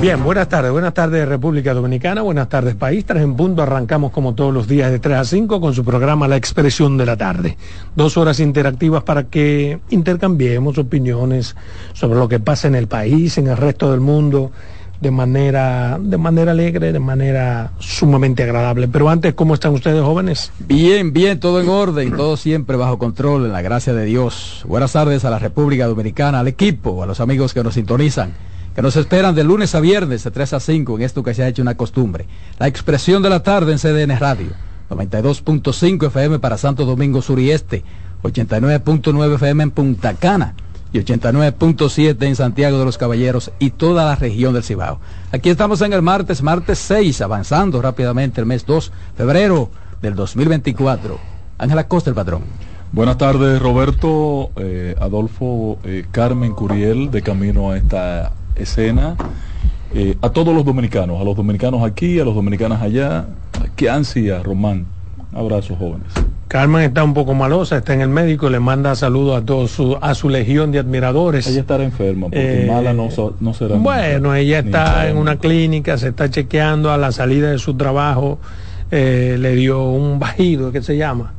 [0.00, 3.04] Bien, buenas tardes, buenas tardes República Dominicana, buenas tardes país.
[3.04, 6.26] Tres en punto, arrancamos como todos los días de 3 a 5 con su programa
[6.26, 7.58] La Expresión de la Tarde.
[7.94, 11.54] Dos horas interactivas para que intercambiemos opiniones
[11.92, 14.52] sobre lo que pasa en el país, en el resto del mundo,
[15.02, 18.88] de manera, de manera alegre, de manera sumamente agradable.
[18.88, 20.50] Pero antes, ¿cómo están ustedes jóvenes?
[20.60, 24.64] Bien, bien, todo en orden, todo siempre bajo control, en la gracia de Dios.
[24.66, 28.32] Buenas tardes a la República Dominicana, al equipo, a los amigos que nos sintonizan
[28.74, 31.42] que nos esperan de lunes a viernes de 3 a 5 en esto que se
[31.42, 32.26] ha hecho una costumbre.
[32.58, 34.52] La expresión de la tarde en CDN Radio,
[34.90, 37.84] 92.5 FM para Santo Domingo Sur y Este,
[38.22, 40.54] 89.9 FM en Punta Cana
[40.92, 45.00] y 89.7 en Santiago de los Caballeros y toda la región del Cibao.
[45.32, 49.70] Aquí estamos en el martes, martes 6, avanzando rápidamente el mes 2, febrero
[50.02, 51.18] del 2024.
[51.58, 52.42] Ángela Costa, el patrón.
[52.92, 59.16] Buenas tardes, Roberto, eh, Adolfo, eh, Carmen Curiel, de camino a esta escena
[59.94, 63.26] eh, a todos los dominicanos, a los dominicanos aquí, a los dominicanos allá.
[63.76, 64.86] Qué ansia, Román.
[65.32, 66.12] Abrazo, jóvenes.
[66.48, 69.96] Carmen está un poco malosa, está en el médico, le manda saludos a todos su,
[70.00, 71.46] a su legión de admiradores.
[71.46, 73.76] Ella estará enferma, porque eh, mala no, no, será.
[73.76, 78.40] Bueno, ella está en una clínica, se está chequeando a la salida de su trabajo,
[78.90, 81.34] eh, le dio un bajido, ¿qué se llama?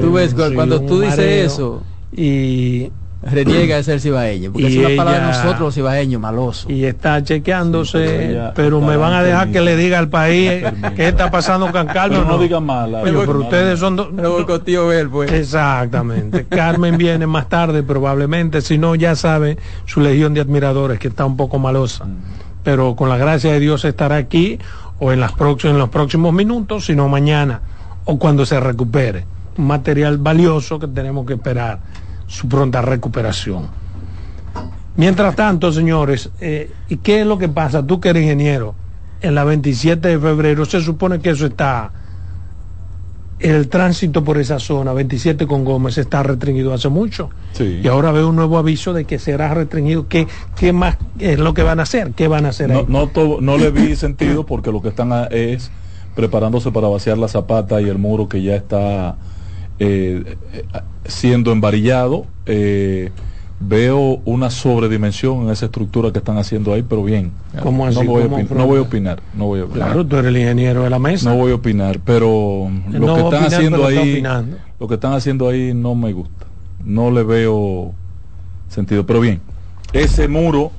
[0.00, 2.90] tú ves, cuando tú dices eso, y
[3.30, 6.70] reniega de ser cibaeño, porque es una palabra de nosotros los cibaeños, maloso.
[6.70, 10.62] Y está chequeándose, pero, me van a dejar que le diga al país
[10.94, 12.26] qué está pasando con Carmen.
[12.26, 13.00] no, digan mala.
[13.02, 14.08] Pero, ustedes son dos.
[15.10, 15.32] pues.
[15.32, 16.46] Exactamente.
[16.46, 21.24] Carmen viene más tarde probablemente, si no ya sabe su legión de admiradores que está
[21.24, 22.04] un poco malosa.
[22.04, 22.16] Mm.
[22.62, 24.58] Pero con la gracia de Dios estará aquí
[24.98, 25.32] o en, las
[25.64, 27.60] en los próximos minutos, sino mañana
[28.04, 29.26] o cuando se recupere.
[29.58, 31.78] Un material valioso que tenemos que esperar
[32.26, 33.68] su pronta recuperación.
[34.96, 37.86] Mientras tanto, señores, eh, ¿y qué es lo que pasa?
[37.86, 38.74] Tú que eres ingeniero,
[39.20, 41.90] en la 27 de febrero se supone que eso está,
[43.38, 47.28] el tránsito por esa zona, 27 con Gómez, está restringido hace mucho.
[47.58, 50.08] Y ahora veo un nuevo aviso de que será restringido.
[50.08, 50.26] ¿Qué,
[50.56, 52.12] qué más es lo que van a hacer?
[52.12, 55.70] ¿Qué van a hacer no, No, no le vi sentido porque lo que están es
[56.14, 59.16] preparándose para vaciar la zapata y el muro que ya está
[59.78, 60.36] eh,
[61.04, 62.26] siendo embarillado.
[62.46, 63.10] Eh,
[63.58, 67.32] veo una sobredimensión en esa estructura que están haciendo ahí, pero bien.
[67.64, 69.88] No, voy a opinar, no voy a opinar.
[69.88, 71.30] Claro, tú eres el ingeniero de la mesa.
[71.30, 74.22] No voy a opinar, pero lo que están haciendo ahí,
[74.78, 76.46] lo que están haciendo ahí no me gusta.
[76.84, 77.92] No le veo
[78.68, 79.40] sentido, pero bien.
[79.92, 80.72] Ese muro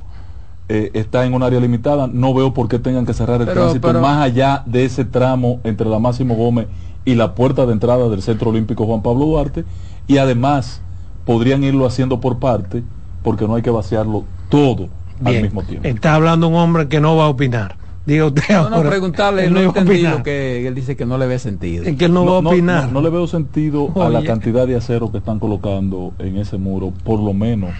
[0.68, 3.92] eh, está en un área limitada, no veo por qué tengan que cerrar el tránsito
[3.94, 8.22] más allá de ese tramo entre la Máximo Gómez y la puerta de entrada del
[8.22, 9.64] Centro Olímpico Juan Pablo Duarte
[10.06, 10.82] y además
[11.24, 12.82] podrían irlo haciendo por parte
[13.22, 14.88] porque no hay que vaciarlo todo
[15.24, 15.86] al mismo tiempo.
[15.88, 17.76] Está hablando un hombre que no va a opinar.
[18.06, 21.84] Diga usted no, no, preguntarle, no, he que él dice que no le ve sentido.
[21.84, 22.90] que él no, va a opinar.
[22.90, 26.94] No, le veo sentido a la cantidad de acero que están colocando en ese muro,
[27.04, 27.72] por lo menos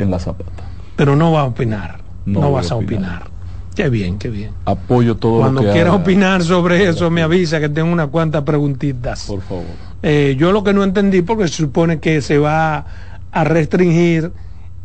[0.00, 0.64] en la zapata.
[0.96, 2.00] Pero no va a opinar.
[2.24, 3.30] No, vas a opinar.
[3.76, 4.52] Qué bien, qué bien.
[4.64, 8.42] Apoyo todo Cuando lo que quieras opinar sobre eso, me avisa que tengo unas cuantas
[8.42, 9.26] preguntitas.
[9.26, 9.64] Por favor.
[10.02, 12.86] Eh, yo lo que no entendí, porque se supone que se va
[13.30, 14.32] a restringir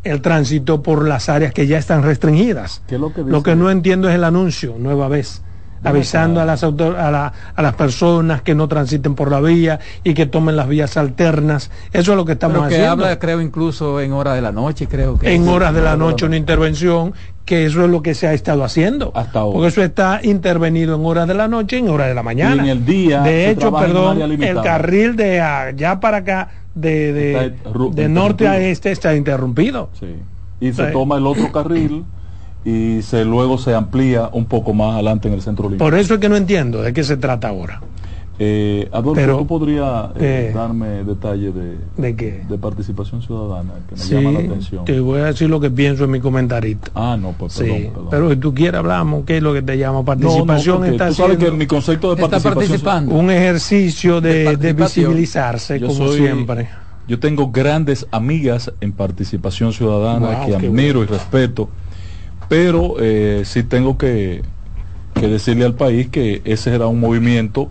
[0.04, 2.84] el tránsito por las áreas que ya están restringidas.
[2.90, 5.42] lo, que lo que no entiendo es el anuncio, nueva vez
[5.84, 10.26] avisando a las, a, a, las personas que no transiten por la vía y que
[10.26, 11.72] tomen las vías alternas.
[11.94, 13.06] Eso es lo que estamos Pero que haciendo.
[13.06, 15.34] habla, creo, incluso en horas de la noche, creo que.
[15.34, 17.14] En horas de la noche una intervención,
[17.46, 19.12] que eso es lo que se ha estado haciendo.
[19.16, 19.54] Hasta ahora.
[19.54, 22.56] Porque eso está intervenido en horas de la noche y en horas de la mañana.
[22.58, 23.22] Y en el día.
[23.22, 27.54] De hecho, perdón, el carril de allá para acá, de, de,
[27.92, 29.90] de norte a este, está interrumpido.
[30.00, 30.16] Sí.
[30.60, 32.06] Y se toma el otro carril
[32.64, 35.86] y se luego se amplía un poco más adelante en el centro olímpico.
[35.86, 37.82] Por eso es que no entiendo de qué se trata ahora.
[38.44, 42.44] Eh, Adolfo, ¿tú podrías eh, eh, darme detalles de, de, qué?
[42.50, 44.84] de participación ciudadana que me llama la atención?
[44.84, 46.90] Te voy a decir lo que pienso en mi comentarito.
[46.96, 50.04] Ah, no, pues perdón, Pero si tú quieres hablamos, ¿qué es lo que te llama
[50.04, 50.86] participación?
[50.86, 56.68] está tú sabes que mi concepto de participación un ejercicio de, de, visibilizarse, como siempre.
[57.08, 61.70] Yo tengo grandes amigas en participación ciudadana que admiro y respeto
[62.52, 64.42] pero eh, sí tengo que,
[65.16, 67.70] decirle al país que ese era un movimiento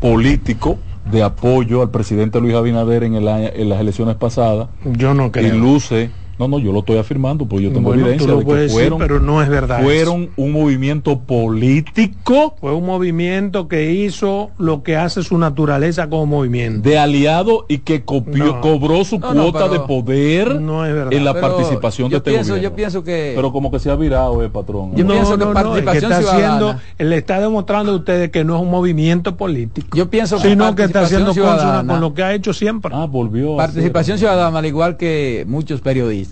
[0.00, 0.76] político
[1.12, 4.70] de apoyo al presidente Luis Abinader en, el en las elecciones pasadas.
[4.84, 5.54] Yo no creo.
[5.54, 8.98] Y luce No, no, yo lo estoy afirmando porque yo tengo evidencia de que fueron,
[8.98, 9.82] pero no es verdad.
[9.82, 12.54] Fueron un movimiento político.
[12.58, 16.88] Fue un movimiento que hizo lo que hace su naturaleza como movimiento.
[16.88, 22.30] De aliado y que copió, cobró su cuota de poder en la participación de este
[22.30, 23.34] pienso, Yo pienso que...
[23.36, 24.96] Pero como que se ha virado, eh, patrón.
[24.96, 26.80] Yo pienso que participación está ciudadana...
[26.96, 29.94] le está demostrando a ustedes que no es un movimiento político.
[29.94, 32.92] Yo pienso que sino que está haciendo con lo que ha hecho siempre.
[32.94, 33.58] Ah, volvió.
[33.58, 36.29] Participación ciudadana, al igual que muchos periodistas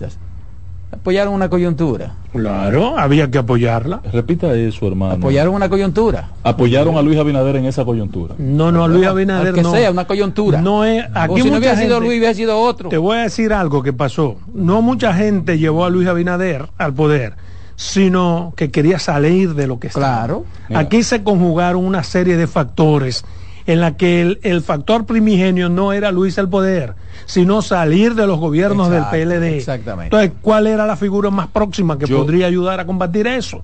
[0.91, 2.13] apoyaron una coyuntura.
[2.31, 4.01] Claro, había que apoyarla.
[4.11, 5.15] Repita eso, hermano.
[5.15, 6.29] Apoyaron una coyuntura.
[6.43, 8.35] Apoyaron a Luis Abinader en esa coyuntura.
[8.37, 10.61] No, no, a Luis Abinader que sea una coyuntura.
[10.61, 12.89] No es, aquí si no hubiera sido Luis, hubiera sido otro.
[12.89, 14.37] Te voy a decir algo que pasó.
[14.53, 17.35] No mucha gente llevó a Luis Abinader al poder,
[17.75, 20.25] sino que quería salir de lo que estaba.
[20.25, 20.45] Claro.
[20.73, 23.25] Aquí se conjugaron una serie de factores
[23.71, 26.95] en la que el, el factor primigenio no era Luis al poder
[27.29, 29.57] sino salir de los gobiernos del PLD.
[29.57, 30.15] Exactamente.
[30.15, 33.61] Entonces, ¿cuál era la figura más próxima que podría ayudar a combatir eso?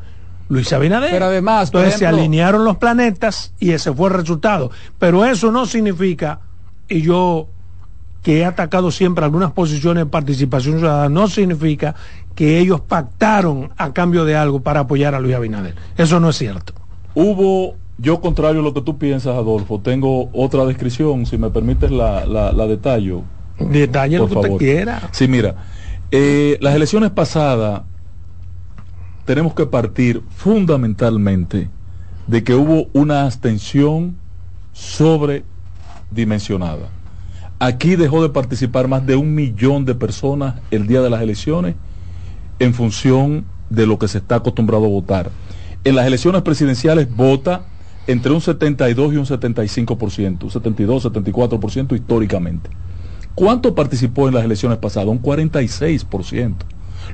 [0.50, 1.10] Luis Abinader.
[1.10, 4.70] Pero además, entonces se alinearon los planetas y ese fue el resultado.
[5.00, 6.42] Pero eso no significa,
[6.88, 7.48] y yo
[8.22, 11.96] que he atacado siempre algunas posiciones de participación ciudadana, no significa
[12.36, 15.74] que ellos pactaron a cambio de algo para apoyar a Luis Abinader.
[15.98, 16.74] Eso no es cierto.
[17.16, 21.92] Hubo, yo contrario a lo que tú piensas, Adolfo, tengo otra descripción, si me permites
[21.92, 23.22] la, la, la detallo.
[23.60, 25.10] Detalle lo que usted quiera.
[25.12, 25.56] Sí, mira,
[26.12, 27.82] eh, las elecciones pasadas
[29.24, 31.70] tenemos que partir fundamentalmente
[32.28, 34.18] de que hubo una abstención
[34.74, 36.90] sobredimensionada.
[37.60, 41.76] Aquí dejó de participar más de un millón de personas el día de las elecciones
[42.60, 45.32] en función de lo que se está acostumbrado a votar.
[45.86, 47.68] En las elecciones presidenciales vota
[48.08, 52.70] entre un 72 y un 75%, un 72, 74% históricamente.
[53.34, 55.10] ¿Cuánto participó en las elecciones pasadas?
[55.10, 56.56] Un 46%.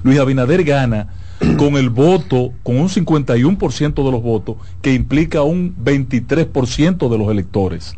[0.04, 1.08] Luis Abinader gana
[1.58, 7.30] con el voto, con un 51% de los votos, que implica un 23% de los
[7.30, 7.96] electores.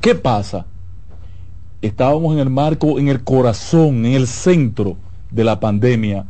[0.00, 0.66] ¿Qué pasa?
[1.80, 4.96] Estábamos en el marco, en el corazón, en el centro
[5.30, 6.24] de la pandemia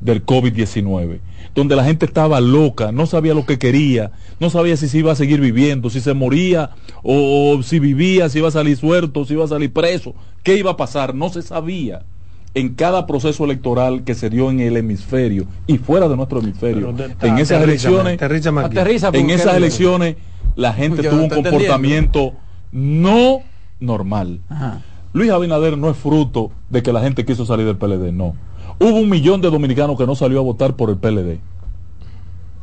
[0.00, 1.18] del COVID-19,
[1.54, 5.12] donde la gente estaba loca, no sabía lo que quería, no sabía si se iba
[5.12, 6.70] a seguir viviendo, si se moría
[7.02, 10.72] o, si vivía, si iba a salir suelto, si iba a salir preso, qué iba
[10.72, 12.02] a pasar, no se sabía.
[12.52, 16.92] En cada proceso electoral que se dio en el hemisferio y fuera de nuestro hemisferio,
[17.22, 20.16] en esas elecciones, en esas elecciones
[20.56, 22.32] la gente tuvo un comportamiento
[22.72, 23.40] no
[23.78, 24.40] normal.
[25.12, 28.34] Luis Abinader no es fruto de que la gente quiso salir del PLD, no
[28.80, 31.38] Hubo un millón de dominicanos que no salió a votar por el PLD.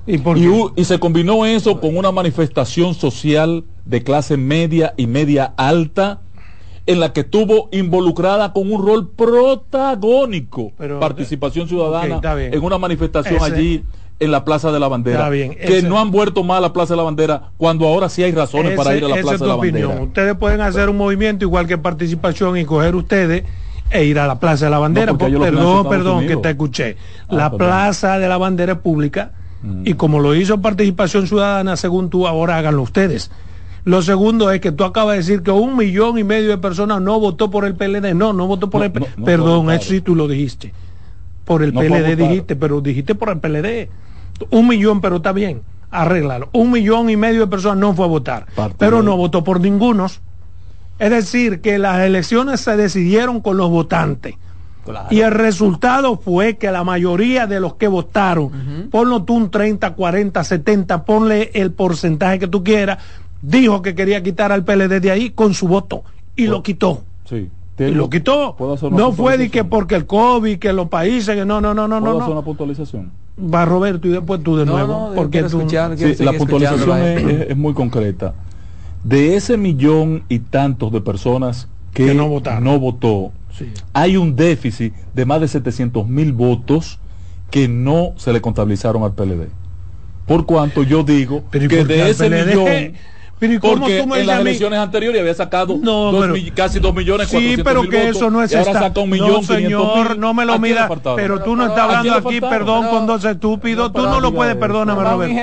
[0.07, 6.21] ¿Y, se combinó eso con una manifestación social de clase media y media alta
[6.85, 13.83] en la que estuvo involucrada con un rol protagónico, participación ciudadana en una manifestación allí
[14.19, 16.97] en la Plaza de la Bandera, que no han vuelto mal a la Plaza de
[16.97, 20.01] la Bandera cuando ahora sí hay razones para ir a la Plaza de la Bandera.
[20.01, 23.43] Ustedes pueden hacer un movimiento igual que participación y coger ustedes
[23.89, 25.17] e ir a la Plaza de la Bandera.
[25.17, 26.97] perdón, perdón, que te escuché.
[27.29, 29.31] Ah, la Plaza de la Bandera es pública
[29.61, 29.83] mm.
[29.85, 33.31] y como lo hizo Participación Ciudadana, según tú, ahora háganlo ustedes.
[33.87, 36.99] Lo segundo es que tú acabas de decir que un millón y medio de personas
[36.99, 38.13] no votó por el PLD.
[38.13, 39.23] No, no votó por el PLD.
[39.23, 40.73] perdón, eso sí tú lo dijiste.
[41.45, 43.89] Por el PLD dijiste, pero dijiste por el PLD.
[44.49, 45.61] Un millón, pero está bien.
[45.89, 46.49] Arréglalo.
[46.51, 48.47] Un millón y medio de personas no fue a votar.
[48.77, 50.19] pero no votó por ningunos.
[50.99, 54.35] Es decir, que las elecciones se decidieron con los votantes.
[55.09, 59.93] Y el resultado fue que la mayoría de los que votaron, ponlo tú un 30,
[59.93, 62.99] 40, 70, ponle el porcentaje que tú quieras,
[63.41, 66.03] dijo que quería quitar al PLD de ahí con su voto
[66.35, 67.03] y lo quitó.
[67.25, 67.49] Sí.
[67.79, 68.55] Y lo quitó.
[68.91, 71.99] No fue de que porque el COVID, que los países, que no, no, no, no,
[71.99, 72.19] no.
[72.19, 73.11] hacer una puntualización?
[73.37, 75.11] Va Roberto y después tú de nuevo.
[75.15, 78.33] porque la puntualización es muy concreta
[79.07, 83.31] de ese millón y tantos de personas que, no, votó,
[83.93, 86.99] hay un déficit de más de 700 mil votos
[87.49, 89.47] que no se le contabilizaron al PLD.
[90.27, 92.93] Por cuanto yo digo que de ese millón
[93.61, 95.79] porque en las elecciones anteriores había sacado
[96.55, 100.33] casi dos millones Sí, pero que eso no es ahora un millón no, señor, no
[100.33, 100.89] me lo midas.
[101.15, 103.93] Pero tú no estás hablando aquí, perdón, con dos estúpidos.
[103.93, 105.33] Tú no lo puedes, perdóname, Robert.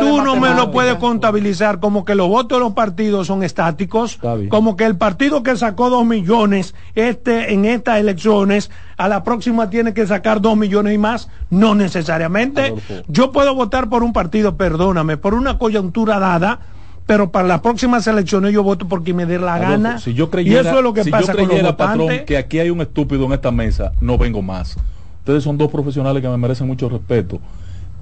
[0.00, 4.18] Tú no me lo puedes contabilizar como que los votos de los partidos son estáticos.
[4.48, 9.70] Como que el partido que sacó dos millones este en estas elecciones a la próxima
[9.70, 11.28] tiene que sacar dos millones y más.
[11.50, 12.74] No necesariamente.
[13.08, 16.60] Yo puedo votar por un partido, perdóname, por una coyuntura dada
[17.08, 19.98] pero para las próximas elecciones yo voto porque me dé la gana.
[19.98, 22.68] Si yo creyera, y eso es lo que pasa con los patrón, que aquí hay
[22.68, 24.76] un estúpido en esta mesa, no vengo más.
[25.20, 27.40] ustedes son dos profesionales que me merecen mucho respeto.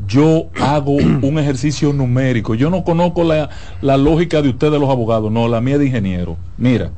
[0.08, 0.90] Yo hago
[1.22, 2.56] un ejercicio numérico.
[2.56, 3.48] Yo no conozco la,
[3.80, 6.36] la lógica de ustedes los abogados, no, la mía de ingeniero.
[6.58, 6.90] Mira,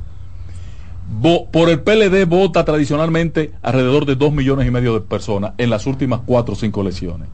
[1.52, 5.86] por el PLD vota tradicionalmente alrededor de dos millones y medio de personas en las
[5.86, 7.28] últimas cuatro o cinco elecciones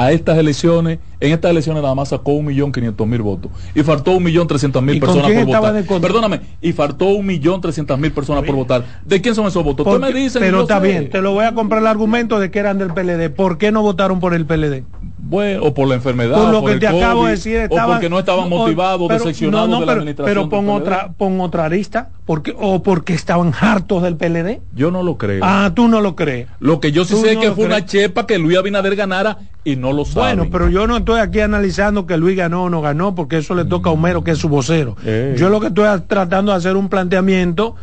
[0.00, 3.82] a estas elecciones, en estas elecciones nada más sacó un millón quinientos mil votos y
[3.82, 6.00] faltó un millón trescientos mil personas por votar.
[6.00, 8.84] Perdóname, y faltó un millón trescientas mil personas por votar.
[9.04, 9.86] ¿De quién son esos votos?
[10.00, 12.94] me pero está bien, te lo voy a comprar el argumento de que eran del
[12.94, 13.28] PLD.
[13.28, 14.84] ¿Por qué no votaron por el PLD?
[15.22, 18.48] Bueno, o por la enfermedad, lo que te acabo de decir, o porque no estaban
[18.48, 20.34] motivados, decepcionados de la administración.
[20.34, 24.60] Pero pon otra, pon otra arista, porque, o porque estaban hartos del PLD.
[24.74, 25.42] Yo no lo creo.
[25.44, 26.48] Ah, tú no lo crees.
[26.58, 29.76] Lo que yo sí sé es que fue una chepa que Luis Abinader ganara y
[29.76, 30.38] no lo saben.
[30.38, 33.54] Bueno, pero yo no estoy aquí analizando que Luis ganó o no ganó, porque eso
[33.54, 34.96] le toca a Homero, que es su vocero.
[35.36, 37.76] Yo lo que estoy tratando de hacer un planteamiento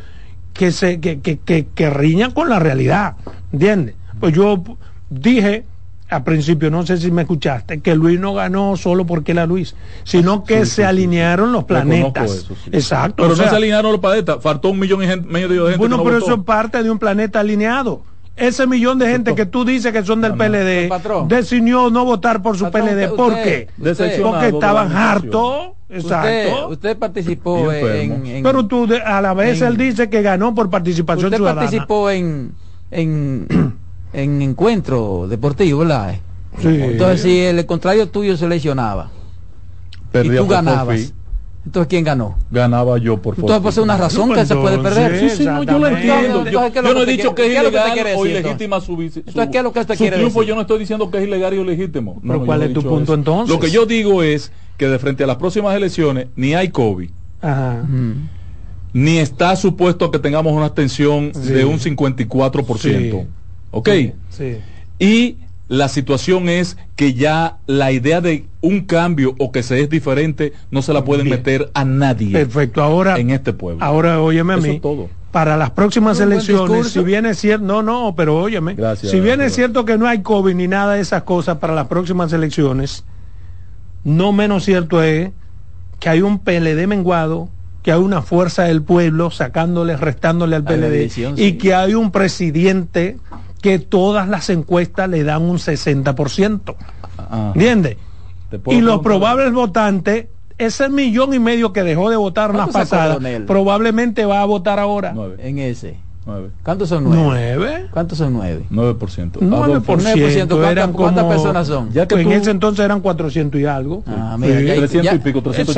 [0.54, 3.16] que se que, que, que, que riña con la realidad,
[3.54, 3.96] ¿entiendes?
[4.20, 4.64] Pues yo
[5.10, 5.66] dije
[6.10, 9.76] a principio, no sé si me escuchaste, que Luis no ganó solo porque era Luis,
[10.04, 12.48] sino que se alinearon los planetas.
[12.72, 13.24] Exacto.
[13.24, 15.78] Pero no se alinearon los planetas, faltó un millón y medio de gente.
[15.78, 18.04] Bueno, pero eso es parte de un planeta alineado.
[18.38, 20.90] Ese millón de gente que tú dices que son del PLD
[21.28, 23.10] decidió no votar por su PLD.
[23.16, 23.68] ¿Por qué?
[24.22, 25.72] Porque estaban hartos.
[25.90, 26.70] Exacto.
[26.70, 31.44] Usted, participó en, Pero tú, a la vez, él dice que ganó por participación usted
[31.44, 32.54] participó en.
[32.92, 33.78] en
[34.14, 36.20] en encuentro deportivo, ¿verdad?
[36.62, 39.12] Entonces, si el contrario tuyo se lesionaba
[40.14, 41.14] y tú ganabas,
[41.66, 42.38] entonces ¿quién ganó?
[42.50, 45.20] Ganaba yo por Entonces, pues, una razón que se puede perder.
[45.20, 46.46] Sí, sí, no, yo lo entiendo.
[46.50, 49.82] Yo, no he dicho que es ilegal o ilegítima su, Entonces, ¿qué es lo que
[49.82, 50.44] usted quiere decir?
[50.44, 52.22] Yo no estoy diciendo que es ilegal y ilegítimo.
[52.26, 53.54] ¿Pero cuál es tu punto entonces?
[53.54, 57.10] Lo que yo digo es que de frente a las próximas elecciones ni hay COVID.
[57.42, 57.84] Ajá.
[58.94, 63.28] Ni está supuesto que tengamos una abstención de un 54%.
[63.72, 63.90] ¿Ok?
[64.30, 64.58] Sí.
[65.00, 69.90] Y la situación es que ya la idea de un cambio o que se es
[69.90, 72.32] diferente no se la pueden meter a nadie.
[72.32, 73.84] Perfecto, ahora en este pueblo.
[73.84, 74.80] Ahora óyeme a mí.
[74.80, 75.10] Todo.
[75.32, 79.84] Para las próximas elecciones, si viene cierto, no, no, pero óyeme, Gracias, si viene cierto
[79.84, 83.04] que no hay COVID ni nada de esas cosas para las próximas elecciones,
[84.04, 85.32] no menos cierto es
[86.00, 87.50] que hay un PLD menguado,
[87.84, 93.18] que hay una fuerza del pueblo sacándole, restándole al PLD y que hay un presidente
[93.62, 96.76] que todas las encuestas le dan un 60%.
[97.54, 97.98] ¿Entiendes?
[98.68, 104.26] Y los probables votantes, ese millón y medio que dejó de votar las pasadas, probablemente
[104.26, 105.14] va a votar ahora.
[105.40, 105.98] En ese.
[106.62, 107.54] ¿Cuántos son nueve?
[107.56, 107.88] ¿Nueve?
[107.92, 108.66] ¿Cuántos son nueve?
[108.70, 109.40] 9%.
[109.40, 110.70] 9%.
[110.70, 111.92] eran ¿Cuántas personas son?
[111.94, 114.04] Ya que en ese entonces eran 400 y algo.
[114.06, 115.74] Ah, mira, 300 y pico, 300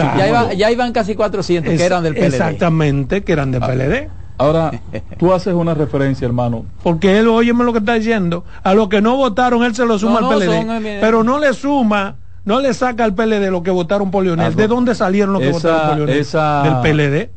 [0.57, 2.25] ya, iban casi 400 que eran del PLD.
[2.25, 4.09] Exactamente, que eran del PLD.
[4.39, 4.71] Ahora,
[5.17, 6.63] tú haces una referencia, hermano.
[6.81, 9.99] Porque él, óyeme lo que está diciendo, a los que no votaron, él se lo
[9.99, 10.87] suma al PLD.
[10.87, 12.15] Eh, pero no le suma,
[12.45, 14.55] no le saca al PLD lo que votaron por Lionel.
[14.55, 16.25] ¿De dónde salieron los que votaron por Lionel?
[16.63, 17.29] Del PLD.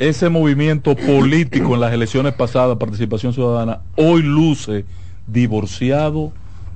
[0.00, 4.84] Ese movimiento político en las elecciones pasadas, participación ciudadana, hoy luce
[5.28, 6.32] divorciado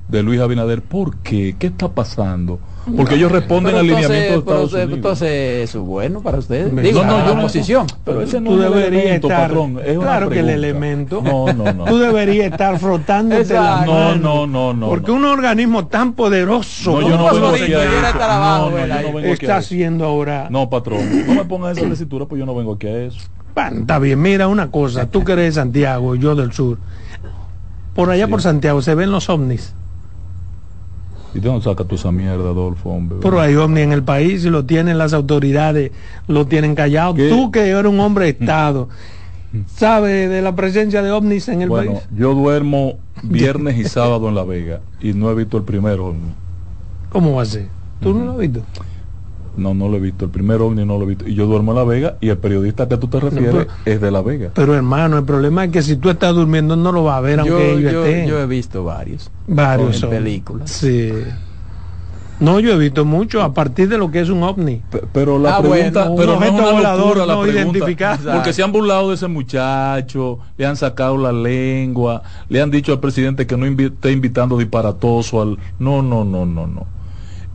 [0.07, 0.81] de Luis Abinader.
[0.81, 1.57] ¿Por qué?
[1.59, 2.61] ¿Qué está pasando?
[2.95, 4.93] Porque ellos responden al lineamiento de Estados Unidos.
[4.93, 6.75] Entonces, eso es bueno para ustedes.
[6.83, 7.87] Digo, no, no, yo oposición.
[8.05, 9.79] Pero ese no tú es deberías elemento, estar, patrón.
[9.85, 11.21] Es claro que el elemento.
[11.21, 11.85] No, no, no.
[11.85, 14.15] Tú deberías estar frotándote la mano.
[14.15, 17.01] No, no, no, Porque un organismo tan poderoso.
[17.01, 19.27] No, yo no vengo aquí a eso.
[19.27, 20.47] Está haciendo ahora.
[20.49, 21.27] No, patrón.
[21.27, 23.19] No me pongas esa tesitura, pues yo no vengo aquí a eso.
[23.53, 25.09] Bueno, está bien, mira una cosa.
[25.09, 26.77] Tú que eres de Santiago y yo del sur.
[27.95, 29.73] Por allá por Santiago se ven los ovnis.
[31.37, 32.89] ¿Y de dónde saca tú esa mierda, Adolfo?
[32.89, 35.91] Hombre, Pero hay ovni en el país y lo tienen las autoridades,
[36.27, 37.13] lo tienen callado.
[37.13, 38.89] Tú que eres un hombre de Estado,
[39.67, 42.07] ¿sabes de la presencia de ovnis en el bueno, país?
[42.17, 46.33] Yo duermo viernes y sábado en La Vega y no he visto el primer ovni.
[47.11, 47.67] ¿Cómo va a ser?
[48.01, 48.63] ¿Tú no lo has visto?
[49.57, 50.25] No, no lo he visto.
[50.25, 51.27] El primer ovni no lo he visto.
[51.27, 54.11] Y yo duermo en La Vega y el periodista que tú te refieres es de
[54.11, 54.51] La Vega.
[54.53, 57.39] Pero hermano, el problema es que si tú estás durmiendo no lo va a ver
[57.39, 59.31] aunque yo, yo, Yo he visto varios.
[59.47, 60.01] Varios.
[60.03, 60.71] En películas.
[60.71, 61.11] Sí.
[62.39, 64.83] No, yo he visto mucho a partir de lo que es un ovni.
[65.11, 68.31] pero la ah, pregunta, pero no es una volador la no identificado.
[68.31, 72.91] Porque se han burlado de ese muchacho, le han sacado la lengua, le han dicho
[72.91, 75.57] al presidente que no esté invitando disparatoso al...
[75.79, 76.96] No, no, no, no, no.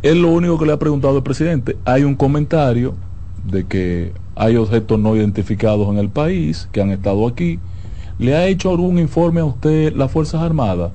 [0.02, 2.94] Él lo único que le ha preguntado al presidente, hay un comentario
[3.44, 7.58] de que hay objetos no identificados en el país que han estado aquí.
[8.18, 10.92] ¿Le ha hecho algún informe a usted las Fuerzas Armadas?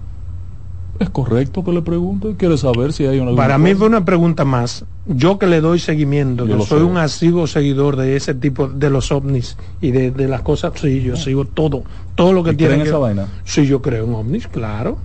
[1.00, 3.36] Es correcto que le pregunte, quiere saber si hay una...
[3.36, 4.84] Para mí fue una pregunta más.
[5.06, 9.12] Yo que le doy seguimiento, yo soy un asiduo seguidor de ese tipo de los
[9.12, 11.84] ovnis y de, las cosas, sí, yo sigo todo,
[12.16, 12.82] todo lo que tiene.
[12.82, 13.28] esa vaina?
[13.44, 14.98] Sí, yo creo en ovnis, claro,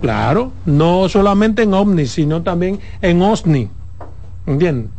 [0.00, 0.52] claro.
[0.66, 3.70] No solamente en ovnis, sino también en OSNI.
[4.46, 4.90] ¿Entiendes?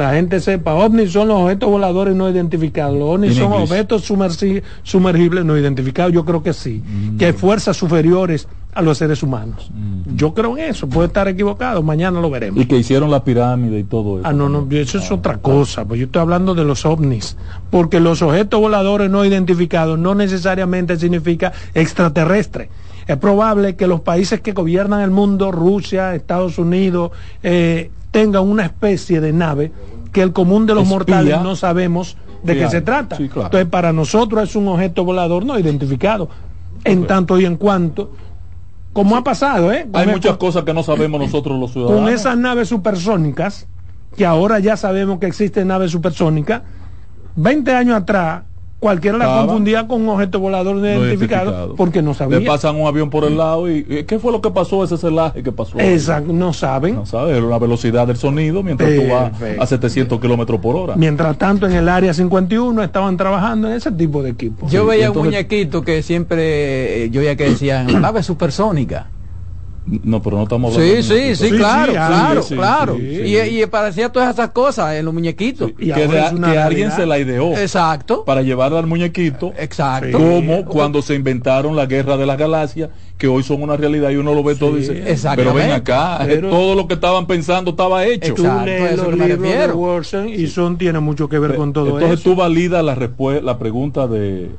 [0.00, 4.10] la gente sepa, ovnis son los objetos voladores no identificados, los ovnis son objetos
[4.82, 7.18] sumergibles no identificados, yo creo que sí, mm.
[7.18, 9.70] que hay fuerzas superiores a los seres humanos.
[9.72, 10.16] Mm.
[10.16, 12.62] Yo creo en eso, puede estar equivocado, mañana lo veremos.
[12.62, 14.28] Y que hicieron la pirámide y todo eso.
[14.28, 17.36] Ah, no, no, eso es otra cosa, pues yo estoy hablando de los ovnis,
[17.70, 22.70] porque los objetos voladores no identificados no necesariamente significa extraterrestre.
[23.12, 27.10] Es probable que los países que gobiernan el mundo, Rusia, Estados Unidos,
[27.42, 29.72] eh, tengan una especie de nave
[30.12, 33.16] que el común de los mortales no sabemos de qué se trata.
[33.16, 36.28] Entonces, para nosotros es un objeto volador no identificado,
[36.84, 38.12] en tanto y en cuanto,
[38.92, 39.88] como ha pasado, ¿eh?
[39.92, 42.00] Hay muchas cosas que no sabemos nosotros los ciudadanos.
[42.00, 43.66] Con esas naves supersónicas,
[44.16, 46.62] que ahora ya sabemos que existen naves supersónicas,
[47.34, 48.42] 20 años atrás
[48.80, 52.40] cualquiera la confundía con un objeto volador no identificado, porque no sabía.
[52.40, 55.42] Le pasan un avión por el lado y ¿qué fue lo que pasó ese celaje
[55.42, 55.78] que pasó?
[55.78, 56.96] Exacto, no saben.
[56.96, 60.96] No saben, la velocidad del sonido mientras tú vas a 700 kilómetros por hora.
[60.96, 64.66] Mientras tanto en el área 51 estaban trabajando en ese tipo de equipo.
[64.68, 69.08] Yo veía un muñequito que siempre, eh, yo ya que decían, nave supersónica.
[69.86, 71.02] No, pero no estamos hablando.
[71.02, 72.98] Sí, sí, sí, claro, claro, claro.
[72.98, 75.70] Y, y, parecía todas esas cosas en los muñequitos.
[75.78, 77.56] Y que, alguien se la ideó.
[77.56, 78.24] Exacto.
[78.24, 79.52] Para llevarla al muñequito.
[79.56, 80.18] Exacto.
[80.18, 84.16] Como cuando se inventaron la guerra de las galaxias, que hoy son una realidad y
[84.16, 85.04] uno lo ve todo y dice,
[85.36, 88.32] pero ven acá, todo lo que estaban pensando estaba hecho.
[88.32, 91.98] Exacto, los y son tiene mucho que ver con todo eso.
[91.98, 92.96] Entonces tú validas la,
[93.42, 94.50] la pregunta de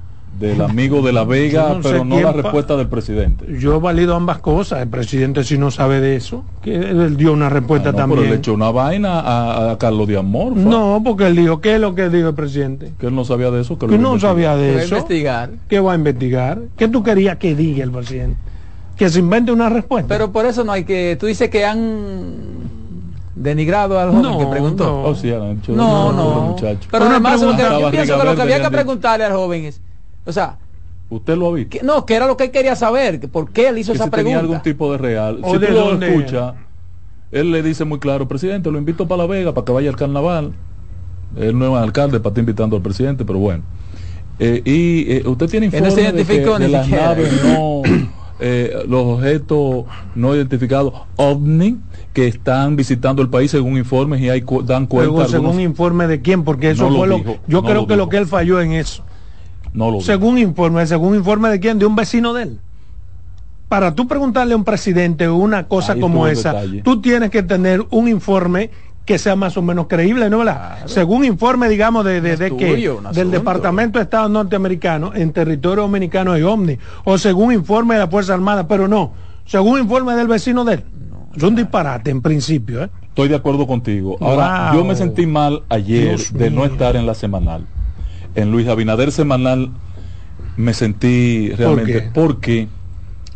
[0.42, 3.46] del amigo de la Vega, pero no la respuesta del presidente.
[3.60, 4.82] Yo valido ambas cosas.
[4.82, 8.22] El presidente si no sabe de eso, que él dio una respuesta ah, también.
[8.22, 10.58] Pero le echó una vaina a, Carlos de Amor.
[10.58, 12.94] No, porque él dijo, ¿qué es lo que dijo el presidente?
[13.00, 13.78] Que él no sabía de eso.
[13.78, 14.96] Que, no sabía de eso.
[14.96, 15.50] Va a investigar.
[15.70, 16.60] ¿Qué va a investigar?
[16.76, 18.38] ¿Qué tú querías que diga el presidente?
[18.98, 20.08] Que se invente una respuesta.
[20.08, 21.18] Pero por eso no hay que...
[21.20, 22.62] Tú dices que han
[23.36, 24.86] denigrado al joven que preguntó.
[25.70, 26.56] No, oh, no, no,
[26.92, 29.82] Pero además, que, yo pienso que lo que había que preguntarle al joven es
[30.26, 30.58] o sea,
[31.10, 31.78] ¿Usted lo ha visto?
[31.84, 34.18] no, que era lo que él quería saber, por qué él hizo esa pregunta.
[34.18, 35.42] tenía algún tipo de real.
[35.44, 36.56] si tú lo escucha,
[37.32, 39.96] él le dice muy claro, presidente, lo invito para La Vega para que vaya al
[39.96, 40.54] carnaval.
[41.38, 43.64] Él no es alcalde para estar invitando al presidente, pero bueno.
[44.40, 47.82] Eh, y eh, usted tiene informes de, que, las naves no,
[48.40, 51.78] eh, los objetos no identificados OVNI
[52.12, 55.28] que están visitando el país según informes y hay dan cuenta.
[55.28, 58.60] según informe de quién, porque eso fue lo, yo creo que lo que él falló
[58.60, 59.04] en eso
[60.02, 62.60] según informe, según informe de quién, de un vecino de él.
[63.68, 68.10] Para tú preguntarle a un presidente una cosa como esa, tú tienes que tener un
[68.10, 68.70] informe
[69.06, 70.44] que sea más o menos creíble, ¿no?
[70.86, 76.44] Según informe, digamos, de, de, que del Departamento de Estado norteamericano en territorio dominicano hay
[76.44, 79.14] OVNI, o según informe de la Fuerza Armada, pero no,
[79.46, 80.84] según informe del vecino de él.
[81.36, 82.90] es un disparate en principio, ¿eh?
[83.08, 84.18] Estoy de acuerdo contigo.
[84.22, 87.66] Ahora, yo me sentí mal ayer de no estar en la semanal
[88.36, 89.72] en Luis Abinader Semanal
[90.58, 92.68] me sentí realmente porque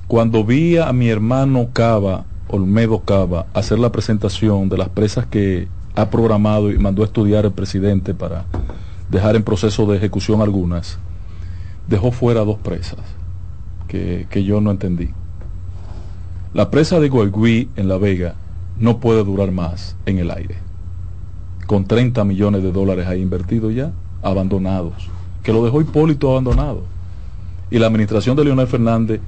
[0.07, 5.67] cuando vi a mi hermano Cava, Olmedo Cava, hacer la presentación de las presas que
[5.95, 8.45] ha programado y mandó a estudiar el presidente para
[9.09, 10.99] dejar en proceso de ejecución algunas,
[11.87, 12.99] dejó fuera dos presas
[13.87, 15.09] que, que yo no entendí.
[16.53, 18.35] La presa de Guayguí en La Vega
[18.79, 20.55] no puede durar más en el aire.
[21.65, 23.91] Con 30 millones de dólares ahí invertidos ya,
[24.25, 24.93] abandonados,
[25.43, 26.83] que lo dejó Hipólito abandonado.
[27.69, 29.21] Y la administración de Leonel Fernández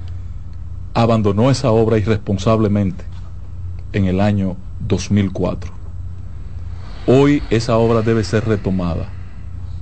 [0.94, 3.06] abandonó esa obra irresponsablemente
[3.94, 4.58] en el año
[4.88, 5.72] 2004.
[7.06, 9.10] Hoy esa obra debe ser retomada.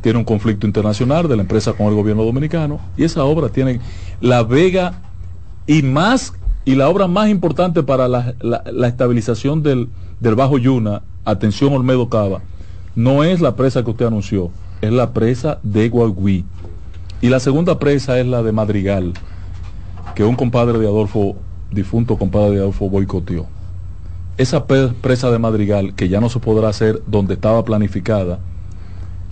[0.01, 3.79] Tiene un conflicto internacional de la empresa con el gobierno dominicano y esa obra tiene
[4.19, 5.01] La Vega
[5.65, 6.33] y más
[6.65, 8.33] y la obra más importante para la,
[8.87, 9.87] estabilización del,
[10.19, 12.41] del Bajo Yuna, atención Olmedo Cava,
[12.95, 14.49] no es la presa que usted anunció,
[14.81, 16.45] es la presa de Guagüí.
[17.21, 19.13] Y la segunda presa es la de Madrigal,
[20.15, 21.35] que un compadre de Adolfo,
[21.71, 23.47] difunto compadre de Adolfo, boicoteó.
[24.37, 28.39] Esa presa de Madrigal, que ya no se podrá hacer donde estaba planificada,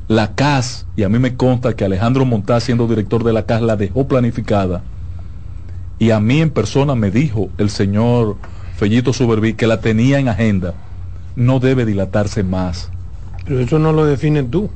[0.08, 3.62] la CAS, y a mí me consta que Alejandro Montaz, siendo director de la CAS,
[3.62, 4.84] la dejó planificada.
[5.97, 8.36] Y a mí en persona me dijo el señor
[8.75, 10.73] Fellito Suberví que la tenía en agenda.
[11.36, 12.89] No debe dilatarse más.
[13.45, 14.69] Pero eso no lo defines tú.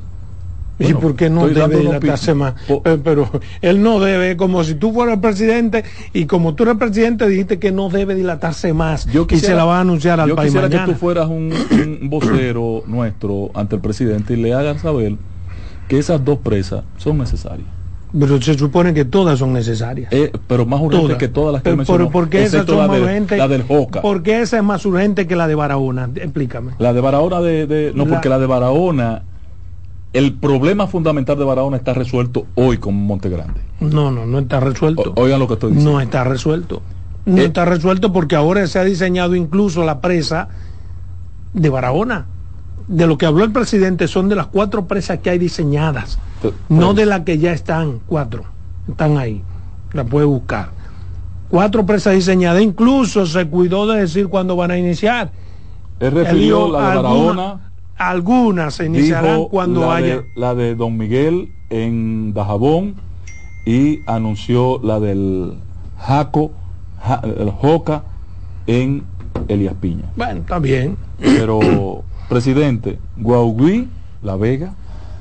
[0.78, 2.54] ¿Y por qué no debe dilatarse más?
[2.68, 6.76] Eh, pero, él no debe, como si tú fueras el presidente y como tú eres
[6.76, 10.28] presidente dijiste que no debe dilatarse más yo y se la va a anunciar al
[10.28, 11.52] yo país quisiera que tú fueras un,
[12.02, 15.16] vocero nuestro ante el presidente y le hagan saber
[15.88, 17.66] que esas dos presas son necesarias.
[18.18, 20.10] Pero se supone que todas son necesarias.
[20.12, 23.36] Eh, pero más urgente que todas las que mencionó, ¿Por qué esas son más urgentes?
[23.36, 24.00] La del Joca.
[24.00, 26.08] ¿Por qué esa es más urgente que la de Barahona?
[26.14, 26.72] Explícame.
[26.78, 27.92] La de Barahona de...
[27.94, 29.22] no, porque la de Barahona
[30.12, 33.60] el problema fundamental de Barahona está resuelto hoy con Monte Grande.
[33.80, 35.12] No, no, no está resuelto.
[35.16, 35.92] oigan lo que estoy diciendo.
[35.92, 36.82] No está resuelto.
[37.26, 40.48] No eh, está resuelto porque ahora se ha diseñado incluso la presa
[41.52, 42.26] de Barahona.
[42.86, 46.18] De lo que habló el presidente son de las cuatro presas que hay diseñadas,
[46.70, 48.44] no de las que ya están, cuatro,
[48.88, 49.42] están ahí,
[49.92, 50.70] la puede buscar.
[51.50, 55.30] Cuatro presas diseñadas, incluso se cuidó de decir cuándo van a iniciar.
[56.00, 57.67] Él refirió la de Barahona
[57.98, 60.22] algunas se iniciarán cuando la haya.
[60.34, 62.94] la de Don Miguel en Dajabón
[63.66, 65.54] y anunció la del
[65.98, 66.52] Jaco,
[67.22, 68.04] el Joca
[68.66, 69.02] en
[69.48, 70.04] Elias Piña.
[70.16, 70.96] Bueno, está bien.
[71.20, 73.88] Pero, presidente, Guaugui,
[74.22, 74.74] La Vega,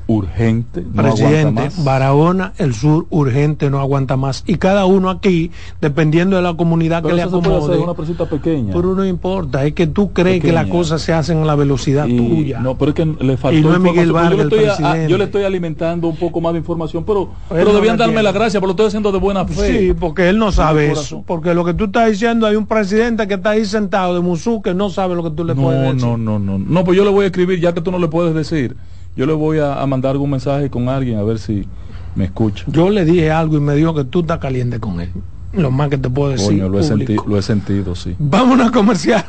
[0.08, 0.82] urgente.
[0.82, 4.44] Presidente, Barahona, el sur urgente, no aguanta más.
[4.48, 7.78] Y cada uno aquí, dependiendo de la comunidad que le acomode.
[7.78, 8.74] una pequeña.
[8.74, 12.08] Pero no importa, es que tú crees que las cosas se hacen a la velocidad
[12.08, 12.60] tuya.
[12.60, 13.58] No, pero es que le faltó.
[13.58, 16.54] Y no es Miguel Vargas, yo, le estoy yo le estoy alimentando un poco más
[16.54, 19.88] de información, pero, pero debían darme la gracia, pero lo estoy haciendo de buena fe.
[19.88, 21.24] Sí, porque él no sabe eso.
[21.26, 24.62] Porque lo que tú estás diciendo, hay un presidente que está ahí sentado de Musú
[24.62, 26.02] que no sabe lo que tú le puedes decir.
[26.02, 26.66] No, no, no, no.
[26.66, 28.78] No, pues yo le voy a escribir, ya que tú no le puedes decir
[29.18, 31.68] yo le voy a, mandar algún mensaje con alguien a ver si
[32.16, 32.66] me escucha.
[32.68, 35.10] Yo le dije algo y me dijo que tú estás caliente con él.
[35.54, 36.60] Lo más que te puedo decir.
[36.60, 38.16] lo, he lo he sentido, sí.
[38.20, 39.26] Vámonos a comercial.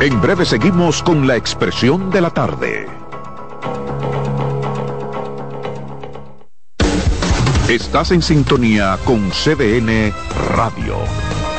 [0.00, 2.86] En breve seguimos con la expresión de la tarde.
[7.68, 10.12] Estás en sintonía con CDN
[10.54, 11.25] Radio.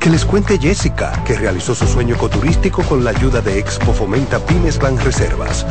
[0.00, 4.38] Que les cuente Jessica, que realizó su sueño ecoturístico con la ayuda de Expo Fomenta
[4.38, 5.66] Pymes Ban Reservas.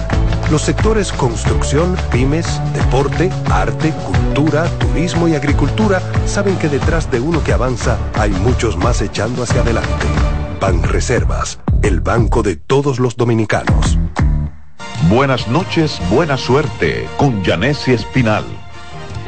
[0.52, 7.44] Los sectores construcción, pymes, deporte, arte, cultura, turismo y agricultura saben que detrás de uno
[7.44, 10.06] que avanza hay muchos más echando hacia adelante.
[10.62, 13.98] Ban Reservas, el banco de todos los dominicanos.
[15.10, 18.59] Buenas noches, buena suerte con Janessi Espinal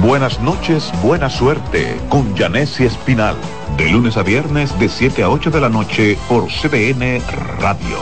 [0.00, 3.36] Buenas noches, buena suerte con Janessi Espinal.
[3.76, 7.20] De lunes a viernes de 7 a 8 de la noche por CDN
[7.60, 7.98] Radio.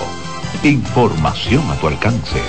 [0.62, 2.40] Información a tu alcance.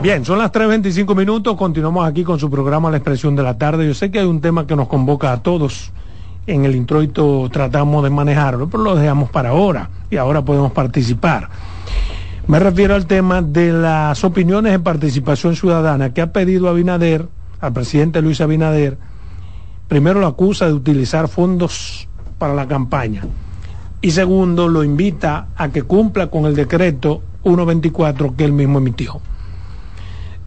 [0.05, 3.87] Bien, son las 3.25 minutos, continuamos aquí con su programa La Expresión de la Tarde.
[3.87, 5.91] Yo sé que hay un tema que nos convoca a todos
[6.47, 11.49] en el introito tratamos de manejarlo, pero lo dejamos para ahora y ahora podemos participar.
[12.47, 17.27] Me refiero al tema de las opiniones de participación ciudadana que ha pedido Abinader,
[17.59, 18.97] al presidente Luis Abinader,
[19.87, 23.23] primero lo acusa de utilizar fondos para la campaña
[24.05, 29.19] y segundo, lo invita a que cumpla con el decreto 124 que él mismo emitió.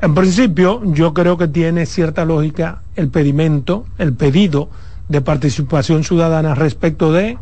[0.01, 4.71] En principio, yo creo que tiene cierta lógica el pedimento, el pedido
[5.09, 7.39] de participación ciudadana respecto de,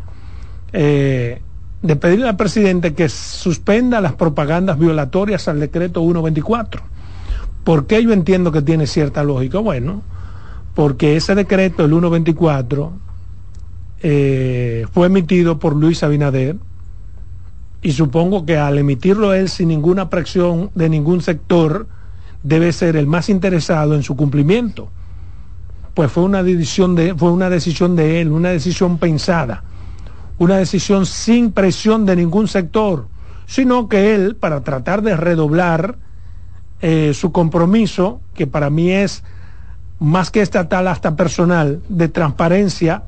[0.73, 1.41] eh,
[1.81, 6.81] de pedirle al presidente que suspenda las propagandas violatorias al decreto 124.
[7.63, 9.59] ¿Por qué yo entiendo que tiene cierta lógica?
[9.59, 10.01] Bueno,
[10.73, 12.93] porque ese decreto, el 124,
[14.01, 16.55] eh, fue emitido por Luis Abinader
[17.81, 21.87] y supongo que al emitirlo él sin ninguna presión de ningún sector,
[22.43, 24.89] debe ser el más interesado en su cumplimiento.
[25.97, 29.63] Pues fue una decisión de, fue una decisión de él, una decisión pensada,
[30.37, 33.07] una decisión sin presión de ningún sector,
[33.47, 35.97] sino que él, para tratar de redoblar
[36.81, 39.23] eh, su compromiso, que para mí es
[39.97, 43.01] más que estatal hasta personal, de transparencia,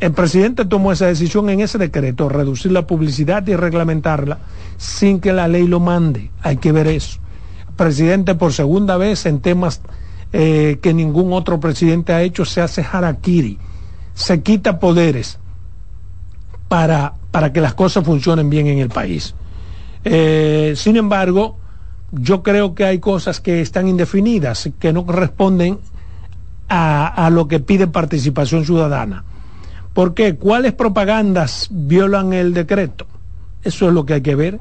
[0.00, 4.36] el presidente tomó esa decisión en ese decreto, reducir la publicidad y reglamentarla
[4.76, 6.30] sin que la ley lo mande.
[6.42, 7.20] Hay que ver eso
[7.80, 9.80] presidente por segunda vez en temas
[10.32, 13.58] eh, que ningún otro presidente ha hecho, se hace harakiri,
[14.14, 15.38] se quita poderes
[16.68, 19.34] para, para que las cosas funcionen bien en el país.
[20.04, 21.58] Eh, sin embargo,
[22.12, 25.78] yo creo que hay cosas que están indefinidas, que no corresponden
[26.68, 29.24] a, a lo que pide participación ciudadana.
[29.94, 30.36] ¿Por qué?
[30.36, 33.06] ¿Cuáles propagandas violan el decreto?
[33.64, 34.60] Eso es lo que hay que ver.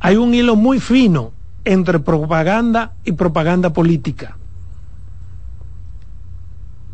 [0.00, 1.32] Hay un hilo muy fino
[1.66, 4.38] entre propaganda y propaganda política.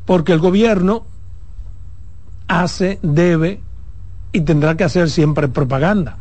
[0.07, 1.05] Porque el gobierno
[2.49, 3.61] hace, debe
[4.33, 6.17] y tendrá que hacer siempre propaganda.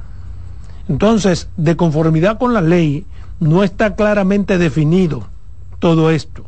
[0.89, 3.05] Entonces, de conformidad con la ley,
[3.39, 5.27] no está claramente definido
[5.79, 6.45] todo esto.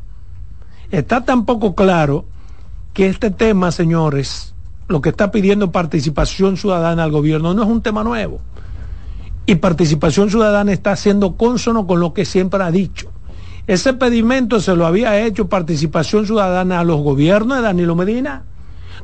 [0.92, 2.26] Está tampoco claro
[2.94, 4.54] que este tema, señores,
[4.90, 8.42] lo que está pidiendo participación ciudadana al gobierno no es un tema nuevo
[9.46, 13.12] y Participación Ciudadana está siendo consono con lo que siempre ha dicho.
[13.68, 18.44] Ese pedimento se lo había hecho Participación Ciudadana a los gobiernos de Danilo Medina,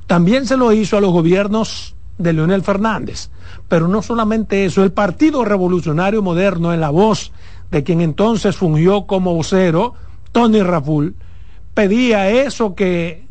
[0.07, 3.29] también se lo hizo a los gobiernos de Leonel Fernández.
[3.67, 7.31] Pero no solamente eso, el Partido Revolucionario Moderno, en la voz
[7.71, 9.93] de quien entonces fungió como vocero,
[10.31, 11.15] Tony Raful,
[11.73, 13.27] pedía eso que,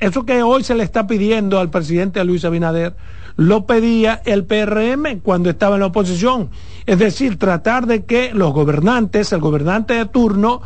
[0.00, 2.96] eso que hoy se le está pidiendo al presidente Luis Abinader,
[3.38, 6.50] lo pedía el PRM cuando estaba en la oposición.
[6.86, 10.60] Es decir, tratar de que los gobernantes, el gobernante de turno,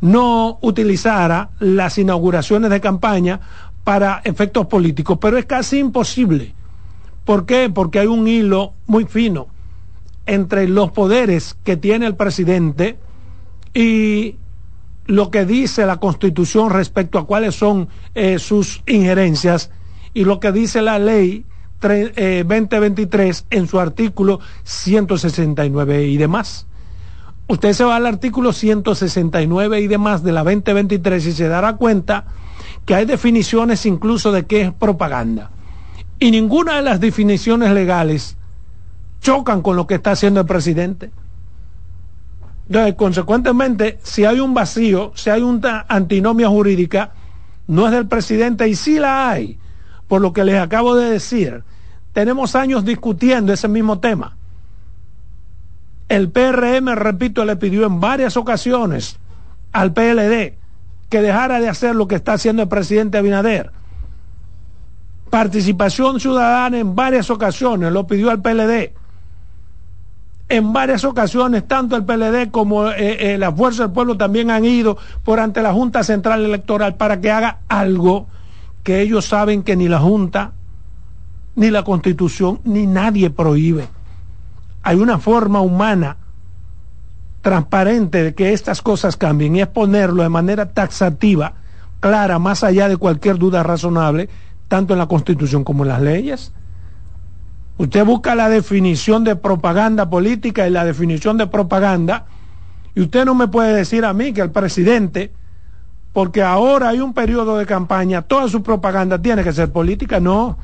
[0.00, 3.40] no utilizara las inauguraciones de campaña
[3.84, 5.18] para efectos políticos.
[5.20, 6.54] Pero es casi imposible.
[7.26, 7.68] ¿Por qué?
[7.68, 9.48] Porque hay un hilo muy fino
[10.24, 12.98] entre los poderes que tiene el presidente
[13.74, 14.36] y
[15.04, 19.70] lo que dice la constitución respecto a cuáles son eh, sus injerencias
[20.14, 21.44] y lo que dice la ley
[21.80, 26.66] 2023 eh, en su artículo 169 y demás.
[27.48, 32.24] Usted se va al artículo 169 y demás de la 2023 y se dará cuenta
[32.84, 35.50] que hay definiciones incluso de qué es propaganda.
[36.18, 38.36] Y ninguna de las definiciones legales
[39.20, 41.10] chocan con lo que está haciendo el presidente.
[42.68, 47.12] Entonces, consecuentemente, si hay un vacío, si hay una antinomia jurídica,
[47.68, 49.58] no es del presidente y sí la hay
[50.08, 51.62] por lo que les acabo de decir.
[52.12, 54.36] Tenemos años discutiendo ese mismo tema.
[56.08, 59.18] El PRM, repito, le pidió en varias ocasiones
[59.72, 60.54] al PLD
[61.08, 63.70] que dejara de hacer lo que está haciendo el presidente Abinader.
[65.30, 68.92] Participación ciudadana en varias ocasiones lo pidió al PLD.
[70.48, 74.64] En varias ocasiones, tanto el PLD como eh, eh, la Fuerza del Pueblo también han
[74.64, 78.28] ido por ante la Junta Central Electoral para que haga algo
[78.86, 80.52] que ellos saben que ni la Junta,
[81.56, 83.88] ni la Constitución, ni nadie prohíbe.
[84.84, 86.18] Hay una forma humana
[87.42, 91.54] transparente de que estas cosas cambien y es ponerlo de manera taxativa,
[91.98, 94.28] clara, más allá de cualquier duda razonable,
[94.68, 96.52] tanto en la Constitución como en las leyes.
[97.78, 102.26] Usted busca la definición de propaganda política y la definición de propaganda,
[102.94, 105.32] y usted no me puede decir a mí que el presidente
[106.16, 110.56] porque ahora hay un periodo de campaña, toda su propaganda tiene que ser política, no.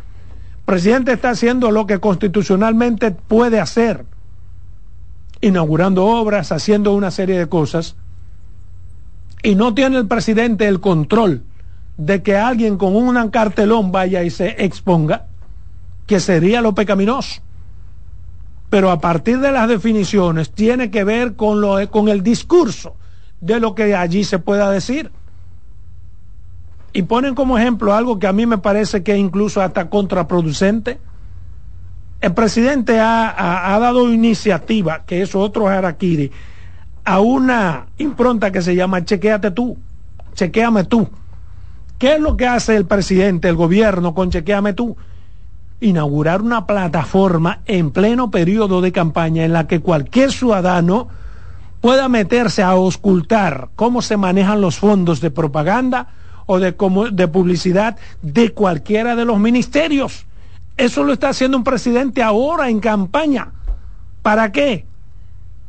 [0.60, 4.06] El presidente está haciendo lo que constitucionalmente puede hacer,
[5.42, 7.96] inaugurando obras, haciendo una serie de cosas,
[9.42, 11.42] y no tiene el presidente el control
[11.98, 15.26] de que alguien con un cartelón vaya y se exponga,
[16.06, 17.42] que sería lo pecaminoso.
[18.70, 22.96] Pero a partir de las definiciones tiene que ver con, lo, con el discurso
[23.42, 25.10] de lo que allí se pueda decir
[26.92, 30.98] y ponen como ejemplo algo que a mí me parece que es incluso hasta contraproducente.
[32.20, 36.30] El presidente ha, dado iniciativa, que es otro harakiri,
[37.04, 39.76] a una impronta que se llama Chequéate tú,
[40.34, 41.08] chequéame tú.
[41.98, 44.96] ¿Qué es lo que hace el presidente, el gobierno con Chequéame tú?
[45.80, 51.08] Inaugurar una plataforma en pleno periodo de campaña en la que cualquier ciudadano
[51.80, 56.08] pueda meterse a ocultar cómo se manejan los fondos de propaganda
[56.46, 56.74] o de,
[57.12, 60.26] de publicidad de cualquiera de los ministerios.
[60.76, 63.52] Eso lo está haciendo un presidente ahora en campaña.
[64.22, 64.86] ¿Para qué?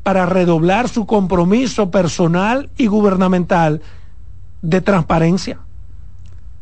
[0.04, 3.82] Para redoblar su compromiso personal y gubernamental
[4.62, 5.60] de transparencia.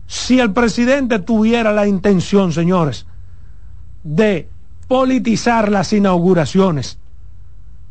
[0.08, 3.06] Si el presidente tuviera la intención, señores,
[4.04, 4.50] de
[4.88, 6.98] politizar las inauguraciones,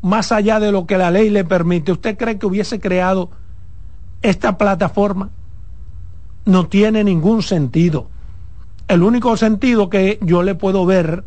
[0.02, 3.30] más allá de lo que la ley le permite, ¿usted cree que hubiese creado
[4.22, 5.30] esta plataforma?
[6.44, 8.08] No tiene ningún sentido.
[8.88, 11.24] El único sentido que yo le puedo ver,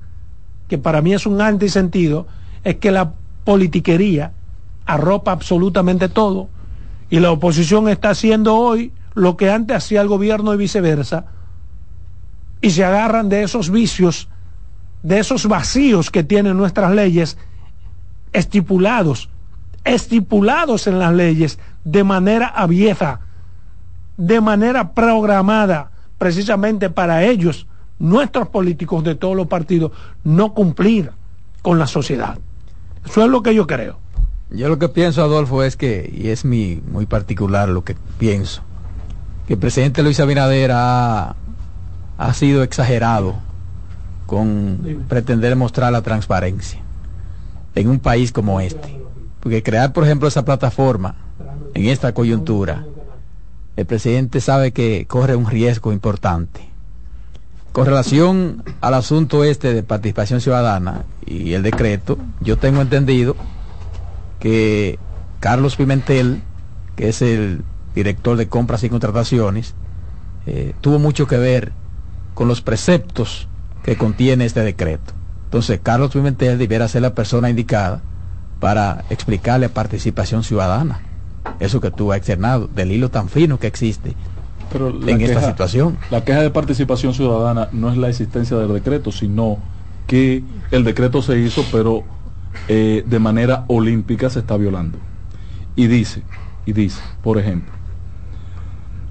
[0.67, 2.27] que para mí es un antisentido,
[2.63, 4.33] es que la politiquería
[4.85, 6.49] arropa absolutamente todo
[7.09, 11.25] y la oposición está haciendo hoy lo que antes hacía el gobierno y viceversa
[12.61, 14.29] y se agarran de esos vicios,
[15.03, 17.37] de esos vacíos que tienen nuestras leyes
[18.31, 19.29] estipulados,
[19.83, 23.19] estipulados en las leyes de manera abierta,
[24.17, 27.67] de manera programada, precisamente para ellos,
[27.99, 29.91] nuestros políticos de todos los partidos,
[30.23, 31.11] no cumplir
[31.61, 32.37] con la sociedad.
[33.05, 33.97] Eso es lo que yo creo.
[34.49, 38.61] Yo lo que pienso, Adolfo, es que, y es mi, muy particular lo que pienso,
[39.47, 41.35] que el presidente Luis Abinader ha,
[42.17, 43.35] ha sido exagerado
[44.25, 46.81] con pretender mostrar la transparencia
[47.75, 48.99] en un país como este.
[49.39, 51.15] Porque crear, por ejemplo, esa plataforma
[51.73, 52.85] en esta coyuntura,
[53.75, 56.69] el presidente sabe que corre un riesgo importante.
[57.71, 63.35] Con relación al asunto este de participación ciudadana y el decreto, yo tengo entendido
[64.39, 64.99] que
[65.39, 66.43] Carlos Pimentel,
[66.95, 67.63] que es el
[67.95, 69.73] director de compras y contrataciones,
[70.45, 71.71] eh, tuvo mucho que ver
[72.35, 73.47] con los preceptos
[73.83, 75.13] que contiene este decreto.
[75.45, 78.01] Entonces, Carlos Pimentel debiera ser la persona indicada
[78.59, 81.01] para explicarle participación ciudadana.
[81.59, 84.15] Eso que tú has externado, del hilo tan fino que existe
[85.07, 85.97] en esta situación.
[86.09, 89.57] La queja de participación ciudadana no es la existencia del decreto, sino
[90.07, 92.03] que el decreto se hizo, pero
[92.67, 94.97] eh, de manera olímpica se está violando.
[95.75, 96.23] Y dice,
[96.65, 97.71] y dice, por ejemplo,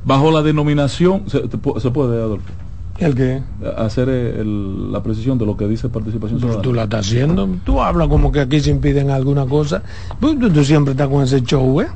[0.04, 2.52] bajo la denominación, se, se puede, Adolfo,
[2.98, 3.42] ¿El qué?
[3.76, 6.62] Hacer la precisión de lo que dice participación ciudadana.
[6.62, 7.48] Tú la estás haciendo.
[7.64, 9.82] Tú hablas como que aquí se impiden alguna cosa.
[10.20, 11.88] Pues, tú, siempre estás con ese show, ¿eh?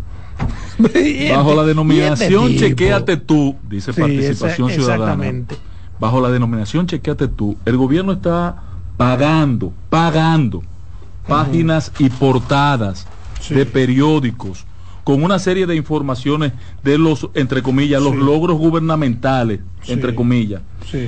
[1.30, 5.04] Bajo la denominación chequéate tú, dice participación ciudadana.
[5.04, 5.56] Exactamente.
[5.98, 8.62] Bajo la denominación chequéate tú, el gobierno está
[8.96, 10.62] pagando, pagando
[11.26, 13.06] páginas y portadas
[13.48, 14.64] de periódicos
[15.04, 20.62] con una serie de informaciones de los, entre comillas, los logros gubernamentales, entre comillas,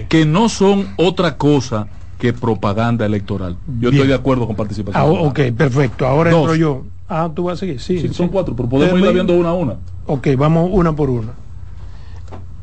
[0.09, 1.89] que no son otra cosa
[2.19, 3.57] que propaganda electoral.
[3.81, 5.03] Yo estoy de acuerdo con participación.
[5.03, 6.07] Ah, ok, perfecto.
[6.07, 6.85] Ahora entro yo.
[7.09, 7.81] Ah, tú vas a seguir.
[7.81, 9.77] Sí, son cuatro, pero podemos ir viendo una a una.
[10.07, 11.33] Ok, vamos una por una.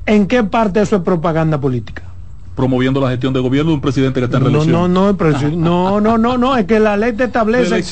[0.05, 2.03] ¿En qué parte eso es propaganda política?
[2.55, 5.13] promoviendo la gestión de gobierno de un presidente que está en no, No, no,
[5.51, 7.83] no, no, no, no, es que la ley te establece.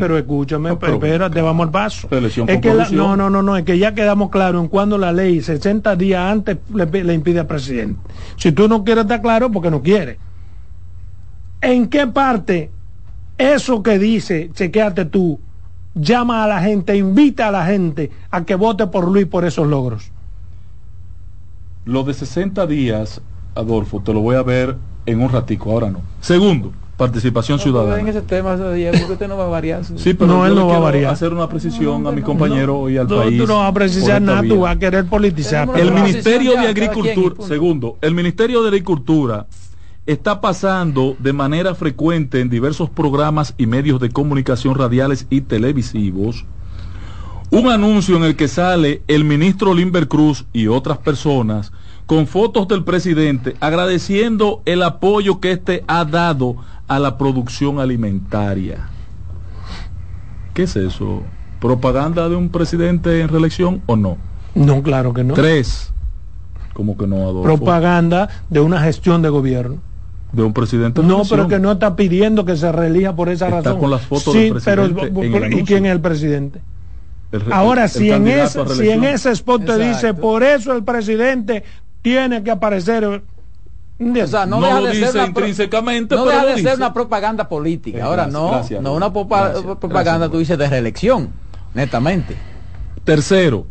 [0.00, 2.08] pero escúchame, no, espérate, vamos al paso.
[2.10, 5.42] Es que no, no, no, no, es que ya quedamos claros en cuando la ley
[5.42, 8.00] 60 días antes le, impide al presidente.
[8.36, 10.16] Si tú no quieres estar claro, porque no quieres.
[11.60, 12.70] ¿En qué parte
[13.36, 15.38] eso que dice, chequeate tú,
[15.96, 19.66] llama a la gente, invita a la gente a que vote por Luis por esos
[19.66, 20.12] logros?
[21.84, 23.20] Lo de 60 días
[23.56, 26.02] Adolfo, te lo voy a ver en un ratico, ahora no.
[26.20, 27.98] Segundo, participación ciudadana.
[27.98, 29.84] En ese tema, usted no va a variar.
[29.84, 31.12] Sí, pero no, él no va a variar.
[31.12, 33.38] hacer una precisión a mi compañero y al país.
[33.38, 35.68] Tú no vas a precisar nada, tú vas a querer politizar.
[35.76, 39.46] El Ministerio de Agricultura, segundo, el Ministerio de Agricultura
[40.06, 46.46] está pasando de manera frecuente en diversos programas y medios de comunicación radiales y televisivos
[47.50, 51.72] un anuncio en el que sale el ministro Limber Cruz y otras personas
[52.06, 56.56] con fotos del presidente agradeciendo el apoyo que éste ha dado
[56.88, 58.88] a la producción alimentaria.
[60.54, 61.22] ¿Qué es eso?
[61.60, 64.16] ¿Propaganda de un presidente en reelección o no?
[64.54, 65.34] No, claro que no.
[65.34, 65.92] Tres.
[66.74, 67.42] ¿Cómo que no, Adolfo?
[67.42, 69.78] Propaganda de una gestión de gobierno.
[70.36, 71.02] ¿De un presidente?
[71.02, 73.80] No, pero que no está pidiendo que se reelija por esa está razón.
[73.80, 75.10] con las fotos del presidente.
[75.10, 76.60] Pero, ¿Y quién es el presidente?
[77.50, 81.64] Ahora, si, en ese, si en ese spot te dice, por eso el presidente
[82.02, 83.06] tiene que aparecer.
[83.06, 88.04] O sea, no, deja de ser una intrínsecamente, no deja de ser una propaganda política.
[88.04, 91.30] Ahora no, no una propaganda, tú dices, de reelección,
[91.72, 92.36] netamente.
[93.04, 93.66] Tercero,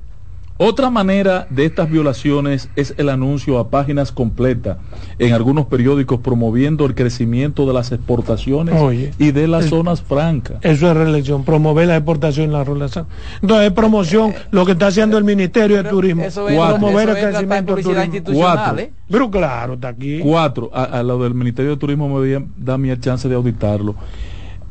[0.58, 4.78] otra manera de estas violaciones es el anuncio a páginas completas
[5.20, 10.60] en algunos periódicos promoviendo el crecimiento de las exportaciones y de las zonas francas.
[10.62, 13.06] Eso es reelección, promover la exportación y la relación.
[13.42, 16.24] Entonces es promoción, lo que está haciendo el Ministerio de Turismo.
[16.24, 18.80] Eso es, promover el crecimiento institucional.
[18.80, 18.94] ¿eh?
[19.10, 20.20] Pero claro, está aquí.
[20.20, 23.96] Cuatro, a, lo del Ministerio de Turismo me da mi chance de auditarlo,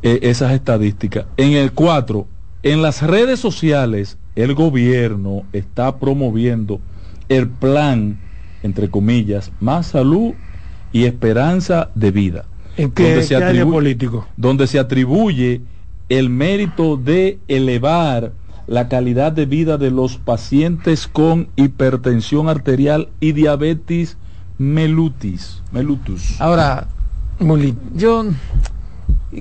[0.02, 1.26] eh, esas estadísticas.
[1.36, 2.26] En el cuatro,
[2.62, 6.80] en las redes sociales el gobierno está promoviendo
[7.28, 8.16] el plan,
[8.62, 10.34] entre comillas, más salud
[10.92, 12.44] y esperanza de vida.
[12.76, 14.28] ¿En qué, donde se atribuye, político?
[14.36, 15.60] Donde se atribuye
[16.08, 18.32] el mérito de elevar
[18.66, 24.16] la calidad de vida de los pacientes con hipertensión arterial y diabetes
[24.58, 25.62] mellitus.
[26.40, 26.88] Ahora,
[27.94, 28.24] yo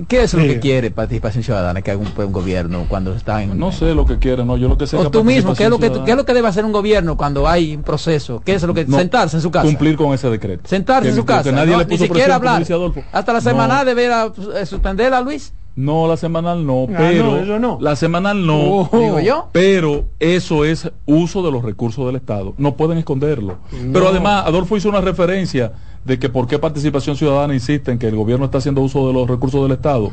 [0.08, 3.58] ¿Qué es lo que quiere participación ciudadana que haga un, gobierno cuando está en...
[3.58, 4.96] No sé lo que quiere, no, yo lo que sé...
[4.96, 7.16] O tú mismo, ¿qué es, lo que, ¿qué es lo que debe hacer un gobierno
[7.16, 8.42] cuando hay un proceso?
[8.44, 8.86] ¿Qué es lo que...
[8.86, 9.66] sentarse en su casa.
[9.66, 10.68] Cumplir con ese decreto.
[10.68, 11.52] Sentarse en su casa.
[11.52, 12.64] Nadie le puso ni siquiera hablar.
[13.12, 15.52] Hasta la semana deberá eh, suspenderla, Luis.
[15.76, 18.90] No, la semanal no, ah, pero no, la semanal no, oh.
[18.92, 19.48] digo yo.
[19.50, 22.54] Pero eso es uso de los recursos del Estado.
[22.58, 23.58] No pueden esconderlo.
[23.92, 25.72] Pero además, Adolfo hizo una referencia
[26.04, 29.14] de que por qué participación ciudadana insiste en que el gobierno está haciendo uso de
[29.14, 30.12] los recursos del Estado.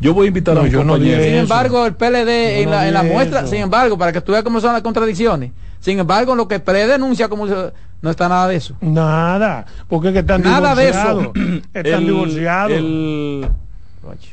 [0.00, 1.22] Yo voy a invitar a mi compañero.
[1.22, 4.42] Sin embargo, el PLD en, la, en la muestra, sin embargo, para que tú veas
[4.42, 8.74] cómo son las contradicciones, sin embargo, lo que predenuncia como no está nada de eso.
[8.80, 11.32] Nada, porque es que están nada de eso.
[11.74, 12.80] están divorciados.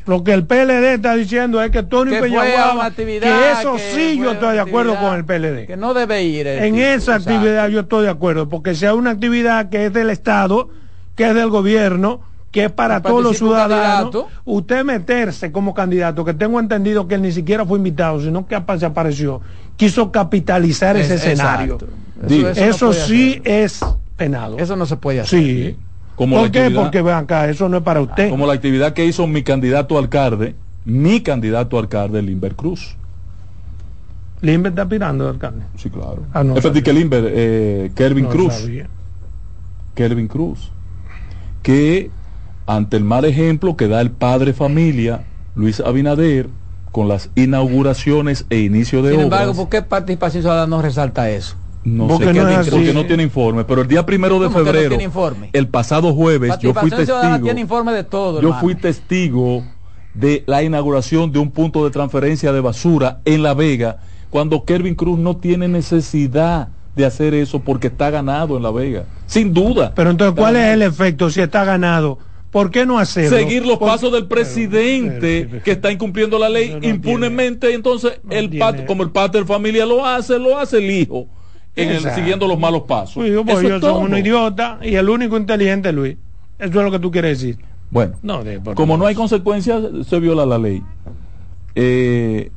[0.05, 4.53] Lo que el PLD está diciendo es que Tony Peñaguaba, que eso sí yo estoy
[4.53, 5.67] de acuerdo con el PLD.
[5.67, 6.47] Que no debe ir.
[6.47, 10.69] En esa actividad yo estoy de acuerdo, porque sea una actividad que es del Estado,
[11.17, 14.15] que es del gobierno, que es para todos los ciudadanos,
[14.45, 18.55] usted meterse como candidato, que tengo entendido que él ni siquiera fue invitado, sino que
[18.55, 19.41] apareció,
[19.75, 21.79] quiso capitalizar ese escenario.
[22.55, 23.81] Eso, sí es
[24.15, 24.57] penado.
[24.59, 25.39] Eso no se puede hacer.
[25.39, 25.77] Sí.
[26.15, 26.71] ¿Por qué?
[26.71, 28.29] Porque vean acá, eso no es para usted.
[28.29, 30.55] Como la actividad que hizo mi candidato alcalde,
[30.85, 32.95] mi candidato alcalde, Limber Cruz.
[34.41, 35.63] ¿Limber está aspirando de alcalde?
[35.77, 36.23] Sí, claro.
[36.31, 38.67] Ah, no que Limber, eh, Kelvin Cruz.
[39.95, 40.71] Kelvin Cruz.
[41.67, 42.09] Que
[42.65, 46.47] ante el mal ejemplo que da el padre familia, Luis Abinader,
[46.93, 51.57] con las inauguraciones e inicio de Sin embargo, ¿por qué Participación Ciudadana no resalta eso?
[51.83, 54.97] No sé, no porque no tiene informe, pero el día primero de febrero,
[55.51, 57.41] el pasado jueves, yo fui testigo.
[57.43, 59.65] Tiene informe de todo, yo fui testigo
[60.13, 63.97] de la inauguración de un punto de transferencia de basura en La Vega,
[64.29, 69.05] cuando Kervin Cruz no tiene necesidad de hacer eso porque está ganado en La Vega,
[69.27, 69.93] sin duda.
[69.95, 72.17] Pero entonces, ¿cuál es el efecto si está ganado?
[72.51, 73.37] ¿Por qué no hacerlo?
[73.37, 77.73] Seguir los pasos del presidente que está incumpliendo la ley impunemente.
[77.73, 81.27] entonces, el como el padre de familia lo hace, lo hace el hijo,
[82.15, 83.15] siguiendo los malos pasos.
[83.15, 86.17] Pues yo, soy un idiota y el único inteligente Luis.
[86.57, 87.59] Eso es lo que tú quieres decir.
[87.91, 88.15] Bueno,
[88.73, 90.81] como no hay consecuencias, se viola la ley.
[91.75, 92.49] Eh,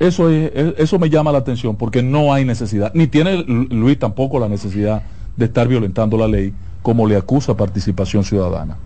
[0.00, 4.38] eso, es, eso me llama la atención porque no hay necesidad, ni tiene Luis tampoco
[4.38, 5.02] la necesidad
[5.36, 8.76] de estar violentando la ley como le acusa participación ciudadana.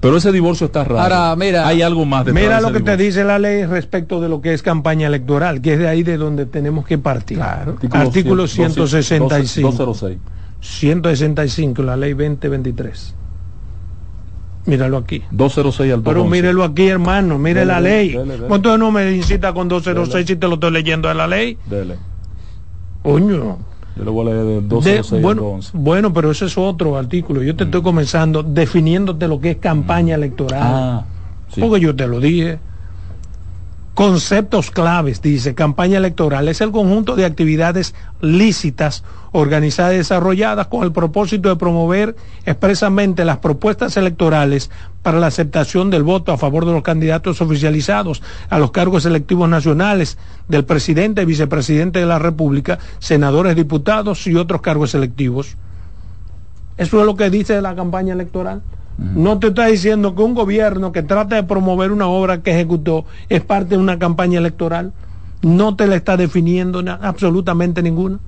[0.00, 1.00] Pero ese divorcio está raro.
[1.00, 4.28] Ahora, mira, hay algo más de Mira lo que te dice la ley respecto de
[4.28, 7.40] lo que es campaña electoral, que es de ahí de donde tenemos que partir.
[7.42, 9.70] Artículo, 165.
[9.70, 10.18] 206.
[10.60, 13.14] 165, la ley 2023.
[14.68, 15.22] Míralo aquí.
[15.30, 18.14] 206 al Pero mírelo aquí, hermano, mire la ley.
[18.14, 21.56] Entonces no me incita con 206 si te lo estoy leyendo de la ley.
[21.64, 21.96] Dele.
[23.02, 23.56] Coño.
[23.96, 27.42] Yo le voy a leer de bueno, bueno, pero ese es otro artículo.
[27.42, 27.84] Yo te estoy mm.
[27.84, 30.20] comenzando definiéndote lo que es campaña mm.
[30.20, 30.60] electoral.
[30.62, 31.04] Ah,
[31.58, 32.58] Porque yo te lo dije.
[33.98, 40.84] Conceptos claves, dice, campaña electoral es el conjunto de actividades lícitas organizadas y desarrolladas con
[40.84, 42.14] el propósito de promover
[42.46, 44.70] expresamente las propuestas electorales
[45.02, 49.48] para la aceptación del voto a favor de los candidatos oficializados a los cargos electivos
[49.48, 55.56] nacionales del presidente y vicepresidente de la República, senadores, diputados y otros cargos electivos.
[56.76, 58.62] Eso es lo que dice la campaña electoral.
[58.98, 63.04] No te está diciendo que un gobierno que trata de promover una obra que ejecutó
[63.28, 64.92] es parte de una campaña electoral.
[65.40, 68.18] No te la está definiendo absolutamente ninguna.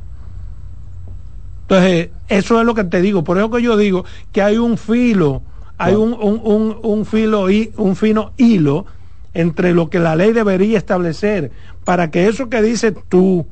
[1.62, 3.24] Entonces, eso es lo que te digo.
[3.24, 5.42] Por eso que yo digo que hay un filo,
[5.76, 8.86] hay un, un, un, filo y un fino hilo
[9.34, 11.50] entre lo que la ley debería establecer
[11.84, 13.46] para que eso que dices tú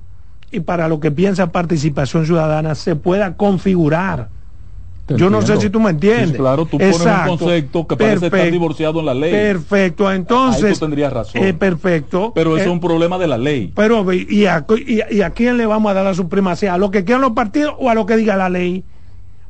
[0.53, 4.29] y para lo que piensa participación ciudadana se pueda configurar
[5.17, 6.37] Yo no sé si tú me entiendes.
[6.37, 9.31] claro, tú pones un concepto que parece estar divorciado en la ley.
[9.31, 10.65] Perfecto, entonces.
[10.65, 11.43] Ahí tú tendrías razón.
[11.43, 12.33] Eh, perfecto.
[12.35, 13.73] Pero eso es un problema de la ley.
[13.75, 16.75] Pero, ¿y a, y, a quién le vamos a dar la supremacía?
[16.75, 18.85] ¿A lo que quieran los partidos o a lo que diga la ley?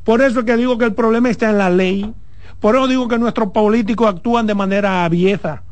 [0.04, 2.12] Por eso es que digo que el problema está en la ley.
[2.60, 5.62] Por eso digo que nuestros políticos actúan de manera avieza.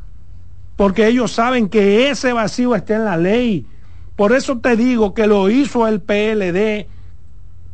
[0.77, 3.67] Porque ellos saben que ese vacío está en la ley.
[4.15, 6.87] Por eso te digo que lo hizo el PLD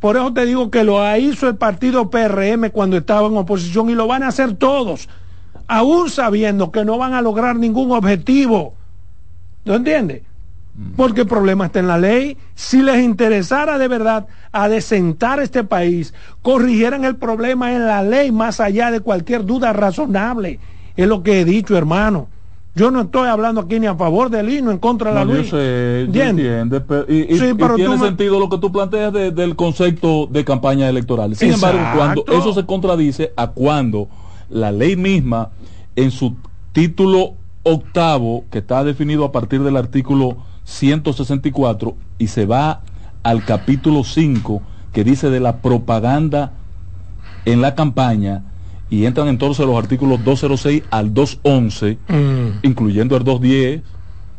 [0.03, 3.95] por eso te digo que lo hizo el partido PRM cuando estaba en oposición y
[3.95, 5.07] lo van a hacer todos,
[5.65, 8.73] aún sabiendo que no van a lograr ningún objetivo.
[9.63, 10.23] ¿No entiendes?
[10.75, 10.95] Mm.
[10.97, 12.37] Porque el problema está en la ley.
[12.53, 18.59] Si les interesara de verdad adecentar este país, corrigieran el problema en la ley más
[18.59, 20.59] allá de cualquier duda razonable.
[20.97, 22.27] Es lo que he dicho, hermano.
[22.75, 25.35] Yo no estoy hablando aquí ni a favor del ni en contra de la no,
[25.35, 26.07] Yo sé,
[26.87, 31.35] pero, y, tiene sentido lo que tú planteas del concepto de campaña electoral.
[31.35, 34.07] Sin embargo, cuando eso se contradice a cuando
[34.49, 35.49] la ley misma,
[35.95, 36.35] en su
[36.71, 42.81] título octavo, que está definido a partir del artículo 164, y se va
[43.21, 46.53] al capítulo 5, que dice de la propaganda
[47.45, 48.45] en la campaña,
[48.93, 52.59] y entran entonces los artículos 206 al 211, mm.
[52.61, 53.81] incluyendo el 210.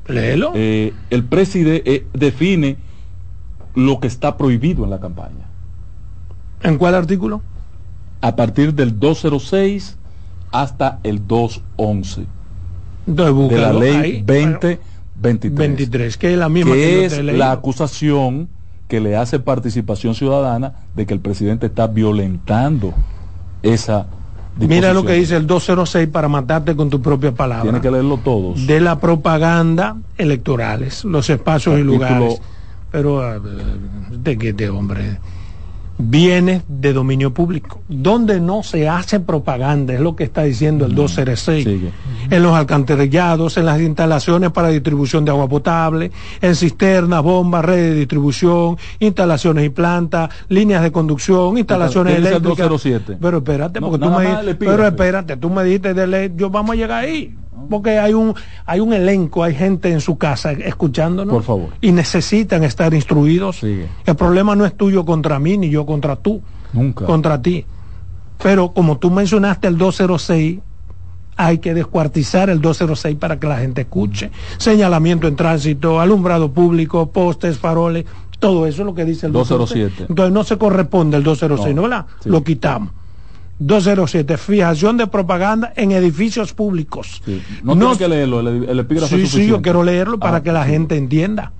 [0.07, 0.53] Léelo.
[0.55, 2.77] Eh, el presidente eh, define
[3.75, 5.49] lo que está prohibido en la campaña.
[6.63, 7.43] ¿En cuál artículo?
[8.21, 9.97] A partir del 206
[10.53, 12.25] hasta el 211.
[13.07, 14.79] de la ley 2023.
[15.57, 18.49] 23, que es la misma que, es la acusación
[18.87, 22.95] que le hace participación ciudadana de que el presidente está violentando
[23.65, 24.07] esa
[24.57, 27.65] Mira lo que dice el 206 para matarte con tu propia palabra.
[27.65, 28.67] Tiene que leerlo todos.
[28.67, 32.41] De la propaganda electorales, los espacios y lugares.
[32.91, 33.41] Pero,
[34.11, 35.19] ¿de qué de hombre?
[35.97, 40.95] Bienes de dominio público, donde no se hace propaganda, es lo que está diciendo el
[40.95, 42.33] 206, mm.
[42.35, 47.93] en los alcantarillados, en las instalaciones para distribución de agua potable, en cisternas, bombas, redes
[47.93, 52.83] de distribución, instalaciones y plantas, líneas de conducción, instalaciones eléctricas.
[53.21, 56.77] Pero espérate, porque tú me, pero espérate, tú me dijiste de ley, yo vamos a
[56.77, 57.35] llegar ahí
[57.69, 58.35] porque hay un
[58.67, 61.35] hay un elenco, hay gente en su casa escuchándonos.
[61.35, 61.69] Por favor.
[61.81, 63.63] Y necesitan estar instruidos.
[63.63, 66.43] El problema no es tuyo contra mí ni yo contra tú.
[66.73, 67.05] Nunca.
[67.05, 67.65] Contra ti.
[68.43, 70.59] Pero como tú mencionaste el 206,
[71.37, 74.31] hay que descuartizar el 206 para que la gente escuche.
[74.59, 78.05] Señalamiento en tránsito, alumbrado público, postes, faroles,
[78.39, 80.07] todo eso es lo que dice el 207.
[80.09, 82.07] Entonces no se corresponde el 206, ¿no, verdad?
[82.25, 82.91] Lo quitamos.
[83.59, 87.23] 207, fijación de propaganda en edificios públicos.
[87.63, 90.65] No, no que leerlo, el, epígrafe Sí, sí, yo quiero leerlo para ah, que la
[90.65, 91.53] gente entienda.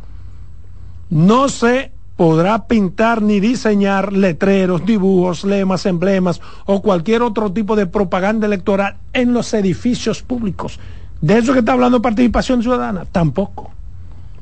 [1.11, 7.87] No se podrá pintar ni diseñar letreros, dibujos, lemas, emblemas o cualquier otro tipo de
[7.87, 10.79] propaganda electoral en los edificios públicos.
[11.21, 13.71] De eso que está hablando participación ciudadana, tampoco.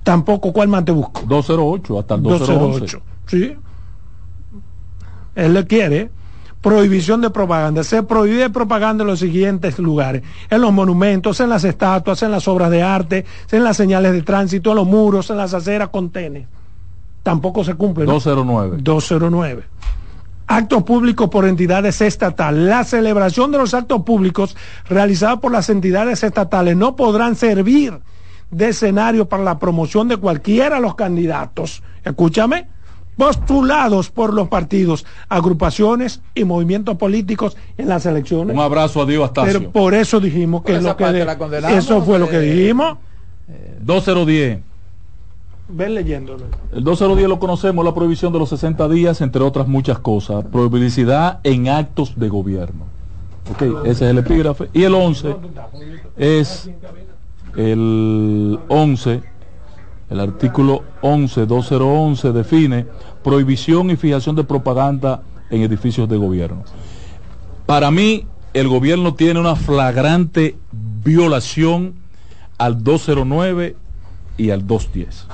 [0.02, 1.22] Tampoco, ¿cuál más te busco?
[1.26, 3.02] 208, hasta el 208.
[3.26, 3.56] sí.
[5.34, 6.10] Él le quiere
[6.62, 7.84] prohibición de propaganda.
[7.84, 12.48] Se prohíbe propaganda en los siguientes lugares, en los monumentos, en las estatuas, en las
[12.48, 16.46] obras de arte, en las señales de tránsito, en los muros, en las aceras, contenes.
[17.22, 18.06] Tampoco se cumple.
[18.06, 18.78] 209.
[18.80, 19.64] 209.
[20.46, 22.64] Actos públicos por entidades estatales.
[22.64, 24.56] La celebración de los actos públicos
[24.88, 28.00] realizados por las entidades estatales no podrán servir
[28.50, 31.82] de escenario para la promoción de cualquiera de los candidatos.
[32.04, 32.68] Escúchame
[33.16, 38.54] postulados por los partidos, agrupaciones y movimientos políticos en las elecciones.
[38.54, 41.26] Un abrazo a Dios hasta Pero por eso dijimos que, lo que
[41.76, 42.98] eso fue lo que eh, dijimos.
[43.80, 44.60] 2010.
[45.68, 46.44] Ven leyéndolo.
[46.72, 50.44] El 2010 lo conocemos, la prohibición de los 60 días, entre otras muchas cosas.
[50.44, 52.86] Prohibibilidad en actos de gobierno.
[53.50, 54.68] Ok, ese es el epígrafe.
[54.72, 55.34] Y el 11
[56.16, 56.70] es
[57.56, 59.31] el 11
[60.12, 62.86] el artículo 11, 2011 define
[63.24, 66.64] prohibición y fijación de propaganda en edificios de gobierno.
[67.64, 70.56] Para mí, el gobierno tiene una flagrante
[71.02, 71.94] violación
[72.58, 73.74] al 209
[74.36, 75.28] y al 210.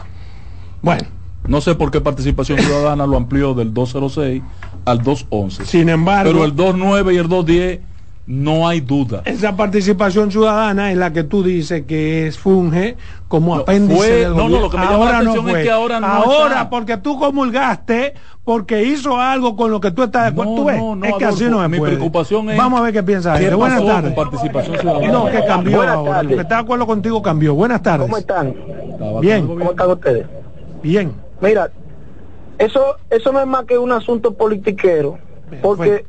[0.81, 1.09] Bueno,
[1.49, 4.43] no sé por qué participación ciudadana lo amplió del 206
[4.85, 5.67] al 211.
[5.67, 7.81] Sin embargo, pero el 29 y el 210
[8.29, 9.23] no hay duda.
[9.25, 14.61] Esa participación ciudadana es la que tú dices que es funge como apéndice No, no,
[14.61, 18.13] lo que me llama la atención es que ahora no Ahora, porque tú comulgaste,
[18.45, 20.57] porque hizo algo con lo que tú estás de acuerdo.
[20.57, 21.71] No, no, no, es que así no es.
[21.71, 22.59] Mi preocupación es...
[22.59, 23.35] Vamos a ver qué piensa.
[23.57, 24.13] Buenas tardes.
[24.13, 25.09] participación ciudadana?
[25.11, 26.23] No, que cambió ahora.
[26.23, 27.55] Lo que está de acuerdo contigo cambió.
[27.55, 28.07] Buenas tardes.
[28.07, 28.55] ¿Cómo están?
[29.23, 29.47] Bien.
[29.47, 30.27] ¿Cómo están ustedes?
[30.83, 31.15] Bien.
[31.41, 31.71] Mira,
[32.59, 35.19] eso, eso no es más que un asunto politiquero.
[35.63, 36.05] Porque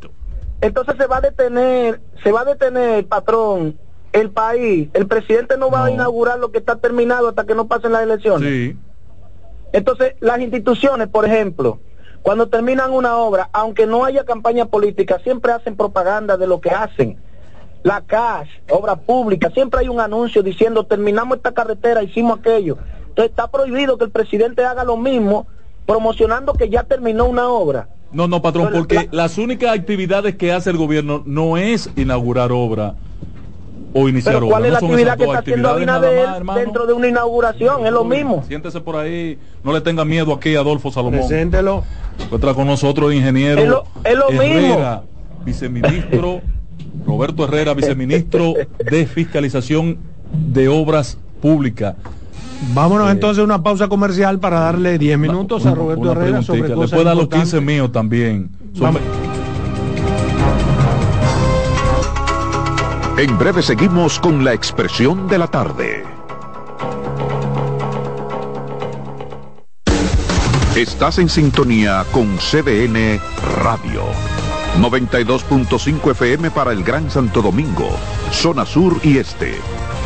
[0.62, 3.78] entonces se va a detener, se va a detener, patrón,
[4.12, 4.90] el país.
[4.94, 8.04] El presidente no va a inaugurar lo que está terminado hasta que no pasen las
[8.04, 8.50] elecciones.
[8.50, 8.78] Sí.
[9.72, 11.80] Entonces, las instituciones, por ejemplo,
[12.22, 16.72] cuando terminan una obra, aunque no haya campaña política, siempre hacen propaganda de lo que
[16.72, 17.18] hacen.
[17.84, 22.78] La CAS, obra pública, siempre hay un anuncio diciendo terminamos esta carretera, hicimos aquello.
[23.08, 25.48] Entonces está prohibido que el presidente haga lo mismo
[25.86, 27.88] promocionando que ya terminó una obra.
[28.12, 32.96] No, no, patrón, porque las únicas actividades que hace el gobierno no es inaugurar obra
[33.94, 37.86] o iniciar Pero ¿Cuál es la actividad que está haciendo Abinader dentro de una inauguración?
[37.86, 38.44] Es lo mismo.
[38.48, 41.20] Siéntese por ahí, no le tenga miedo aquí a Adolfo Salomón.
[41.20, 41.84] Preséntelo.
[42.20, 45.04] Encuentra con nosotros el ingeniero es lo, Herrera,
[45.46, 46.42] viceministro,
[47.06, 50.00] Roberto Herrera, viceministro de Fiscalización
[50.34, 51.96] de Obras Públicas.
[52.74, 56.74] Vámonos eh, entonces a una pausa comercial para darle 10 minutos a Roberto Herrera sobre
[56.74, 58.50] cosas Después dar los 15 míos también.
[63.18, 66.04] En breve seguimos con la expresión de la tarde.
[70.76, 73.20] Estás en sintonía con CDN
[73.64, 74.04] Radio.
[74.80, 77.90] 92.5 FM para el Gran Santo Domingo,
[78.32, 79.56] zona sur y este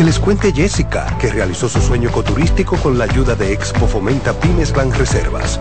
[0.00, 4.32] Que les cuente Jessica, que realizó su sueño ecoturístico con la ayuda de Expo Fomenta
[4.32, 5.60] Pymes Reservas.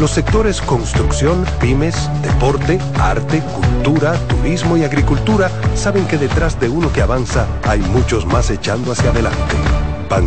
[0.00, 6.90] Los sectores construcción, pymes, deporte, arte, cultura, turismo y agricultura saben que detrás de uno
[6.94, 9.54] que avanza hay muchos más echando hacia adelante.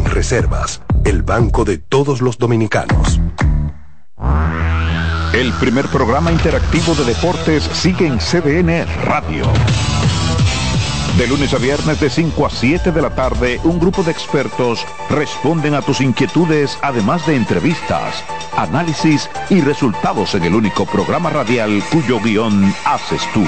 [0.06, 3.20] Reservas, el banco de todos los dominicanos.
[5.34, 9.52] El primer programa interactivo de deportes sigue en CDN Radio.
[11.18, 14.86] De lunes a viernes de 5 a 7 de la tarde, un grupo de expertos
[15.10, 18.24] responden a tus inquietudes, además de entrevistas,
[18.56, 23.44] análisis y resultados en el único programa radial cuyo guion haces tú.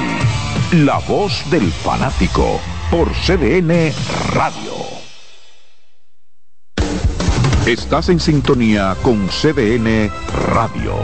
[0.77, 2.59] La voz del fanático
[2.89, 3.93] por CDN
[4.33, 4.73] Radio.
[7.67, 10.09] Estás en sintonía con CDN
[10.55, 10.95] Radio.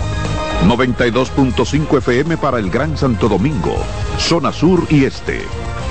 [0.65, 3.75] 92.5 FM para el Gran Santo Domingo,
[4.17, 5.43] zona sur y este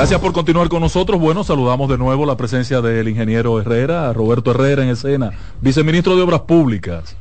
[0.00, 1.20] Gracias por continuar con nosotros.
[1.20, 5.30] Bueno, saludamos de nuevo la presencia del ingeniero Herrera, Roberto Herrera en escena,
[5.60, 7.14] viceministro de Obras Públicas.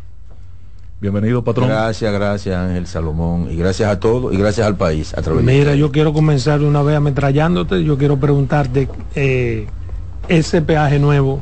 [1.01, 1.67] Bienvenido, patrón.
[1.67, 3.49] Gracias, gracias, Ángel Salomón.
[3.51, 5.13] Y gracias a todos y gracias al país.
[5.13, 7.83] A Mira, yo quiero comenzar una vez ametrallándote.
[7.83, 9.67] Yo quiero preguntarte, eh,
[10.29, 11.41] ese peaje nuevo,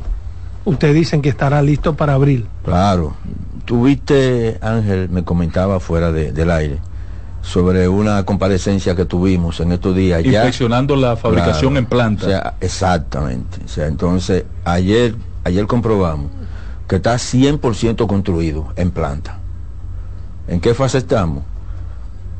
[0.64, 2.48] ustedes dicen que estará listo para abril.
[2.64, 3.14] Claro.
[3.64, 6.78] Tuviste, Ángel, me comentaba fuera del aire,
[7.48, 10.22] sobre una comparecencia que tuvimos en estos días.
[10.22, 12.54] Inspeccionando la fabricación en planta.
[12.60, 13.60] exactamente.
[13.64, 16.30] O sea, entonces, ayer, ayer comprobamos
[16.86, 19.38] que está 100% construido en planta.
[20.46, 21.42] ¿En qué fase estamos?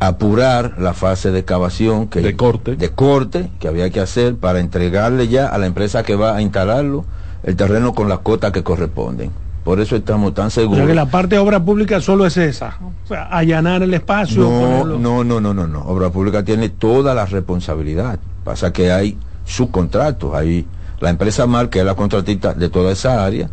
[0.00, 4.60] apurar la fase de excavación que de corte de corte que había que hacer para
[4.60, 7.04] entregarle ya a la empresa que va a instalarlo
[7.42, 9.32] el terreno con las cotas que corresponden
[9.68, 10.86] por eso estamos tan seguros.
[10.86, 14.40] que la parte de obra pública solo es esa, o sea, allanar el espacio.
[14.40, 15.80] No, no, no, no, no, no.
[15.82, 18.18] Obra pública tiene toda la responsabilidad.
[18.44, 20.66] Pasa que hay subcontratos, hay
[21.00, 23.50] la empresa Mar, que es la contratista de toda esa área,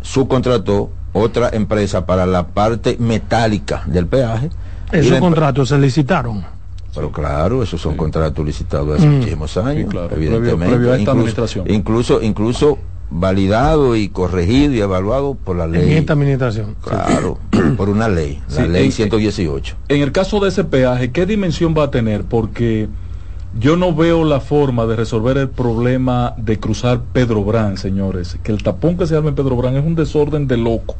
[0.00, 4.48] subcontrató otra empresa para la parte metálica del peaje.
[4.90, 6.46] Esos contratos se licitaron.
[6.94, 9.16] Pero claro, esos son contratos licitados hace mm.
[9.18, 11.74] muchísimos años, evidentemente.
[11.74, 12.78] incluso, incluso
[13.14, 15.92] validado y corregido y evaluado por la ley.
[15.92, 16.74] En esta administración.
[16.82, 17.38] Claro,
[17.76, 19.76] por una ley, la ley 118.
[19.88, 22.24] En el caso de ese peaje, ¿qué dimensión va a tener?
[22.24, 22.88] Porque
[23.58, 28.36] yo no veo la forma de resolver el problema de cruzar Pedro Brán, señores.
[28.42, 30.96] Que el tapón que se arma en Pedro Brán es un desorden de loco.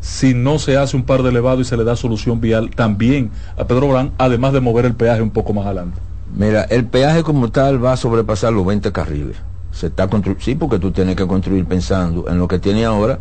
[0.00, 3.30] Si no se hace un par de elevado y se le da solución vial también
[3.56, 6.00] a Pedro Brán, además de mover el peaje un poco más adelante.
[6.34, 9.36] Mira, el peaje como tal va a sobrepasar los 20 carriles
[9.72, 13.18] se está construyendo, sí, porque tú tienes que construir pensando en lo que tiene ahora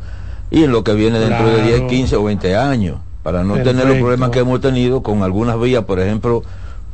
[0.52, 3.86] y en lo que viene dentro de 10, 15 o 20 años, para no tener
[3.88, 6.43] los problemas que hemos tenido con algunas vías, por ejemplo,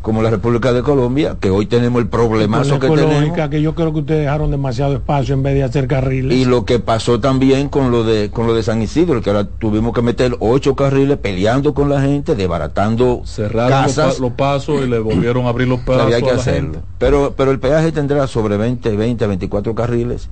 [0.05, 3.49] como la República de Colombia, que hoy tenemos el problemazo que tenemos.
[3.49, 6.37] que yo creo que ustedes dejaron demasiado espacio en vez de hacer carriles.
[6.37, 9.47] Y lo que pasó también con lo de con lo de San Isidro, que ahora
[9.47, 13.87] tuvimos que meter ocho carriles peleando con la gente, desbaratando Cerraron
[14.19, 16.03] los, pasos y le volvieron a abrir los pasos.
[16.03, 16.83] Había que hacerlo.
[16.99, 20.29] Pero, pero el peaje tendrá sobre 20, 20, 24 carriles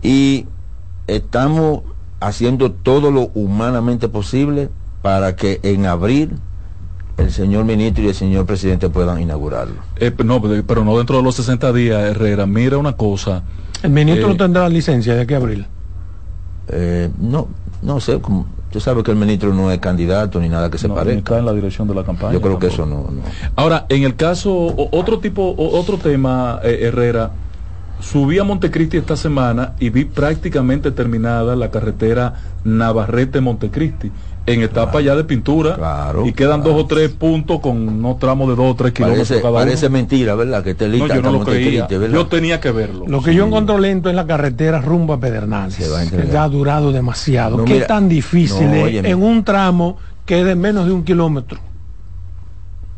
[0.00, 0.46] y
[1.08, 1.82] estamos
[2.20, 4.70] haciendo todo lo humanamente posible
[5.02, 6.38] para que en abril
[7.18, 9.74] el señor ministro y el señor presidente puedan inaugurarlo.
[9.96, 12.46] Eh, no, pero no dentro de los 60 días, Herrera.
[12.46, 13.42] Mira una cosa.
[13.82, 15.66] ¿El ministro no eh, tendrá licencia de qué abril?
[16.68, 17.48] Eh, no,
[17.82, 18.20] no sé.
[18.20, 21.18] Como, usted sabe que el ministro no es candidato ni nada que se parezca.
[21.18, 22.32] Está en la dirección de la campaña.
[22.32, 23.08] Yo creo que eso no,
[23.56, 27.32] Ahora, en el caso, otro tipo, otro tema, Herrera.
[28.00, 32.32] Subí a Montecristi esta semana y vi prácticamente terminada la carretera
[32.64, 34.12] Navarrete-Montecristi
[34.52, 38.48] en etapa ya de pintura claro, y quedan dos o tres puntos con unos tramos
[38.48, 40.62] de dos o tres kilómetros parece, cada Parece mentira, ¿verdad?
[40.64, 41.86] Que te no, yo no lo creía.
[41.88, 43.04] Yo tenía que verlo.
[43.06, 45.76] Lo que yo encuentro lento es la carretera rumbo a Pedernales.
[45.76, 47.64] que ha durado demasiado.
[47.64, 51.58] ¿Qué tan difícil es en un tramo que es de menos de un kilómetro?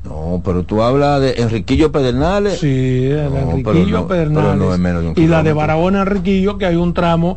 [0.04, 2.58] No, pero tú hablas de Enriquillo Pedernales.
[2.58, 5.16] Sí, de Enriquillo Pedernales.
[5.16, 7.36] y la de Barahona Enriquillo, que hay un tramo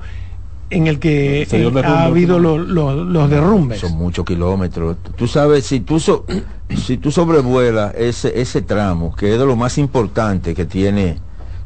[0.75, 3.79] en el que eh, ha habido los, derrumbes.
[3.79, 4.97] Son muchos kilómetros.
[5.15, 5.99] Tú sabes, si tú,
[6.75, 11.17] si tú sobrevuelas ese, ese tramo, que es de lo más importante que tiene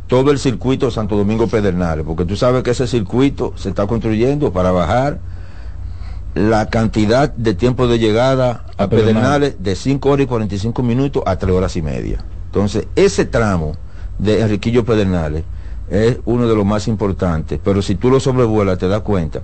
[0.08, 4.52] todo el circuito Santo Domingo Pedernales, porque tú sabes que ese circuito se está construyendo
[4.52, 5.20] para bajar
[6.34, 11.38] la cantidad de tiempo de llegada a, Pedernales de 5 horas y 45 minutos a
[11.38, 12.24] 3 horas y media.
[12.46, 13.74] Entonces, ese tramo
[14.20, 15.44] de Enriquillo Pedernales
[15.90, 19.42] es uno de los más importantes, pero si tú lo sobrevuelas te das cuenta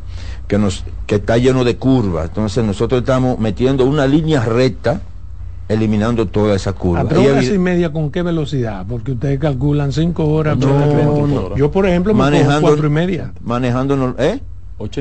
[0.47, 5.01] que, nos, que está lleno de curvas, entonces nosotros estamos metiendo una línea recta
[5.69, 7.01] eliminando toda esa curva.
[7.01, 8.85] ¿A tres horas y media con qué velocidad?
[8.87, 10.57] Porque ustedes calculan cinco horas.
[11.55, 13.33] Yo, por ejemplo, me manejando cuatro y media.
[13.41, 14.41] Manejando, ¿eh?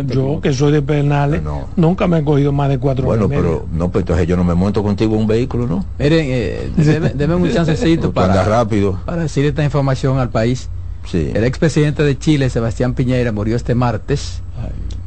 [0.07, 1.43] yo que soy de Pernales,
[1.77, 4.55] nunca me he cogido más de cuatro Bueno, pero no, pues entonces yo no me
[4.55, 5.85] monto contigo un vehículo, ¿no?
[5.99, 6.71] Miren, eh,
[7.15, 9.01] deme, un chancecito para, rápido.
[9.05, 10.69] para decir esta información al país.
[11.13, 14.43] El expresidente de Chile, Sebastián Piñera, murió este martes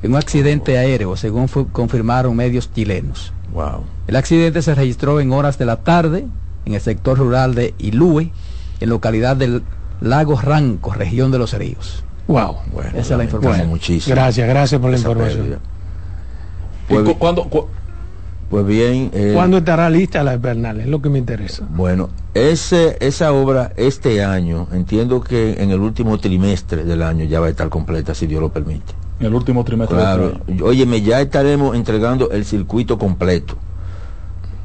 [0.04, 3.34] en un accidente aéreo, según confirmaron medios chilenos.
[3.54, 3.84] Wow.
[4.08, 6.26] El accidente se registró en horas de la tarde
[6.66, 8.32] en el sector rural de Ilue,
[8.80, 9.64] en localidad del
[10.02, 12.04] Lago Ranco, región de los Ríos.
[12.28, 12.58] Wow.
[12.74, 13.70] Bueno, Esa es la información.
[13.70, 14.16] muchísimo.
[14.16, 15.60] Gracias, gracias por la información.
[16.88, 17.50] Pues, ¿Cuándo,
[18.50, 19.12] pues bien.
[19.14, 20.80] Eh, ¿Cuándo estará lista la Bernal?
[20.80, 21.66] Es lo que me interesa.
[21.70, 27.40] Bueno, ese, esa obra este año, entiendo que en el último trimestre del año ya
[27.40, 28.94] va a estar completa, si Dios lo permite.
[29.20, 29.98] En el último trimestre.
[29.98, 30.40] Claro.
[30.64, 33.56] Óyeme, ya estaremos entregando el circuito completo.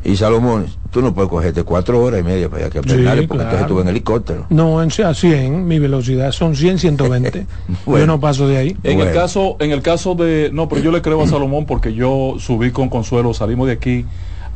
[0.02, 3.66] Y Salomón, tú no puedes cogerte cuatro horas y media para allá que porque claro.
[3.66, 4.46] tú en helicóptero.
[4.48, 7.46] No, en a 100, mi velocidad son 100, 120.
[7.86, 8.76] yo no paso de ahí.
[8.82, 11.92] En el caso, en el caso de, no, pero yo le creo a Salomón porque
[11.92, 14.06] yo subí con Consuelo, salimos de aquí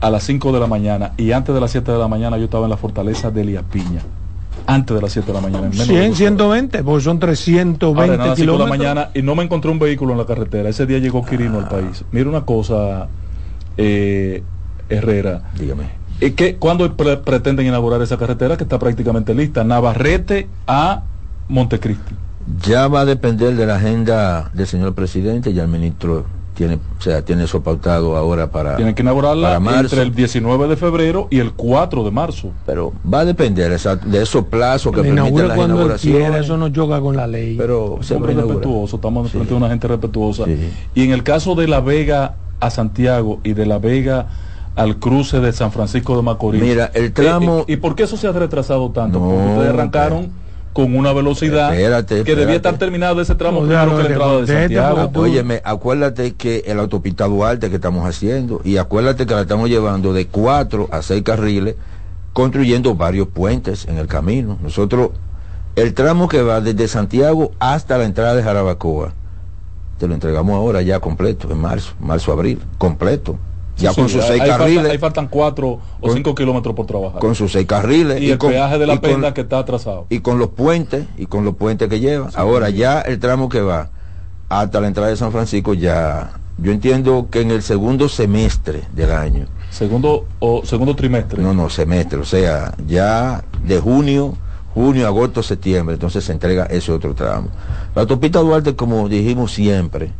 [0.01, 2.45] a las 5 de la mañana y antes de las 7 de la mañana yo
[2.45, 4.03] estaba en la fortaleza de Liapiña.
[4.66, 5.70] Antes de las 7 de la mañana.
[5.70, 8.36] 100, 120, porque son 320 kilómetros.
[8.36, 10.70] de la mañana y no me encontré un vehículo en la carretera.
[10.70, 12.03] Ese día llegó Quirino al país.
[12.12, 13.09] Mira una cosa,
[13.76, 14.42] eh,
[14.89, 15.51] Herrera.
[15.59, 16.05] Dígame.
[16.20, 19.64] ¿Qué, ¿Cuándo pretenden inaugurar esa carretera que está prácticamente lista?
[19.64, 21.03] Navarrete a
[21.49, 22.14] Montecristi.
[22.62, 26.24] Ya va a depender de la agenda del señor presidente y el ministro
[26.55, 28.76] tiene, o sea, tiene eso pautado ahora para.
[28.76, 32.53] Tienen que inaugurarla entre el 19 de febrero y el 4 de marzo.
[32.64, 36.35] Pero va a depender de esos plazos que permiten la inauguración.
[36.35, 37.57] eso no choca con la ley.
[37.57, 40.45] Pero siempre respetuoso, estamos frente a una gente respetuosa.
[40.95, 44.28] Y en el caso de La Vega a Santiago y de La Vega
[44.77, 46.61] al cruce de San Francisco de Macorís.
[46.61, 47.61] Mira, el tramo.
[47.61, 49.18] Eh, eh, ¿Y, por qué eso se ha retrasado tanto?
[49.18, 50.33] Porque ustedes arrancaron
[50.72, 51.70] con una velocidad
[52.09, 55.11] que debía estar terminado ese tramo primero que la entrada de Santiago.
[55.14, 60.12] Óyeme, acuérdate que el autopista Duarte que estamos haciendo, y acuérdate que la estamos llevando
[60.12, 61.77] de cuatro a seis carriles,
[62.33, 64.59] construyendo varios puentes en el camino.
[64.61, 65.11] Nosotros,
[65.77, 69.12] el tramo que va desde Santiago hasta la entrada de Jarabacoa,
[69.99, 73.39] te lo entregamos ahora ya completo, en marzo, marzo-abril, completo
[73.77, 74.91] ya con sus seis carriles.
[74.91, 77.20] ahí faltan cuatro o cinco kilómetros por trabajar.
[77.20, 78.20] Con sus seis carriles.
[78.20, 80.07] Y, el peaje de la penda que está atrasado.
[80.11, 82.31] Y con los puentes, y con los puentes que lleva.
[82.35, 83.91] Ahora ya el tramo que va
[84.49, 89.11] hasta la entrada de San Francisco ya, yo entiendo que en el segundo semestre del
[89.11, 89.47] año.
[89.70, 91.43] Segundo o segundo trimestre.
[91.43, 94.35] No, no, semestre, o sea, ya de junio,
[94.72, 97.49] junio, agosto, septiembre, entonces se entrega ese otro tramo.
[97.95, 100.12] La autopista Duarte, como dijimos siempre,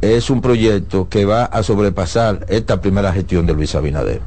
[0.00, 4.20] es un proyecto que va a sobrepasar esta primera gestión de Luis Abinader.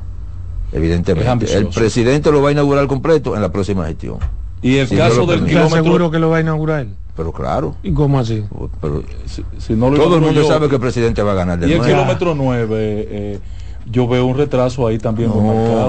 [0.71, 1.51] Evidentemente.
[1.55, 4.17] El presidente lo va a inaugurar completo en la próxima gestión.
[4.61, 5.83] Y el caso del kilómetro...
[5.83, 6.87] seguro que lo va a inaugurar?
[7.15, 7.75] Pero claro.
[7.81, 8.43] ¿Y cómo así?
[8.79, 12.67] todo el mundo sabe que el presidente va a ganar de Y el kilómetro 9,
[12.71, 13.39] eh,
[13.89, 15.31] yo veo un retraso ahí también.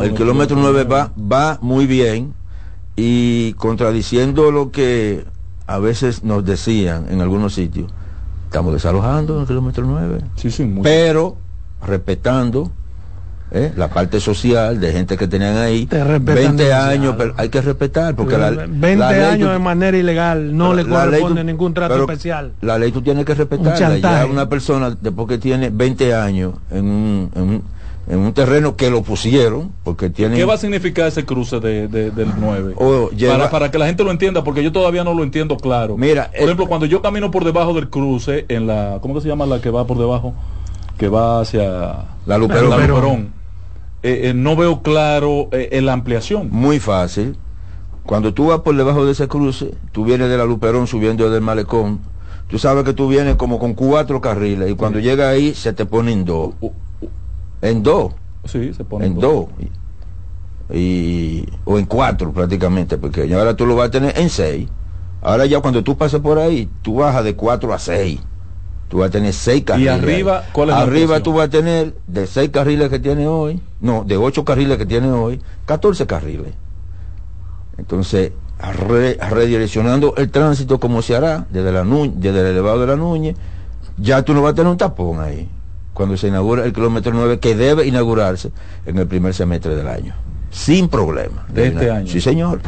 [0.02, 2.34] el kilómetro 9 va, va muy bien
[2.96, 5.24] y contradiciendo lo que
[5.66, 7.92] a veces nos decían en algunos sitios
[8.50, 10.22] estamos desalojando en el kilómetro 9.
[10.34, 11.36] Sí, sí, Pero
[11.86, 12.72] respetando
[13.52, 13.72] ¿eh?
[13.76, 18.36] la parte social de gente que tenían ahí 20 años, pero hay que respetar porque
[18.36, 22.54] la, 20 años de manera ilegal no le corresponde ningún trato especial.
[22.60, 23.98] La ley tú tienes que respetarla.
[23.98, 27.62] Ya una persona después que tiene 20 años en un en un
[28.34, 32.74] terreno que lo pusieron, porque tiene ¿Qué va a significar ese cruce de, del 9?
[33.28, 35.96] para, para, que la gente lo entienda, porque yo todavía no lo entiendo claro.
[35.96, 39.28] Mira, por ejemplo, cuando yo camino por debajo del cruce, en la, ¿cómo que se
[39.28, 40.34] llama la que va por debajo?
[40.98, 43.32] Que va hacia la Luperón.
[44.02, 46.48] Eh, eh, no veo claro eh, la ampliación.
[46.50, 47.36] Muy fácil.
[48.04, 51.42] Cuando tú vas por debajo de ese cruce, tú vienes de la Luperón subiendo del
[51.42, 52.00] malecón,
[52.48, 55.86] tú sabes que tú vienes como con cuatro carriles y cuando llega ahí se te
[55.86, 56.54] ponen dos
[57.62, 58.12] en dos.
[58.44, 59.46] Sí, se pone en dos.
[60.72, 64.68] Y, o en cuatro prácticamente, porque ahora tú lo vas a tener en seis.
[65.22, 68.20] Ahora ya cuando tú pases por ahí, tú bajas de cuatro a seis.
[68.88, 69.94] Tú vas a tener seis carriles.
[69.94, 73.60] ¿Y arriba cuál es Arriba tú vas a tener de seis carriles que tiene hoy,
[73.80, 76.54] no, de ocho carriles que tiene hoy, 14 carriles.
[77.76, 83.36] Entonces, redireccionando el tránsito como se hará desde, la desde el elevado de la Núñez,
[83.96, 85.48] ya tú no vas a tener un tapón ahí
[86.00, 88.52] cuando se inaugura el kilómetro 9, que debe inaugurarse
[88.86, 90.14] en el primer semestre del año,
[90.50, 91.44] sin problema.
[91.52, 92.06] De este año.
[92.06, 92.62] Sí, señor.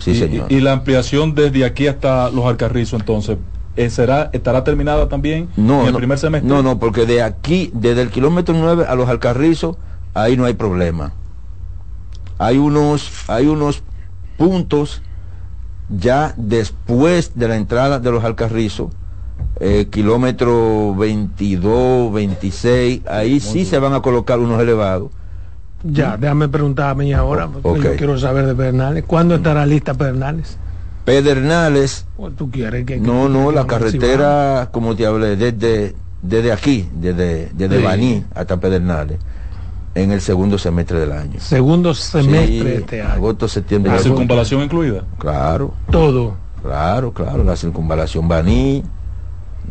[0.00, 0.50] Sí, y, señor.
[0.50, 3.38] Y, la ampliación desde aquí hasta los Alcarrizos, entonces,
[3.76, 6.50] eh, será estará terminada también no, en el primer semestre?
[6.50, 9.76] No, no, porque de aquí, desde el kilómetro 9 a los Alcarrizos,
[10.12, 11.12] ahí no hay problema.
[12.36, 13.84] Hay unos, hay unos
[14.36, 15.02] puntos
[15.88, 18.90] ya después de la entrada de los Alcarrizos,
[19.60, 25.10] eh, kilómetro 22, 26, ahí sí se van a colocar unos elevados.
[25.84, 29.04] Ya, déjame preguntarme ahora, porque yo quiero saber de Pedernales.
[29.06, 30.58] ¿Cuándo estará lista Pedernales?
[31.04, 32.06] Pedernales.
[32.36, 37.82] ¿Tú quieres que, no, no, la carretera, como te hablé, desde, desde aquí, desde, desde
[37.82, 39.18] Baní hasta Pedernales,
[39.94, 41.40] en el segundo semestre del año.
[41.40, 43.12] Segundo semestre de este año.
[43.12, 43.92] Agosto, septiembre.
[43.92, 45.04] ¿La circunvalación incluida?
[45.18, 45.74] Claro.
[45.90, 46.36] Todo.
[46.62, 48.82] Claro, claro, la circunvalación Baní,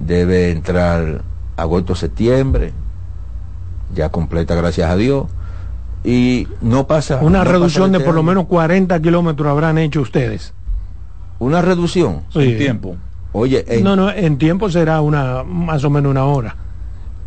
[0.05, 1.23] debe entrar
[1.55, 2.73] agosto, septiembre,
[3.93, 5.25] ya completa, gracias a Dios.
[6.03, 7.19] Y no pasa.
[7.21, 10.53] Una reducción de por lo menos 40 kilómetros habrán hecho ustedes.
[11.39, 12.21] Una reducción.
[12.33, 12.95] En tiempo.
[13.33, 16.55] Oye, no, no, en tiempo será una más o menos una hora.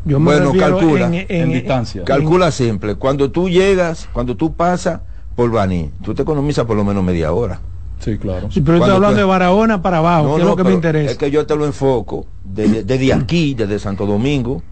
[0.05, 2.05] Yo bueno, calcula en, distancia.
[2.05, 2.95] Calcula simple.
[2.95, 5.03] Cuando tú llegas, cuando tú pasas
[5.37, 7.61] por Baní, tú te economizas por lo menos media hora.
[8.01, 8.51] Sí, claro.
[8.51, 11.13] Sí, pero estoy hablando de Barahona para abajo, que es lo que me interesa.
[11.13, 14.63] Es que yo te lo enfoco desde, aquí, desde Santo Domingo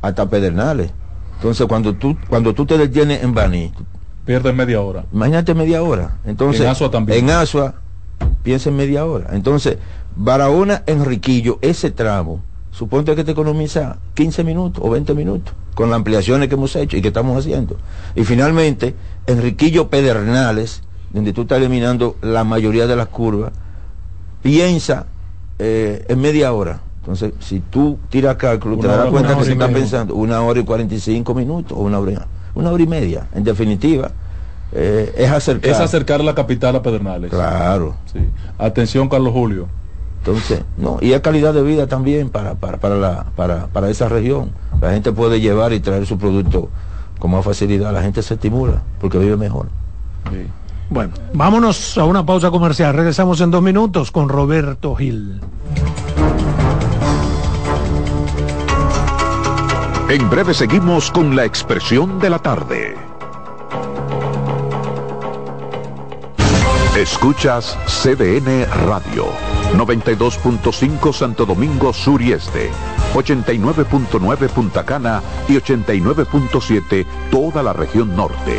[0.00, 0.90] hasta Pedernales.
[1.36, 3.72] Entonces, cuando tú cuando tú te detienes en Baní,
[4.24, 5.04] pierdes media hora.
[5.12, 6.18] Imagínate media hora.
[6.24, 7.18] Entonces, en Asua también.
[7.18, 7.74] En Asua,
[8.42, 9.28] piensa en media hora.
[9.32, 9.76] Entonces,
[10.16, 15.96] Barahona, Enriquillo, ese tramo, suponte que te economiza 15 minutos o 20 minutos con las
[15.96, 17.76] ampliaciones que hemos hecho y que estamos haciendo.
[18.14, 18.94] Y finalmente,
[19.26, 20.82] Enriquillo Pedernales,
[21.12, 23.52] donde tú estás eliminando la mayoría de las curvas,
[24.42, 25.06] piensa
[25.58, 29.68] eh, en media hora Entonces, si tú tiras cálculo, te das cuenta que se está
[29.68, 33.28] pensando una hora y 45 minutos o una hora, una hora y media.
[33.34, 34.10] En definitiva,
[34.72, 35.70] eh, es acercar.
[35.70, 37.30] Es acercar la capital a Pedernales.
[37.30, 37.96] Claro.
[38.12, 38.20] Sí.
[38.58, 39.68] Atención, Carlos Julio.
[40.18, 44.08] Entonces, no, y es calidad de vida también para, para, para, la, para, para esa
[44.08, 44.52] región.
[44.80, 46.68] La gente puede llevar y traer su producto
[47.18, 47.92] con más facilidad.
[47.92, 49.66] La gente se estimula porque vive mejor.
[50.90, 52.94] Bueno, vámonos a una pausa comercial.
[52.94, 55.40] Regresamos en dos minutos con Roberto Gil.
[60.08, 62.94] En breve seguimos con la expresión de la tarde.
[66.96, 69.28] Escuchas CDN Radio,
[69.74, 72.70] 92.5 Santo Domingo Sur y Este,
[73.14, 78.58] 89.9 Punta Cana y 89.7 toda la región norte.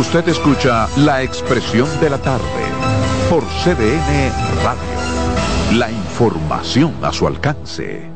[0.00, 2.64] Usted escucha la expresión de la tarde
[3.28, 4.32] por CDN
[4.64, 5.78] Radio.
[5.78, 8.08] La información a su alcance.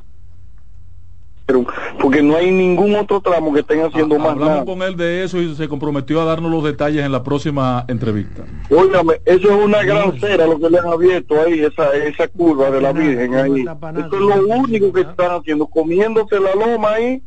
[2.00, 5.40] porque no hay ningún otro tramo que estén haciendo más Hablamos con él de eso
[5.40, 8.44] y se comprometió a darnos los detalles en la próxima entrevista.
[8.70, 12.70] Óigame, eso es una gran cera lo que le han abierto ahí, esa, esa curva
[12.70, 13.60] de la Virgen ahí.
[13.62, 17.22] Eso es lo único que están haciendo, comiéndose la loma ahí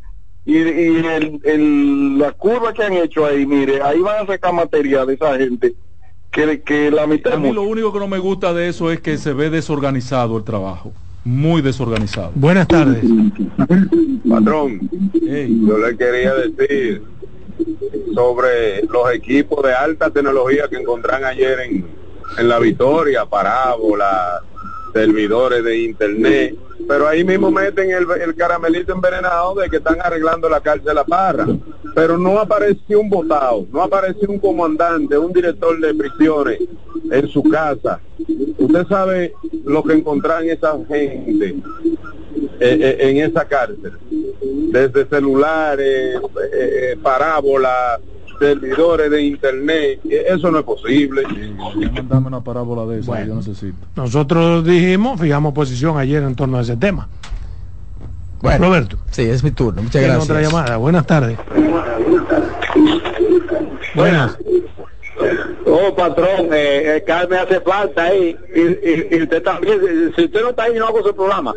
[0.46, 1.06] y, y
[1.44, 5.38] el, la curva que han hecho ahí, mire, ahí van a sacar material de esa
[5.38, 5.74] gente.
[6.32, 7.34] Que, que la mitad...
[7.34, 10.36] A mí lo único que no me gusta de eso es que se ve desorganizado
[10.38, 10.92] el trabajo
[11.24, 12.32] muy desorganizado.
[12.36, 13.04] Buenas tardes.
[14.30, 14.90] Patrón,
[15.22, 17.02] yo le quería decir
[18.14, 21.86] sobre los equipos de alta tecnología que encontrarán ayer en,
[22.38, 24.42] en la Victoria, parábolas,
[24.94, 26.56] servidores de internet,
[26.88, 31.04] pero ahí mismo meten el, el caramelito envenenado de que están arreglando la cárcel La
[31.04, 31.48] Parra.
[31.94, 36.60] Pero no apareció un votado, no apareció un comandante, un director de prisiones
[37.12, 38.00] en su casa.
[38.58, 39.34] Usted sabe
[39.66, 41.56] lo que encontraron esa gente
[42.60, 43.94] eh, eh, en esa cárcel,
[44.72, 46.18] desde celulares,
[46.54, 48.00] eh, parábolas,
[48.40, 51.24] servidores de internet, eso no es posible.
[51.94, 53.78] Mandame una parábola de eso, yo necesito.
[53.96, 57.08] Nosotros dijimos, fijamos posición ayer en torno a ese tema.
[58.44, 58.98] Bueno, Roberto.
[59.10, 59.82] Sí, es mi turno.
[59.82, 60.26] Muchas gracias.
[60.26, 60.76] otra llamada.
[60.76, 61.38] Buenas tardes.
[63.96, 64.38] Buenas.
[65.66, 68.36] Oh, patrón, eh, eh Carmen hace falta ahí.
[68.54, 69.80] Y, y, usted también,
[70.14, 71.54] si usted no está ahí, no hago su programa.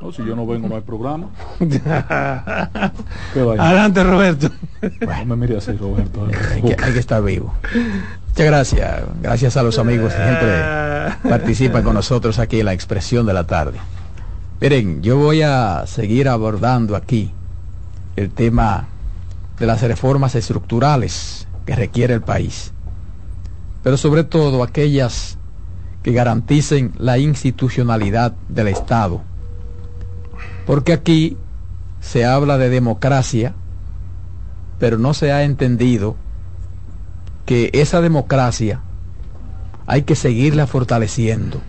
[0.00, 1.28] No, si yo no vengo, no hay programa.
[3.58, 4.48] Adelante, Roberto.
[5.26, 6.26] No me mire así, Roberto.
[6.54, 7.52] Hay que, hay que, estar vivo.
[8.28, 9.02] Muchas gracias.
[9.20, 13.46] Gracias a los amigos que siempre participan con nosotros aquí en la expresión de la
[13.46, 13.78] tarde.
[14.58, 17.30] Miren, yo voy a seguir abordando aquí
[18.16, 18.88] el tema
[19.58, 22.72] de las reformas estructurales que requiere el país,
[23.82, 25.36] pero sobre todo aquellas
[26.02, 29.20] que garanticen la institucionalidad del Estado.
[30.64, 31.36] Porque aquí
[32.00, 33.54] se habla de democracia,
[34.78, 36.16] pero no se ha entendido
[37.44, 38.80] que esa democracia
[39.86, 41.60] hay que seguirla fortaleciendo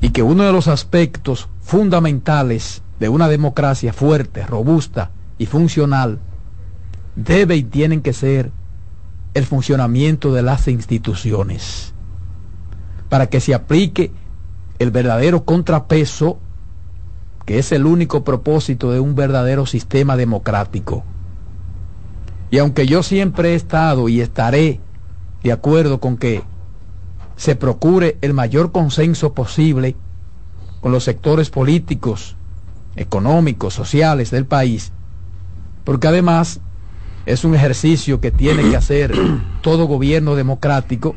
[0.00, 6.18] y que uno de los aspectos fundamentales de una democracia fuerte, robusta y funcional
[7.14, 8.52] debe y tienen que ser
[9.34, 11.92] el funcionamiento de las instituciones
[13.10, 14.12] para que se aplique
[14.78, 16.38] el verdadero contrapeso
[17.44, 21.04] que es el único propósito de un verdadero sistema democrático.
[22.50, 24.80] Y aunque yo siempre he estado y estaré
[25.42, 26.42] de acuerdo con que
[27.36, 29.96] se procure el mayor consenso posible
[30.80, 32.36] con los sectores políticos,
[32.96, 34.92] económicos, sociales del país,
[35.84, 36.60] porque además
[37.26, 39.12] es un ejercicio que tiene que hacer
[39.62, 41.14] todo gobierno democrático,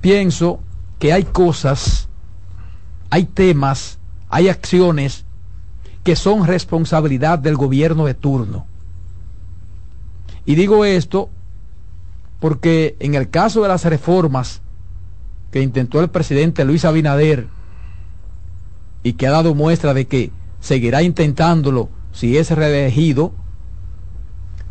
[0.00, 0.60] pienso
[0.98, 2.08] que hay cosas,
[3.10, 3.98] hay temas,
[4.28, 5.24] hay acciones
[6.04, 8.66] que son responsabilidad del gobierno de turno.
[10.46, 11.28] Y digo esto
[12.40, 14.62] porque en el caso de las reformas
[15.50, 17.48] que intentó el presidente Luis Abinader
[19.08, 23.32] y que ha dado muestra de que seguirá intentándolo si es reelegido,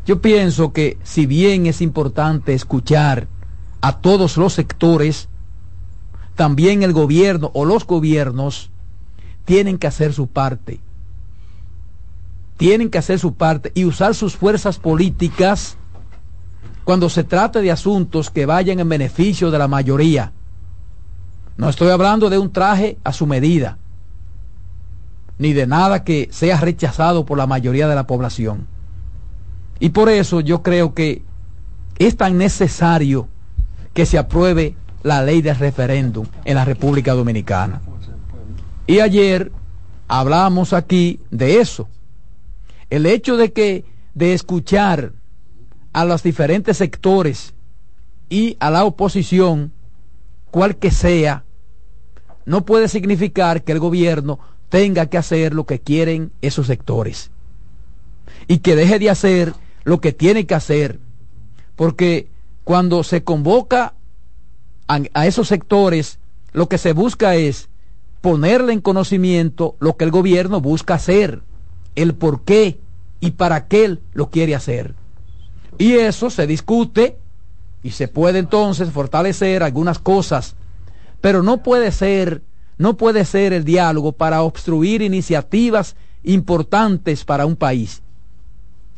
[0.05, 3.27] yo pienso que si bien es importante escuchar
[3.81, 5.27] a todos los sectores,
[6.35, 8.69] también el gobierno o los gobiernos
[9.43, 10.81] tienen que hacer su parte.
[12.57, 15.77] Tienen que hacer su parte y usar sus fuerzas políticas
[16.83, 20.31] cuando se trate de asuntos que vayan en beneficio de la mayoría.
[21.57, 23.79] No estoy hablando de un traje a su medida
[25.37, 28.67] ni de nada que sea rechazado por la mayoría de la población.
[29.79, 31.21] Y por eso yo creo que
[31.99, 33.27] es tan necesario
[33.93, 37.81] que se apruebe la ley de referéndum en la República Dominicana.
[38.87, 39.51] Y ayer
[40.07, 41.87] hablamos aquí de eso.
[42.89, 45.13] El hecho de que de escuchar
[45.93, 47.53] a los diferentes sectores
[48.29, 49.71] y a la oposición,
[50.51, 51.43] cual que sea,
[52.45, 54.39] no puede significar que el gobierno
[54.69, 57.31] tenga que hacer lo que quieren esos sectores
[58.47, 59.53] y que deje de hacer
[59.83, 60.99] lo que tiene que hacer,
[61.75, 62.27] porque
[62.63, 63.93] cuando se convoca
[64.87, 66.19] a, esos sectores,
[66.53, 67.69] lo que se busca es
[68.21, 71.41] ponerle en conocimiento lo que el gobierno busca hacer,
[71.95, 72.79] el por qué
[73.19, 74.95] y para qué lo quiere hacer.
[75.77, 77.17] Y eso se discute
[77.83, 80.55] y se puede entonces fortalecer algunas cosas,
[81.21, 82.41] pero no puede ser
[82.77, 88.01] no puede ser el diálogo para obstruir iniciativas importantes para un país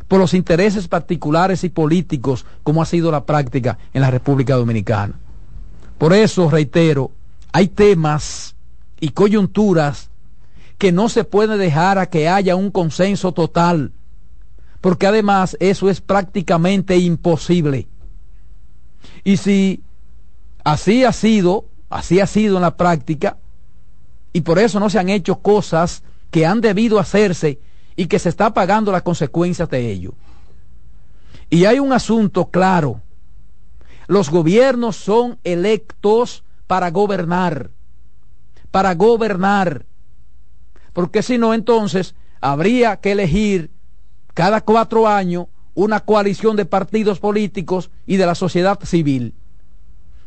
[0.09, 5.13] por los intereses particulares y políticos como ha sido la práctica en la República Dominicana.
[5.99, 7.11] Por eso, reitero,
[7.51, 8.55] hay temas
[8.99, 10.09] y coyunturas
[10.79, 13.91] que no se puede dejar a que haya un consenso total,
[14.81, 17.87] porque además eso es prácticamente imposible.
[19.23, 19.83] Y si
[20.63, 23.37] así ha sido, así ha sido en la práctica,
[24.33, 27.59] y por eso no se han hecho cosas que han debido hacerse
[27.95, 30.13] y que se está pagando las consecuencias de ello.
[31.49, 33.01] Y hay un asunto claro.
[34.07, 37.71] Los gobiernos son electos para gobernar,
[38.71, 39.85] para gobernar.
[40.93, 43.71] Porque si no, entonces habría que elegir
[44.33, 49.33] cada cuatro años una coalición de partidos políticos y de la sociedad civil.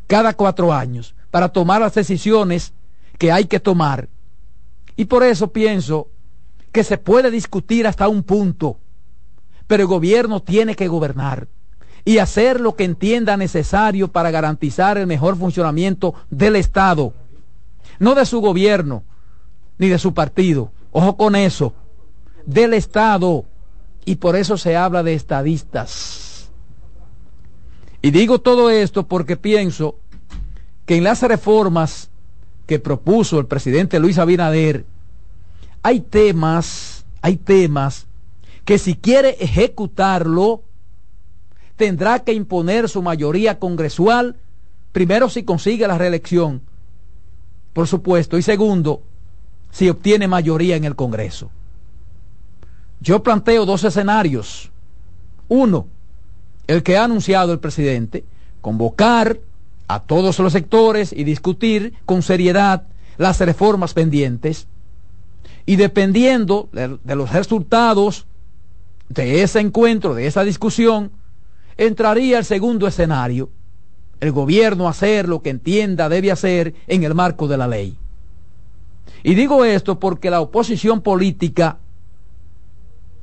[0.07, 2.73] Cada cuatro años, para tomar las decisiones
[3.23, 4.09] que hay que tomar.
[4.97, 6.09] Y por eso pienso
[6.73, 8.79] que se puede discutir hasta un punto,
[9.65, 11.47] pero el gobierno tiene que gobernar
[12.03, 17.13] y hacer lo que entienda necesario para garantizar el mejor funcionamiento del Estado,
[17.97, 19.05] no de su gobierno
[19.77, 20.73] ni de su partido.
[20.91, 21.73] Ojo con eso,
[22.45, 23.45] del Estado.
[24.03, 26.51] Y por eso se habla de estadistas.
[28.01, 29.95] Y digo todo esto porque pienso
[30.85, 32.09] que en las reformas
[32.65, 34.85] que propuso el presidente Luis Abinader,
[35.81, 38.07] hay temas, hay temas
[38.65, 40.63] que si quiere ejecutarlo,
[41.75, 44.37] tendrá que imponer su mayoría congresual,
[44.91, 46.61] primero si consigue la reelección,
[47.73, 49.01] por supuesto, y segundo,
[49.71, 51.49] si obtiene mayoría en el Congreso.
[53.01, 54.71] Yo planteo dos escenarios.
[55.49, 55.87] Uno,
[56.67, 58.23] el que ha anunciado el presidente,
[58.61, 59.39] convocar
[59.87, 62.83] a todos los sectores y discutir con seriedad
[63.17, 64.67] las reformas pendientes
[65.65, 68.25] y dependiendo de, los resultados
[69.09, 71.11] de ese encuentro, de esa discusión,
[71.77, 73.49] entraría el segundo escenario,
[74.19, 77.97] el gobierno hacer lo que entienda debe hacer en el marco de la ley.
[79.23, 81.77] Y digo esto porque la oposición política,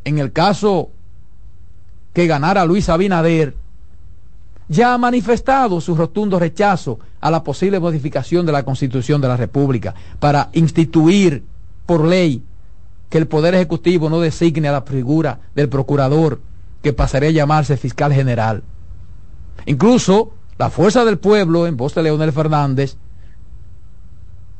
[0.04, 0.90] en el caso
[2.14, 3.54] que ganara Luis Abinader,
[4.70, 9.36] ya ha manifestado su rotundo rechazo a la posible modificación de la Constitución de la
[9.36, 11.42] República para instituir
[11.86, 12.44] por ley
[13.08, 16.40] que el Poder Ejecutivo no designe a la figura del procurador
[16.82, 18.62] que pasaría a llamarse fiscal general.
[19.66, 22.96] Incluso la Fuerza del Pueblo, en voz de Leonel Fernández,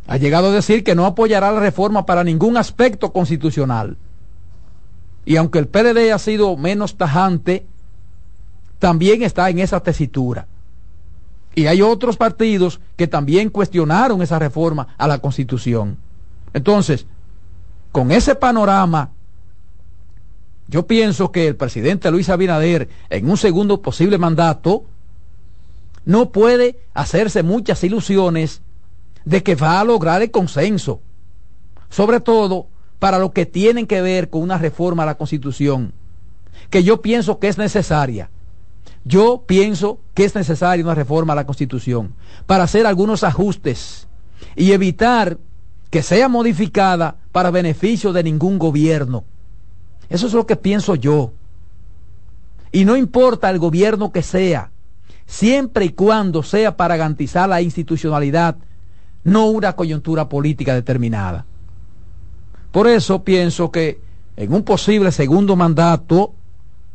[0.08, 3.96] ha llegado a decir que no apoyará la reforma para ningún aspecto constitucional.
[5.24, 7.64] Y aunque el PLD ha sido menos tajante,
[8.80, 10.48] también está en esa tesitura.
[11.54, 15.96] Y hay otros partidos que también cuestionaron esa reforma a la Constitución.
[16.52, 17.06] Entonces,
[17.92, 19.10] con ese panorama
[20.70, 24.84] yo pienso que el presidente Luis Abinader, en un segundo posible mandato,
[26.04, 28.62] no puede hacerse muchas ilusiones
[29.24, 31.00] de que va a lograr el consenso,
[31.88, 32.68] sobre todo
[33.00, 35.92] para lo que tienen que ver con una reforma a la Constitución,
[36.70, 38.30] que yo pienso que es necesaria.
[39.04, 42.14] Yo pienso que es necesaria una reforma a la Constitución
[42.46, 44.06] para hacer algunos ajustes
[44.56, 45.38] y evitar
[45.90, 49.24] que sea modificada para beneficio de ningún gobierno.
[50.08, 51.32] Eso es lo que pienso yo.
[52.72, 54.70] Y no importa el gobierno que sea,
[55.26, 58.56] siempre y cuando sea para garantizar la institucionalidad,
[59.24, 61.46] no una coyuntura política determinada.
[62.70, 64.00] Por eso pienso que
[64.36, 66.32] en un posible segundo mandato,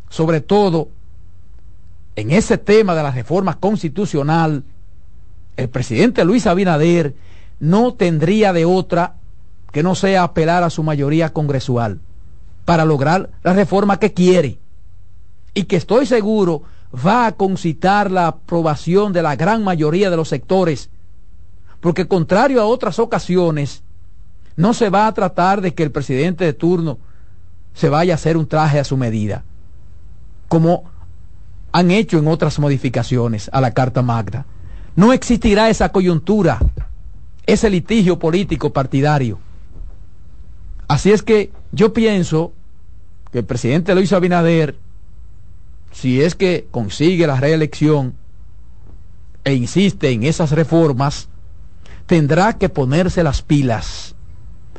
[0.09, 0.89] sobre todo
[2.15, 4.63] en ese tema de la reforma constitucional,
[5.57, 7.15] el presidente Luis Abinader
[7.59, 9.15] no tendría de otra
[9.71, 11.99] que no sea apelar a su mayoría congresual
[12.63, 14.57] para lograr la reforma que quiere.
[15.53, 16.63] Y que estoy seguro
[17.05, 20.89] va a concitar la aprobación de la gran mayoría de los sectores,
[21.81, 23.83] porque contrario a otras ocasiones,
[24.55, 26.97] no se va a tratar de que el presidente de turno
[27.73, 29.43] se vaya a hacer un traje a su medida,
[30.47, 30.85] como
[31.75, 34.45] han hecho en otras modificaciones a la Carta Magna.
[34.95, 36.57] No existirá esa coyuntura,
[37.45, 39.39] ese litigio político partidario.
[40.87, 42.53] Así es que yo pienso
[43.29, 44.77] que el presidente Luis Abinader,
[45.91, 48.13] si es que consigue la reelección
[49.43, 51.27] e insiste en esas reformas,
[52.05, 54.15] tendrá que ponerse las pilas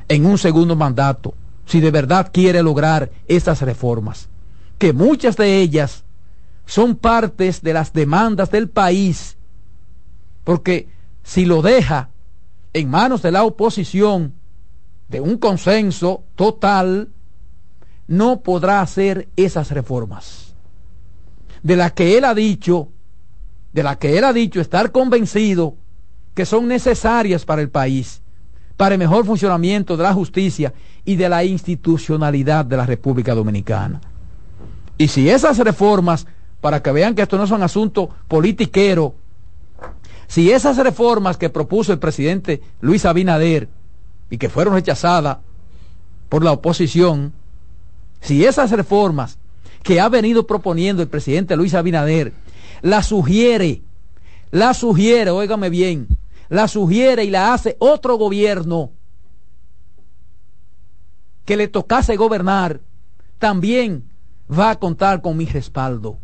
[0.09, 1.35] en un segundo mandato
[1.67, 4.31] si de verdad quiere lograr esas reformas,
[4.79, 6.06] que muchas de ellas
[6.67, 9.37] son partes de las demandas del país,
[10.45, 10.89] porque
[11.23, 12.11] si lo deja
[12.73, 14.35] en manos de la oposición,
[15.09, 17.09] de un consenso total,
[18.09, 20.55] no podrá hacer esas reformas.
[21.63, 22.89] De las que él ha dicho,
[23.73, 25.77] de las que él ha dicho estar convencido
[26.35, 28.21] que son necesarias para el país,
[28.77, 30.75] para el mejor funcionamiento de la justicia
[31.05, 34.01] y de la institucionalidad de la República Dominicana.
[34.99, 36.27] Y si esas reformas,
[36.67, 39.15] para que vean que esto no es un asunto politiquero,
[40.27, 43.69] si esas reformas que propuso el presidente Luis Abinader
[44.31, 45.39] y que fueron rechazadas
[46.29, 47.33] por la oposición,
[48.21, 49.39] si esas reformas
[49.85, 52.33] que ha venido proponiendo el presidente Luis Abinader
[52.83, 53.83] la sugiere,
[54.51, 56.09] la sugiere, óigame bien,
[56.49, 58.91] la sugiere y la hace otro gobierno
[61.45, 62.81] que le tocase gobernar,
[63.39, 64.11] también
[64.51, 66.19] va a contar con mi respaldo.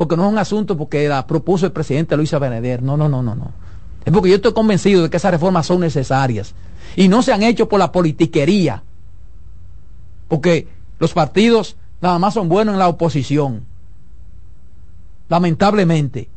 [0.00, 2.82] Porque no es un asunto porque la propuso el presidente Luis Abinader.
[2.82, 3.52] No, no, no, no, no.
[4.02, 6.54] Es porque yo estoy convencido de que esas reformas son necesarias
[6.96, 8.82] y no se han hecho por la politiquería.
[10.26, 10.68] Porque
[10.98, 13.66] los partidos nada más son buenos en la oposición.
[15.28, 16.30] Lamentablemente.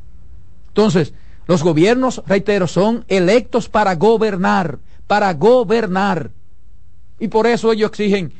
[0.67, 1.13] Entonces,
[1.47, 6.31] los gobiernos, reitero, son electos para gobernar, para gobernar.
[7.17, 8.33] Y por eso ellos exigen,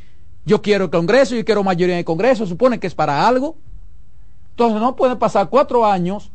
[0.46, 3.56] yo quiero el Congreso, yo quiero mayoría en el Congreso, supone que es para algo.
[4.54, 6.30] Entonces no pueden pasar cuatro años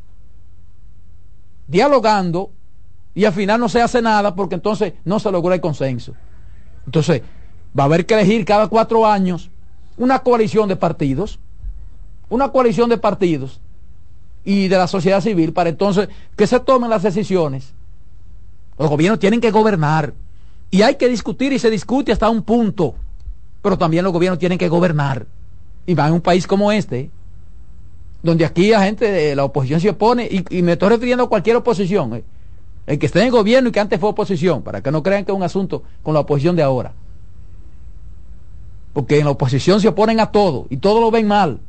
[1.69, 2.51] dialogando
[3.15, 6.15] y al final no se hace nada porque entonces no se logró el consenso.
[6.85, 7.23] Entonces,
[7.79, 9.51] va a haber que elegir cada cuatro años
[9.97, 11.39] una coalición de partidos,
[12.29, 13.61] una coalición de partidos
[14.45, 17.73] y de la sociedad civil para entonces que se tomen las decisiones.
[18.79, 20.13] Los gobiernos tienen que gobernar
[20.73, 22.97] y hay que discutir y se discute hasta un punto,
[23.63, 25.27] pero también los gobiernos tienen que gobernar.
[25.87, 27.11] Y va en un país como este,
[28.23, 31.57] donde aquí la gente de la oposición se opone, y, me estoy refiriendo a cualquier
[31.57, 32.25] oposición, eh,
[32.87, 35.25] el que esté en el gobierno y que antes fue oposición, para que no crean
[35.25, 36.93] que es un asunto con la oposición de ahora.
[38.93, 41.61] Porque en la oposición se oponen a todo y todo lo ven mal.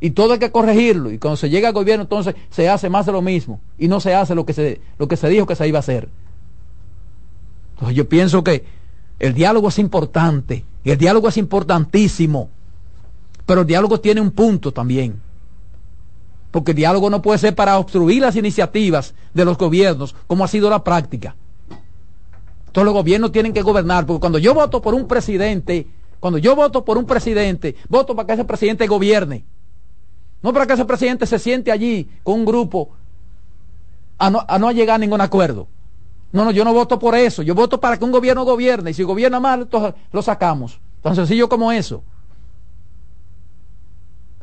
[0.00, 1.12] Y todo hay que corregirlo.
[1.12, 3.60] Y cuando se llega al gobierno, entonces se hace más de lo mismo.
[3.78, 5.80] Y no se hace lo que se, lo que se dijo que se iba a
[5.80, 6.08] hacer.
[7.74, 8.64] Entonces yo pienso que
[9.18, 10.64] el diálogo es importante.
[10.84, 12.48] Y el diálogo es importantísimo.
[13.44, 15.20] Pero el diálogo tiene un punto también.
[16.50, 20.48] Porque el diálogo no puede ser para obstruir las iniciativas de los gobiernos, como ha
[20.48, 21.36] sido la práctica.
[22.66, 24.06] Entonces los gobiernos tienen que gobernar.
[24.06, 25.86] Porque cuando yo voto por un presidente,
[26.18, 29.44] cuando yo voto por un presidente, voto para que ese presidente gobierne.
[30.42, 32.90] No para que ese presidente se siente allí con un grupo
[34.18, 35.68] a no, a no llegar a ningún acuerdo.
[36.32, 37.42] No, no, yo no voto por eso.
[37.42, 38.90] Yo voto para que un gobierno gobierne.
[38.90, 40.80] Y si gobierna mal, entonces lo sacamos.
[41.02, 42.02] Tan sencillo como eso.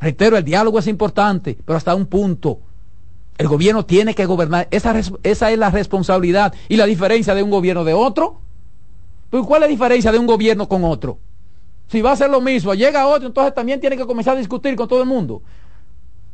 [0.00, 2.60] Reitero, el diálogo es importante, pero hasta un punto.
[3.36, 4.68] El gobierno tiene que gobernar.
[4.70, 8.40] Esa, es la responsabilidad y la diferencia de un gobierno de otro.
[9.30, 11.18] ¿Cuál es la diferencia de un gobierno con otro?
[11.88, 14.76] Si va a ser lo mismo, llega otro, entonces también tiene que comenzar a discutir
[14.76, 15.42] con todo el mundo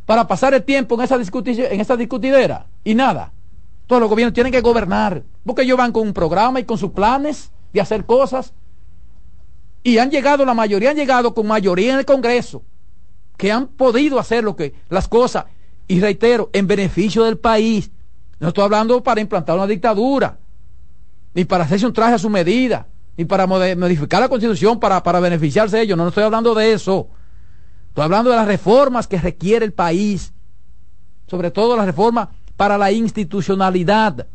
[0.07, 3.33] para pasar el tiempo en esa, en esa discutidera y nada.
[3.87, 6.91] Todos los gobiernos tienen que gobernar, porque ellos van con un programa y con sus
[6.91, 8.53] planes de hacer cosas.
[9.83, 12.63] Y han llegado, la mayoría han llegado con mayoría en el Congreso,
[13.37, 15.47] que han podido hacer lo que, las cosas,
[15.89, 17.91] y reitero, en beneficio del país.
[18.39, 20.39] No estoy hablando para implantar una dictadura,
[21.35, 22.87] ni para hacerse un traje a su medida,
[23.17, 25.99] ni para modificar la constitución para, para beneficiarse de ellos.
[25.99, 27.09] No, estoy hablando de eso.
[27.89, 30.33] Estoy hablando de las reformas que requiere el país,
[31.27, 34.27] sobre todo las reformas para la institucionalidad,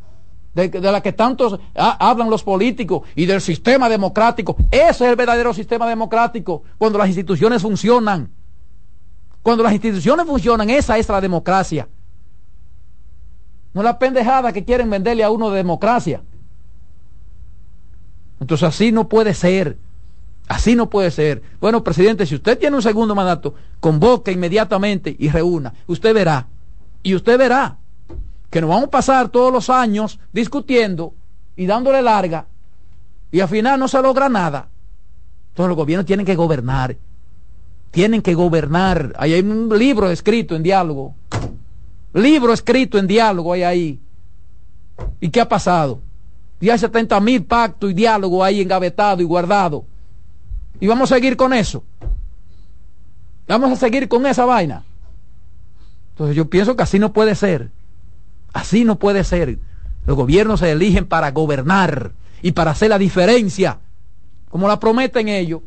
[0.53, 4.57] de, la que tantos hablan los políticos y del sistema democrático.
[4.71, 8.31] Ese es el verdadero sistema democrático, cuando las instituciones funcionan.
[9.41, 11.87] Cuando las instituciones funcionan, esa es la democracia.
[13.73, 16.21] No la pendejada que quieren venderle a uno de democracia.
[18.39, 19.77] Entonces así no puede ser.
[20.47, 21.43] Así no puede ser.
[21.61, 25.73] Bueno, presidente, si usted tiene un segundo mandato, convoque inmediatamente y reúna.
[25.87, 26.47] Usted verá.
[27.03, 27.77] Y usted verá
[28.49, 31.13] que nos vamos a pasar todos los años discutiendo
[31.55, 32.47] y dándole larga
[33.31, 34.69] y al final no se logra nada.
[35.49, 36.95] Entonces los gobiernos tienen que gobernar.
[37.91, 39.13] Tienen que gobernar.
[39.17, 41.15] Ahí hay un libro escrito en diálogo.
[42.13, 43.99] Libro escrito en diálogo hay ahí.
[45.19, 46.01] ¿Y qué ha pasado?
[46.59, 49.85] Y hay 70 mil pactos y diálogo ahí engavetado y guardado.
[50.79, 51.83] Y vamos a seguir con eso.
[53.47, 54.83] Vamos a seguir con esa vaina.
[56.11, 57.71] Entonces yo pienso que así no puede ser.
[58.53, 59.57] Así no puede ser.
[60.05, 62.11] Los gobiernos se eligen para gobernar
[62.41, 63.79] y para hacer la diferencia,
[64.49, 65.61] como la prometen ellos.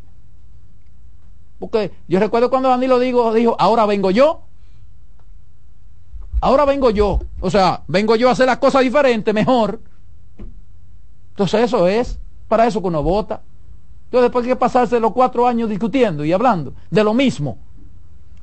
[1.62, 4.40] Porque yo recuerdo cuando Danilo dijo, dijo, ahora vengo yo.
[6.40, 7.20] Ahora vengo yo.
[7.39, 9.78] O sea, vengo yo a hacer las cosas diferentes, mejor.
[11.30, 12.18] Entonces eso es,
[12.48, 13.43] para eso que uno vota.
[14.06, 17.59] Entonces después hay que pasarse los cuatro años discutiendo y hablando de lo mismo.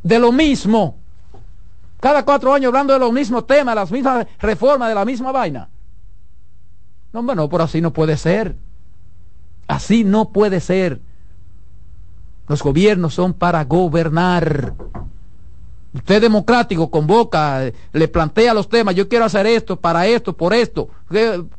[0.02, 0.96] De lo mismo.
[2.00, 5.68] Cada cuatro años hablando de los mismos temas, las mismas reformas, de la misma vaina.
[7.12, 8.56] No, bueno, por así no puede ser.
[9.68, 11.02] Así no puede ser.
[12.50, 14.74] Los gobiernos son para gobernar.
[15.94, 20.90] Usted democrático convoca, le plantea los temas, yo quiero hacer esto, para esto, por esto.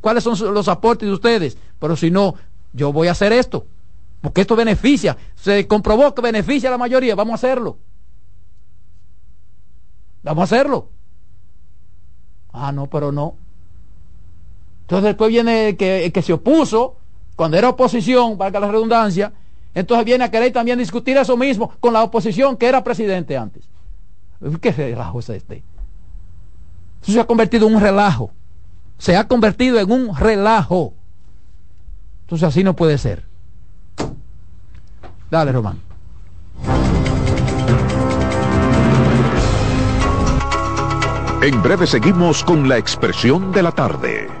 [0.01, 1.57] ¿Cuáles son los aportes de ustedes?
[1.79, 2.35] Pero si no,
[2.73, 3.65] yo voy a hacer esto.
[4.19, 7.77] Porque esto beneficia, se comprobó que beneficia a la mayoría, vamos a hacerlo.
[10.23, 10.89] Vamos a hacerlo.
[12.51, 13.35] Ah, no, pero no.
[14.81, 16.97] Entonces después viene el que, que se opuso,
[17.37, 19.31] cuando era oposición, valga la redundancia,
[19.73, 23.63] entonces viene a querer también discutir eso mismo con la oposición que era presidente antes.
[24.59, 25.63] ¿Qué relajo es este?
[27.01, 28.31] Eso se ha convertido en un relajo.
[28.97, 30.93] Se ha convertido en un relajo.
[32.23, 33.25] Entonces así no puede ser.
[35.29, 35.79] Dale, Román.
[41.41, 44.40] En breve seguimos con la expresión de la tarde.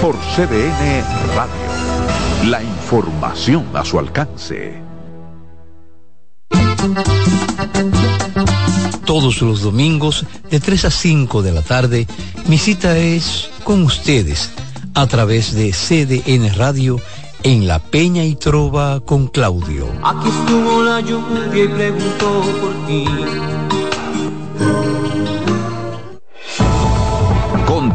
[0.00, 1.04] por CDN
[1.36, 2.50] Radio.
[2.50, 4.80] La información a su alcance.
[9.04, 12.06] Todos los domingos de 3 a 5 de la tarde,
[12.46, 14.50] mi cita es con ustedes
[14.94, 16.98] a través de CDN Radio
[17.42, 19.86] en La Peña y Trova con Claudio.
[20.02, 23.04] Aquí estuvo la lluvia y preguntó por ti.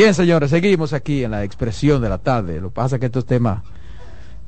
[0.00, 2.58] Bien, señores, seguimos aquí en la expresión de la tarde.
[2.58, 3.60] Lo que pasa es que estos temas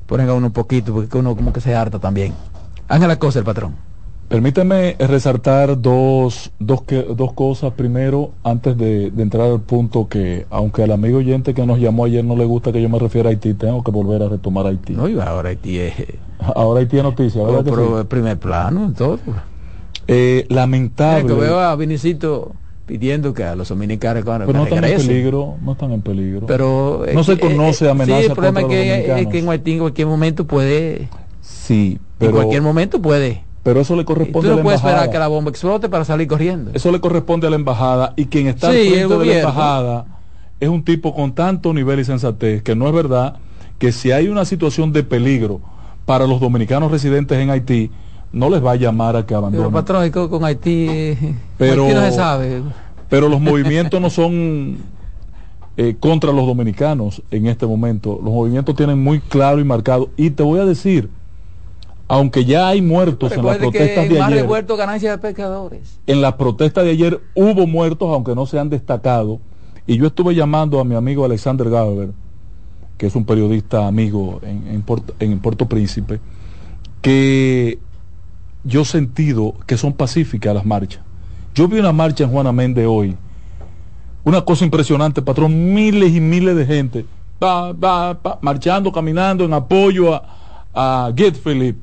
[0.07, 2.33] ponen a uno un poquito, porque uno como que se harta también.
[2.89, 3.74] Ángela Cosa, el patrón.
[4.31, 7.74] Permíteme resaltar dos, dos, que, dos cosas.
[7.74, 12.24] Primero, antes de, entrar al punto que, aunque al amigo oyente que nos llamó ayer
[12.24, 14.95] no le gusta que yo me refiera a Haití, tengo que volver a retomar Haití.
[14.95, 15.93] No, ahora Haití es...
[16.39, 17.61] Ahora Haití es noticia, ¿verdad?
[17.62, 19.19] pero el primer plano, todo.
[20.09, 21.27] Eh, lamentable.
[21.27, 22.53] que veo a Vinicito
[22.93, 27.06] pidiendo que a los dominicanos pero no están en peligro no están en peligro pero
[27.14, 30.47] no se conoce amenaza sí, el problema es que, que en Haití en cualquier momento
[30.47, 31.09] puede
[31.40, 34.81] sí pero en cualquier momento puede pero eso le corresponde tú no a la puedes
[34.81, 35.05] embajada.
[35.05, 38.27] esperar que la bomba explote para salir corriendo eso le corresponde a la embajada y
[38.27, 40.05] quien está sí, al frente de la embajada
[40.60, 43.36] es un tipo con tanto nivel y sensatez que no es verdad
[43.78, 45.62] que si hay una situación de peligro
[46.05, 47.90] para los dominicanos residentes en Haití
[48.32, 49.70] no les va a llamar a que abandonen.
[49.70, 51.16] Pero patrón, con Haití,
[51.59, 52.62] pero, Haití no se sabe.
[53.13, 54.79] Pero los movimientos no son
[55.77, 58.19] eh, contra los dominicanos en este momento.
[58.25, 60.09] Los movimientos tienen muy claro y marcado.
[60.17, 61.11] Y te voy a decir,
[62.09, 64.67] aunque ya hay muertos en las protestas de ayer.
[64.79, 65.99] ganancia de pescadores.
[66.07, 69.41] En las protestas de ayer hubo muertos, aunque no se han destacado.
[69.87, 72.13] Y yo estuve llamando a mi amigo Alexander Gaber,
[72.97, 76.19] que es un periodista amigo en, en, Puerto, en Puerto Príncipe,
[77.03, 77.79] que
[78.65, 81.03] yo he sentido que son pacíficas las marchas.
[81.55, 83.16] Yo vi una marcha en Juana Méndez hoy.
[84.24, 85.74] Una cosa impresionante, patrón.
[85.74, 87.07] Miles y miles de gente
[87.43, 90.24] va, va, marchando, caminando en apoyo a,
[90.74, 91.12] a
[91.45, 91.83] Philip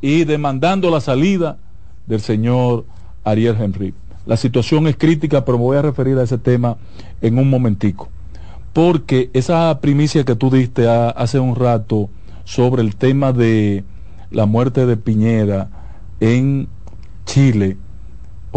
[0.00, 1.58] y demandando la salida
[2.06, 2.84] del señor
[3.24, 3.94] Ariel Henry.
[4.26, 6.76] La situación es crítica, pero me voy a referir a ese tema
[7.20, 8.08] en un momentico.
[8.72, 12.10] Porque esa primicia que tú diste hace un rato
[12.44, 13.84] sobre el tema de
[14.30, 15.70] la muerte de Piñera
[16.20, 16.68] en
[17.24, 17.78] Chile,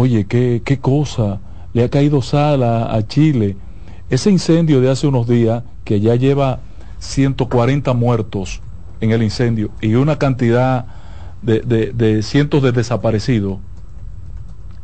[0.00, 1.40] oye, qué, qué cosa,
[1.74, 3.56] le ha caído sal a, Chile.
[4.08, 6.60] Ese incendio de hace unos días, que ya lleva
[7.00, 8.62] 140 muertos
[9.02, 10.86] en el incendio y una cantidad
[11.42, 13.58] de, cientos de desaparecidos,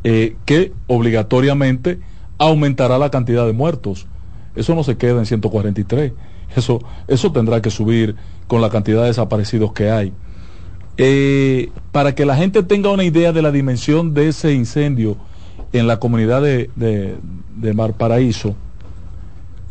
[0.05, 1.99] eh, que obligatoriamente
[2.37, 4.07] aumentará la cantidad de muertos.
[4.55, 6.13] Eso no se queda en 143.
[6.55, 8.17] Eso, eso tendrá que subir
[8.49, 10.13] con la cantidad de desaparecidos que hay.
[10.99, 15.17] Eh, para que la gente tenga una idea de la dimensión de ese incendio
[15.73, 17.17] en la comunidad de, de,
[17.57, 18.57] de Paraíso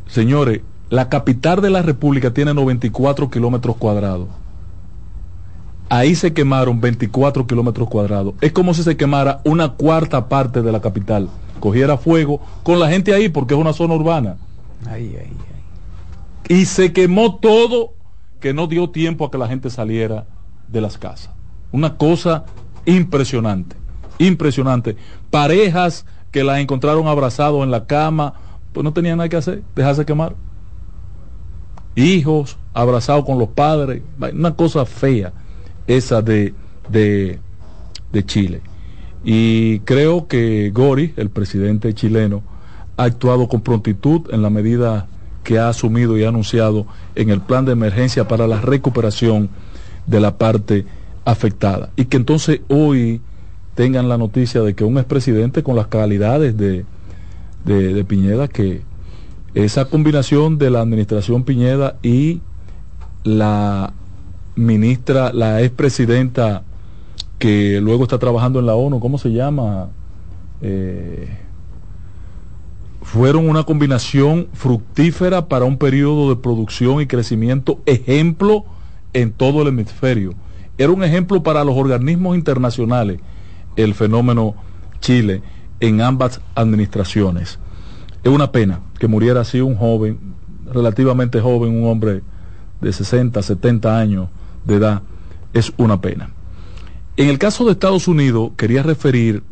[0.07, 4.27] señores, la capital de la República tiene 94 kilómetros cuadrados.
[5.89, 8.34] Ahí se quemaron 24 kilómetros cuadrados.
[8.41, 11.30] Es como si se quemara una cuarta parte de la capital.
[11.60, 14.38] Cogiera fuego con la gente ahí porque es una zona urbana.
[16.47, 17.93] Y se quemó todo
[18.39, 20.26] que no dio tiempo a que la gente saliera
[20.67, 21.31] de las casas.
[21.71, 22.45] Una cosa
[22.85, 23.75] impresionante,
[24.17, 24.95] impresionante.
[25.29, 28.33] Parejas que las encontraron abrazados en la cama,
[28.73, 30.35] pues no tenían nada que hacer, dejarse quemar.
[31.95, 34.01] Hijos abrazados con los padres,
[34.33, 35.31] una cosa fea
[35.87, 36.53] esa de,
[36.89, 37.39] de,
[38.11, 38.61] de Chile.
[39.23, 42.43] Y creo que Gori, el presidente chileno,
[42.97, 45.07] ha actuado con prontitud en la medida
[45.43, 46.85] que ha asumido y ha anunciado
[47.15, 49.49] en el plan de emergencia para la recuperación
[50.07, 50.86] de la parte
[51.26, 51.90] afectada.
[51.95, 53.22] Y que entonces hoy
[53.76, 56.86] tengan la noticia de que un expresidente con las calidades de,
[57.65, 58.82] de, Piñeda, que
[59.53, 62.41] esa combinación de la administración Piñeda y
[63.23, 63.94] la
[64.56, 66.64] ministra, la expresidenta
[67.38, 69.90] que luego está trabajando en la ONU, ¿cómo se llama?
[70.61, 71.27] Eh,
[73.02, 78.65] fueron una combinación fructífera para un periodo de producción y crecimiento ejemplo
[79.15, 80.33] en todo el hemisferio.
[80.77, 83.21] Era un ejemplo para los organismos internacionales
[83.77, 84.55] el fenómeno
[84.99, 85.41] Chile
[85.79, 87.57] en ambas administraciones.
[88.23, 90.19] Es una pena que muriera así un joven,
[90.71, 92.23] relativamente joven, un hombre
[92.81, 94.29] de 60, 70 años
[94.65, 95.01] de edad.
[95.53, 96.31] Es una pena.
[97.15, 99.43] En el caso de Estados Unidos, quería referir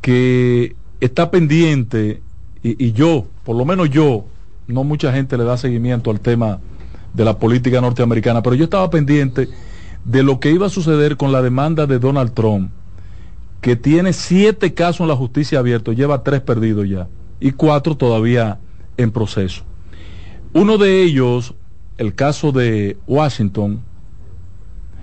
[0.00, 2.22] que está pendiente,
[2.62, 4.26] y, yo, por lo menos yo,
[4.68, 6.60] no mucha gente le da seguimiento al tema
[7.14, 9.48] de la política norteamericana, pero yo estaba pendiente
[10.04, 12.70] de lo que iba a suceder con la demanda de Donald Trump,
[13.60, 17.08] que tiene siete casos en la justicia abiertos, lleva tres perdidos ya,
[17.40, 18.58] y cuatro todavía
[18.96, 19.62] en proceso.
[20.52, 21.54] Uno de ellos,
[21.96, 23.80] el caso de Washington,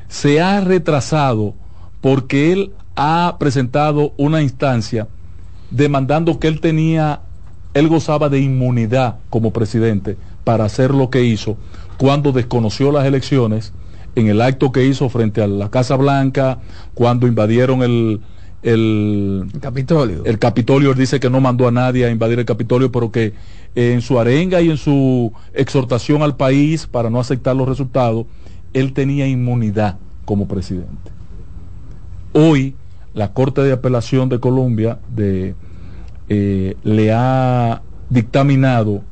[0.07, 1.55] se ha retrasado
[2.01, 5.07] porque él ha presentado una instancia
[5.71, 7.21] demandando que él tenía,
[7.73, 11.57] él gozaba de inmunidad como presidente para hacer lo que hizo
[11.97, 13.73] cuando desconoció las elecciones
[14.15, 16.59] en el acto que hizo frente a la Casa Blanca,
[16.93, 18.21] cuando invadieron el,
[18.63, 20.23] el, Capitolio.
[20.25, 23.33] El Capitolio dice que no mandó a nadie a invadir el Capitolio, pero que
[23.75, 28.25] en su arenga y en su exhortación al país para no aceptar los resultados,
[28.73, 31.11] él tenía inmunidad como presidente.
[32.33, 32.75] Hoy
[33.13, 35.55] la Corte de Apelación de Colombia de,
[36.29, 39.03] eh, le ha dictaminado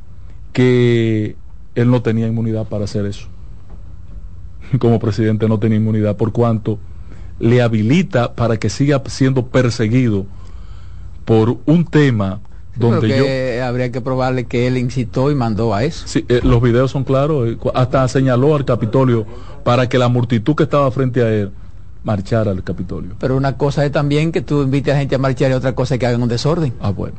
[0.54, 1.36] que
[1.76, 3.28] él no tenía inmunidad para hacer eso.
[4.80, 6.80] Como presidente no tenía inmunidad por cuanto
[7.40, 10.26] le habilita para que siga siendo perseguido
[11.26, 12.42] por un tema
[12.76, 16.08] donde yo habría que probarle que él incitó y mandó a eso.
[16.08, 19.26] Sí, eh, los videos son claros, eh, hasta señaló al Capitolio
[19.64, 21.52] para que la multitud que estaba frente a él
[22.04, 23.12] marchar al Capitolio.
[23.20, 25.96] Pero una cosa es también que tú invites a gente a marchar y otra cosa
[25.96, 26.74] es que hagan un desorden.
[26.80, 27.16] Ah, bueno.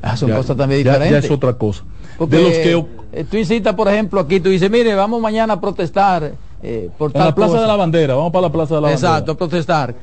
[0.00, 1.10] Ah, son cosas también diferentes.
[1.10, 1.84] Ya, es otra cosa.
[2.18, 2.84] De los que...
[3.12, 6.32] Eh, tú incitas, por ejemplo, aquí, tú dices, mire, vamos mañana a protestar
[6.62, 9.08] eh, por en la Plaza de la Bandera, vamos para la Plaza de la Bandera.
[9.08, 9.94] Exacto, a protestar.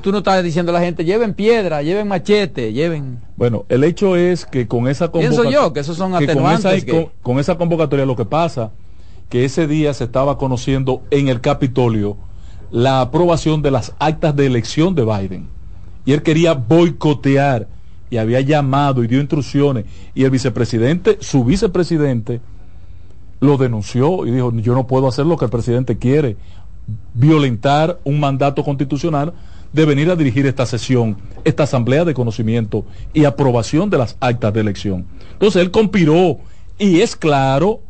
[0.00, 3.18] Tú no estás diciendo a la gente, lleven piedra, lleven machete, lleven...
[3.36, 5.50] Bueno, el hecho es que con esa convocatoria...
[5.50, 6.84] Pienso yo, que esos son atenuantes.
[6.84, 8.70] Con esa, con esa convocatoria lo que pasa,
[9.28, 12.16] que ese día se estaba conociendo en el Capitolio
[12.70, 15.48] la aprobación de las actas de elección de Biden.
[16.04, 17.66] Y él quería boicotear
[18.10, 19.84] y había llamado y dio instrucciones.
[20.14, 22.40] Y el vicepresidente, su vicepresidente,
[23.40, 26.36] lo denunció y dijo, yo no puedo hacer lo que el presidente quiere,
[27.14, 29.32] violentar un mandato constitucional
[29.72, 32.84] de venir a dirigir esta sesión, esta asamblea de conocimiento
[33.14, 35.06] y aprobación de las actas de elección.
[35.32, 36.38] Entonces él conspiró
[36.78, 37.80] y es claro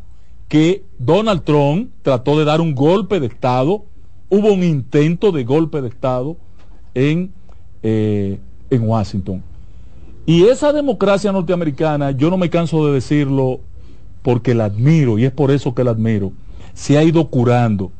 [0.47, 3.85] que Donald Trump trató de dar un golpe de Estado
[4.31, 6.37] hubo un intento de golpe de Estado
[6.95, 7.31] en,
[7.83, 8.39] eh,
[8.69, 9.43] en Washington.
[10.31, 13.59] Y esa democracia norteamericana, yo no me canso de decirlo
[14.21, 16.31] porque la admiro, y es por eso que la admiro,
[16.73, 17.91] se ha ido curando.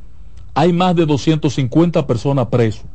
[0.53, 2.85] Hay más de 250 personas presos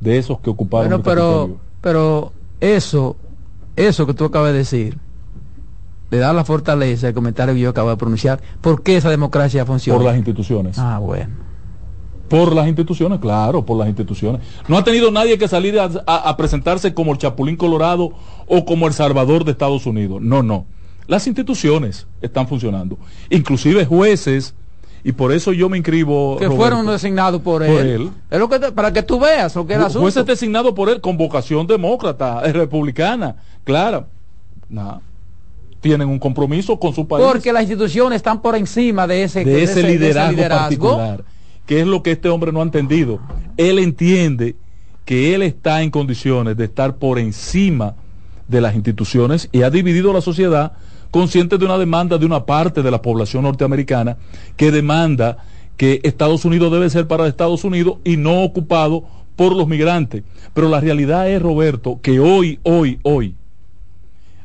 [0.00, 3.14] de esos que ocuparon bueno, pero, pero eso,
[3.76, 4.98] eso que tú acabas de decir,
[6.10, 8.40] le da la fortaleza el comentario que yo acabo de pronunciar.
[8.60, 9.98] ¿Por qué esa democracia funciona?
[9.98, 10.80] Por las instituciones.
[10.80, 11.28] Ah, bueno.
[12.30, 14.40] Por las instituciones, claro, por las instituciones.
[14.68, 18.12] No ha tenido nadie que salir a, presentarse como el Chapulín Colorado
[18.46, 20.22] o como el Salvador de Estados Unidos.
[20.22, 20.64] No, no.
[21.08, 22.96] Las instituciones están funcionando.
[23.30, 24.54] Inclusive jueces,
[25.02, 26.36] y por eso yo me inscribo.
[26.38, 28.10] Que fueron designados por, él.
[28.30, 30.02] Es lo que para que tú veas lo que es el asunto.
[30.02, 34.06] Jueces designados por él con vocación demócrata, republicana, clara.
[34.68, 35.02] Nada
[35.80, 37.24] tienen un compromiso con su país.
[37.26, 41.24] Porque las instituciones están por encima de ese, de ese, liderazgo, particular,
[41.70, 43.20] que es lo que este hombre no ha entendido.
[43.56, 44.56] Él entiende
[45.04, 47.94] que él está en condiciones de estar por encima
[48.48, 50.72] de las instituciones y ha dividido la sociedad
[51.12, 54.16] consciente de una demanda de una parte de la población norteamericana
[54.56, 55.44] que demanda
[55.76, 59.04] que Estados Unidos debe ser para Estados Unidos y no ocupado
[59.36, 60.24] por los migrantes.
[60.52, 63.36] Pero la realidad es, Roberto, que hoy, hoy, hoy,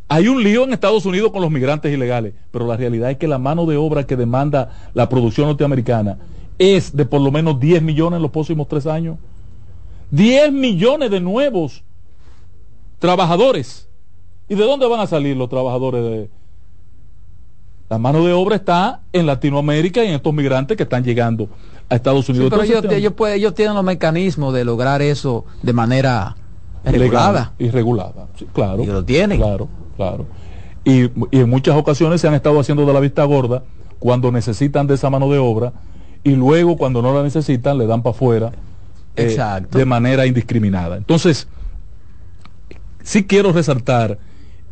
[0.09, 3.27] hay un lío en Estados Unidos con los migrantes ilegales, pero la realidad es que
[3.27, 6.19] la mano de obra que demanda la producción norteamericana
[6.57, 9.17] es de por lo menos 10 millones en los próximos tres años.
[10.11, 11.83] 10 millones de nuevos
[12.99, 13.87] trabajadores.
[14.47, 16.29] ¿Y de dónde van a salir los trabajadores de...
[17.89, 21.49] La mano de obra está en Latinoamérica y en estos migrantes que están llegando
[21.87, 22.49] a Estados Unidos.
[22.49, 26.35] pero ellos, tienen los mecanismos de lograr eso de manera
[26.83, 27.53] regulada.
[27.59, 28.83] Y regulada, claro.
[28.83, 29.37] Y lo tienen.
[29.37, 29.67] Claro.
[29.95, 30.25] Claro.
[30.83, 33.63] Y, en muchas ocasiones se han estado haciendo de la vista gorda
[33.99, 35.73] cuando necesitan de esa mano de obra
[36.25, 38.51] y luego cuando no la necesitan le dan para afuera
[39.15, 39.37] eh,
[39.71, 40.97] de manera indiscriminada.
[40.97, 41.47] Entonces,
[43.03, 44.17] sí quiero resaltar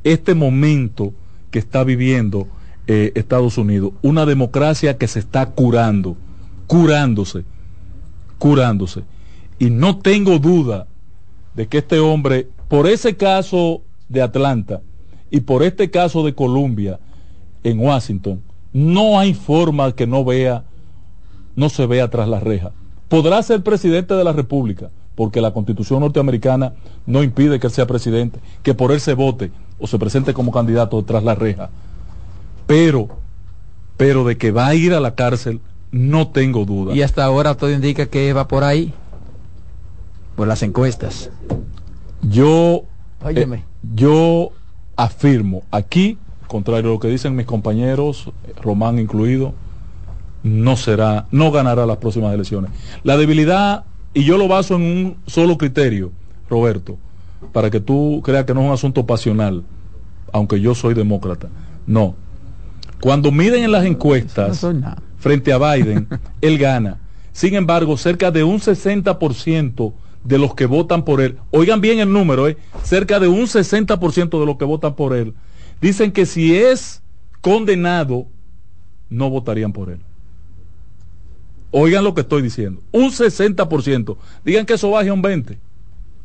[0.03, 1.13] este momento
[1.51, 2.47] que está viviendo
[2.87, 6.17] eh, Estados Unidos, una democracia que se está curando,
[6.67, 7.45] curándose,
[8.39, 9.03] curándose.
[9.59, 10.87] Y no tengo duda
[11.53, 14.81] de que este hombre, por ese caso de Atlanta,
[15.29, 16.99] y por este caso de Columbia
[17.63, 18.41] en Washington,
[18.73, 20.63] no hay forma que no vea,
[21.55, 22.71] no se vea tras la reja.
[23.09, 26.73] Podrá ser presidente de la República, porque la constitución norteamericana
[27.05, 30.51] no impide que él sea presidente, que por él se vote o se presente como
[30.51, 31.69] candidato tras la reja.
[32.65, 33.09] Pero,
[33.97, 35.59] pero de que va a ir a la cárcel,
[35.91, 36.95] no tengo duda.
[36.95, 38.93] Y hasta ahora todo indica que va por ahí,
[40.35, 41.29] por las encuestas.
[42.23, 42.85] Yo,
[43.25, 43.63] eh,
[43.93, 44.51] yo
[44.95, 46.17] afirmo aquí,
[46.47, 48.31] contrario a lo que dicen mis compañeros,
[48.61, 49.53] Román incluido,
[50.43, 52.71] no será, no ganará las próximas elecciones.
[53.03, 56.11] La debilidad, y yo lo baso en un solo criterio,
[56.49, 56.97] Roberto,
[57.51, 59.63] para que tú creas que no es un asunto pasional,
[60.31, 61.47] aunque yo soy demócrata.
[61.87, 62.15] No.
[62.99, 64.65] Cuando miden en las encuestas
[65.17, 66.07] frente a Biden,
[66.41, 66.99] él gana.
[67.31, 69.93] Sin embargo, cerca de un 60%
[70.23, 72.57] de los que votan por él, oigan bien el número, ¿eh?
[72.83, 75.33] cerca de un 60% de los que votan por él,
[75.81, 77.01] dicen que si es
[77.41, 78.27] condenado,
[79.09, 79.99] no votarían por él.
[81.75, 82.81] Oigan lo que estoy diciendo.
[82.91, 84.15] Un 60%.
[84.45, 85.57] Digan que eso baje a un 20%.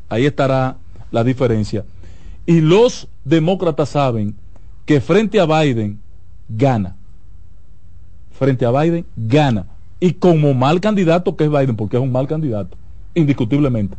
[0.07, 0.77] Ahí estará
[1.09, 1.85] la diferencia.
[2.45, 4.35] Y los demócratas saben
[4.85, 5.99] que frente a Biden
[6.47, 6.95] gana.
[8.31, 9.65] Frente a Biden gana.
[9.99, 12.77] Y como mal candidato que es Biden, porque es un mal candidato
[13.15, 13.97] indiscutiblemente.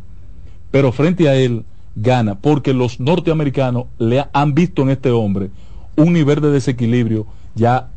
[0.71, 1.65] Pero frente a él
[1.97, 5.49] gana, porque los norteamericanos le han visto en este hombre
[5.97, 7.89] un nivel de desequilibrio ya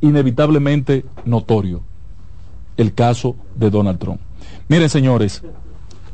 [0.00, 1.89] inevitablemente notorio.
[2.80, 4.22] El caso de Donald Trump.
[4.68, 5.42] Miren, señores,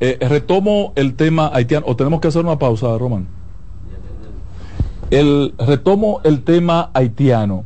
[0.01, 3.29] eh, retomo el tema haitiano, o tenemos que hacer una pausa, Román.
[5.11, 7.65] El, retomo el tema haitiano.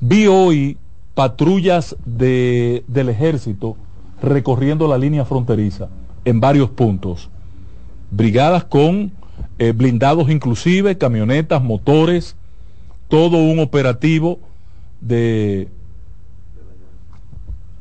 [0.00, 0.76] Vi hoy
[1.14, 3.76] patrullas de, del ejército
[4.20, 5.88] recorriendo la línea fronteriza
[6.24, 7.30] en varios puntos.
[8.10, 9.12] Brigadas con
[9.60, 12.34] eh, blindados inclusive, camionetas, motores,
[13.06, 14.40] todo un operativo
[15.00, 15.68] de...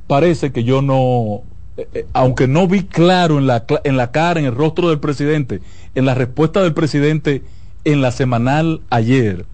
[0.08, 1.42] Parece que yo no,
[1.78, 5.00] eh, eh, aunque no vi claro en la, en la cara, en el rostro del
[5.00, 5.62] presidente,
[5.96, 7.44] en la respuesta del presidente
[7.84, 9.46] en la semanal ayer,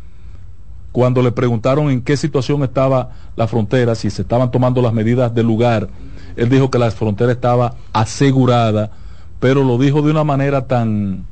[0.91, 5.33] cuando le preguntaron en qué situación estaba la frontera, si se estaban tomando las medidas
[5.33, 5.89] del lugar,
[6.35, 8.91] él dijo que la frontera estaba asegurada,
[9.39, 11.25] pero lo dijo de una manera tan,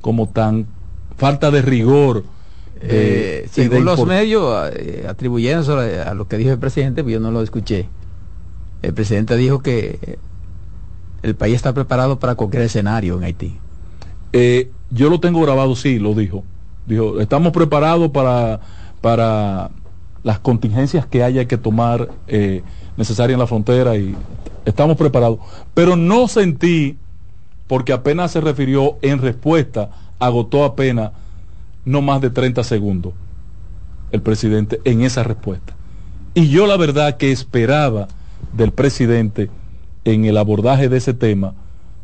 [0.00, 0.66] como tan
[1.16, 2.24] falta de rigor.
[2.80, 7.30] Eh, según los medios, eh, atribuyendo a, lo que dijo el presidente, pues yo no
[7.30, 7.88] lo escuché.
[8.84, 10.18] El presidente dijo que
[11.22, 13.56] el país está preparado para cualquier escenario en Haití.
[14.32, 16.44] Eh, yo lo tengo grabado, sí, lo dijo.
[16.86, 18.60] Dijo, estamos preparados para,
[19.00, 19.70] para
[20.22, 22.62] las contingencias que haya que tomar eh,
[22.98, 24.14] necesaria en la frontera y
[24.66, 25.38] estamos preparados.
[25.72, 26.98] Pero no sentí,
[27.66, 31.12] porque apenas se refirió en respuesta, agotó apenas
[31.86, 33.14] no más de 30 segundos
[34.12, 35.74] el presidente en esa respuesta.
[36.34, 38.08] Y yo la verdad que esperaba
[38.56, 39.50] del presidente
[40.04, 41.54] en el abordaje de ese tema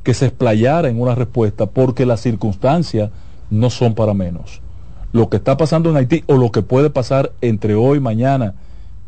[0.03, 3.11] que se explayara en una respuesta porque las circunstancias
[3.51, 4.61] no son para menos.
[5.13, 8.55] Lo que está pasando en Haití o lo que puede pasar entre hoy, mañana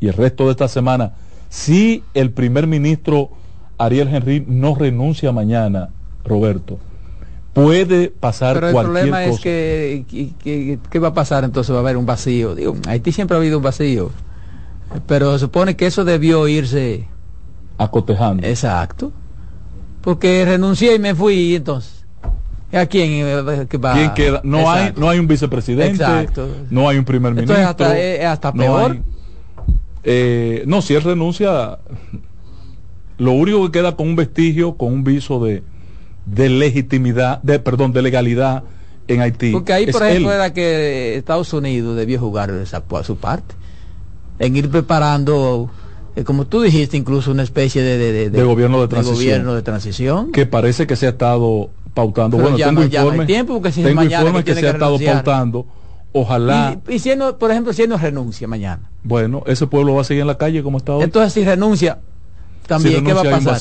[0.00, 1.14] y el resto de esta semana,
[1.48, 3.30] si el primer ministro
[3.78, 5.90] Ariel Henry no renuncia mañana,
[6.24, 6.78] Roberto,
[7.52, 10.04] puede pasar Pero el problema es que,
[10.90, 11.44] ¿qué va a pasar?
[11.44, 12.54] Entonces va a haber un vacío.
[12.54, 14.10] Digo, Haití siempre ha habido un vacío.
[15.06, 17.08] Pero se supone que eso debió irse
[17.82, 18.46] acotejando.
[18.46, 19.12] Exacto.
[20.00, 22.02] Porque renuncié y me fui entonces.
[22.72, 24.14] ¿A quién, eh, va?
[24.14, 24.40] queda?
[24.44, 26.48] No hay, no hay un vicepresidente, Exacto.
[26.70, 27.56] no hay un primer ministro.
[27.56, 28.96] Es hasta, es hasta peor.
[30.04, 31.78] Eh, no, si él renuncia,
[33.18, 35.62] lo único que queda con un vestigio, con un viso de,
[36.24, 38.64] de legitimidad, de perdón, de legalidad
[39.06, 39.52] en Haití.
[39.52, 43.54] Porque ahí, por ejemplo, era que Estados Unidos debió jugar esa, su parte,
[44.38, 45.70] en ir preparando,
[46.14, 49.16] eh, como tú dijiste, incluso una especie de, de, gobierno de transición.
[49.16, 50.32] gobierno de transición.
[50.32, 52.36] Que parece que se ha estado pautando.
[52.36, 55.66] bueno, tengo informes, tiempo porque si tengo informes que, se ha estado pautando.
[56.12, 56.78] Ojalá.
[56.88, 58.90] Y, si por ejemplo, si él no renuncia mañana.
[59.02, 61.04] Bueno, ese pueblo va a seguir en la calle como está hoy.
[61.04, 61.98] Entonces, si renuncia,
[62.66, 63.60] también, ¿qué va a pasar?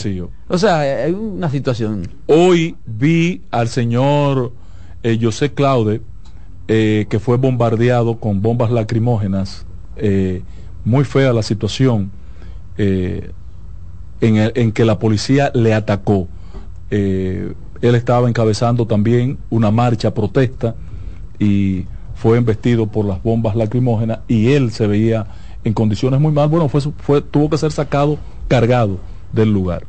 [0.49, 2.10] O sea, hay una situación.
[2.28, 4.52] Hoy vi al señor
[5.03, 6.02] eh, José Claude,
[6.68, 9.65] eh, que fue bombardeado con bombas lacrimógenas.
[9.95, 10.41] Eh,
[10.84, 12.11] muy fea la situación
[12.82, 16.28] en, en, que la policía le atacó.
[16.90, 20.76] él estaba encabezando también una marcha protesta
[21.40, 21.86] y
[22.16, 25.26] fue embestido por las bombas lacrimógenas y él se veía
[25.64, 26.49] en condiciones muy mal.
[26.49, 28.99] Bueno, fue, fue, tuvo que ser sacado cargado
[29.34, 29.86] del lugar.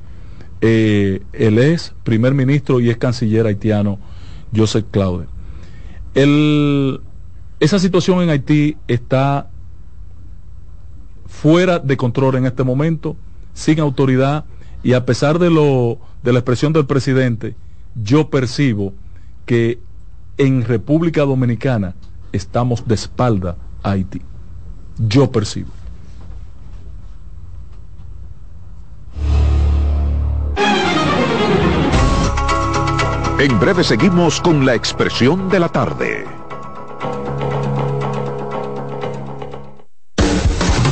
[0.63, 3.99] Eh, él es primer ministro y es canciller haitiano
[4.55, 5.27] Joseph Claude.
[7.59, 9.49] esa situación en Haití está
[11.43, 13.17] fuera de control en este momento,
[13.53, 14.45] sin autoridad,
[14.85, 17.57] y a pesar de, lo, de la expresión del presidente,
[17.97, 18.95] yo percibo
[19.45, 19.81] que
[20.39, 21.97] en República Dominicana
[22.31, 24.23] estamos de espalda a Haití.
[24.99, 25.71] Yo percibo.
[33.41, 36.42] En breve seguimos con la expresión de la tarde.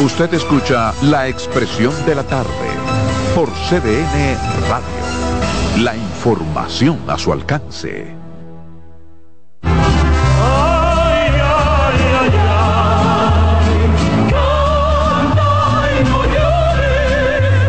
[0.00, 2.48] Usted escucha la expresión de la tarde
[3.34, 5.84] por CDN Radio.
[5.84, 8.16] La información a su alcance.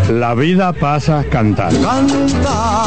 [0.09, 1.85] La vida pasa cantando.
[1.85, 2.85] Canta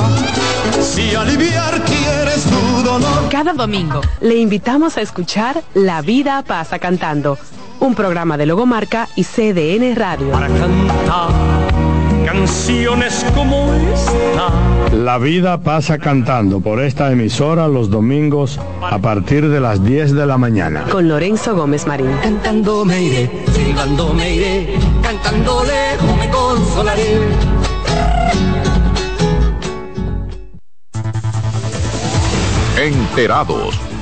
[0.81, 3.29] si aliviar quieres tu dolor.
[3.31, 7.37] Cada domingo le invitamos a escuchar La vida pasa cantando,
[7.85, 10.31] un programa de Logomarca y CDN Radio.
[10.31, 11.29] Para cantar
[12.25, 14.95] canciones como esta.
[14.95, 20.27] La vida pasa cantando por esta emisora los domingos a partir de las 10 de
[20.27, 20.85] la mañana.
[20.91, 22.11] Con Lorenzo Gómez Marín.
[22.23, 27.19] Cantando me iré, silbando me iré, cantando lejos me consolaré.
[32.79, 33.79] Enterados,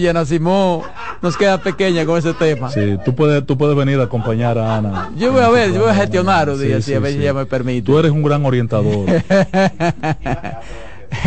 [0.00, 0.82] Oye, Nacimó
[1.20, 2.70] nos queda pequeña con ese tema.
[2.70, 5.10] Sí, tú puedes, tú puedes venir a acompañar a Ana.
[5.14, 7.34] Yo voy a ver, yo voy a gestionar un día, si a ver si ella
[7.34, 7.82] me permite.
[7.82, 9.06] Tú eres un gran orientador.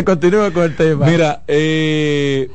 [0.06, 1.06] Continúa con el tema.
[1.06, 2.50] Mira, eh,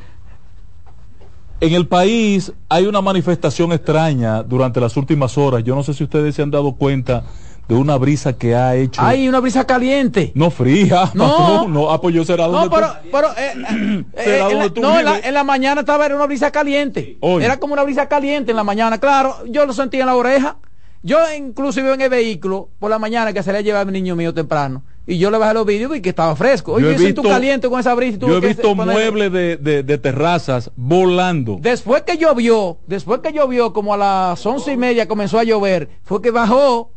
[1.60, 5.62] en el país hay una manifestación extraña durante las últimas horas.
[5.62, 7.22] Yo no sé si ustedes se han dado cuenta
[7.68, 9.00] de una brisa que ha hecho.
[9.02, 10.32] Hay una brisa caliente.
[10.34, 11.10] No fría.
[11.14, 14.68] No, no, ah, pues yo será donde No, pero, pero eh, eh, eh en, la,
[14.68, 17.18] no, en, la, mañana estaba era una brisa caliente.
[17.40, 19.36] Era como una brisa caliente en la mañana, claro.
[19.46, 20.56] Yo lo sentí en la oreja.
[21.02, 24.16] Yo inclusive en el vehículo por la mañana que se le lleva a mi niño
[24.16, 26.72] mío temprano y yo le bajé los vídeos y que estaba fresco.
[26.72, 28.18] Oye, yo he visto, caliente con esa brisa.
[28.18, 31.56] Yo he visto muebles de, de, terrazas volando.
[31.60, 35.88] Después que llovió, después que llovió, como a las once y media comenzó a llover,
[36.02, 36.90] fue que bajó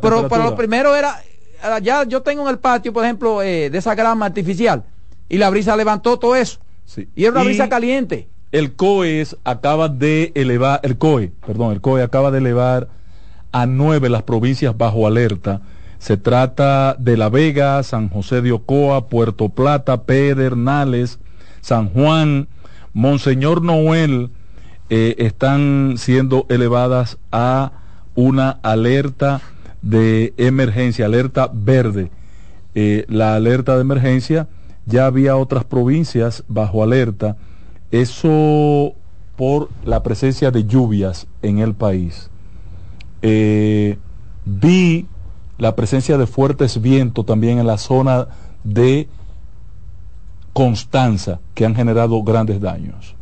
[0.00, 1.20] pero para lo primero era,
[1.82, 4.84] ya yo tengo en el patio, por ejemplo, eh, de esa grama artificial,
[5.28, 6.58] y la brisa levantó todo eso.
[7.14, 8.28] Y era una brisa caliente.
[8.50, 12.88] El COE acaba de elevar, el COE, perdón, el COE acaba de elevar
[13.50, 15.62] a nueve las provincias bajo alerta.
[15.98, 21.18] Se trata de La Vega, San José de Ocoa, Puerto Plata, Pedernales,
[21.60, 22.48] San Juan,
[22.92, 24.30] Monseñor Noel,
[24.90, 27.72] eh, están siendo elevadas a
[28.14, 29.40] una alerta
[29.82, 32.10] de emergencia, alerta verde.
[32.74, 34.48] Eh, la alerta de emergencia,
[34.86, 37.36] ya había otras provincias bajo alerta,
[37.90, 38.94] eso
[39.36, 42.30] por la presencia de lluvias en el país.
[43.20, 43.98] Eh,
[44.44, 45.06] vi
[45.58, 48.28] la presencia de fuertes vientos también en la zona
[48.64, 49.08] de
[50.52, 53.14] Constanza, que han generado grandes daños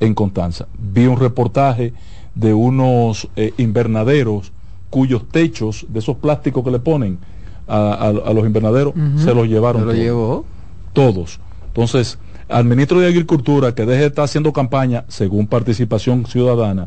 [0.00, 0.66] en Constanza.
[0.78, 1.92] Vi un reportaje
[2.34, 4.52] de unos eh, invernaderos
[4.94, 7.18] cuyos techos de esos plásticos que le ponen
[7.66, 9.82] a, los invernaderos se los llevaron.
[9.82, 10.44] ¿Se lo llevó?
[10.92, 11.40] Todos.
[11.66, 12.16] Entonces,
[12.48, 16.86] al ministro de Agricultura que deje de estar haciendo campaña según participación ciudadana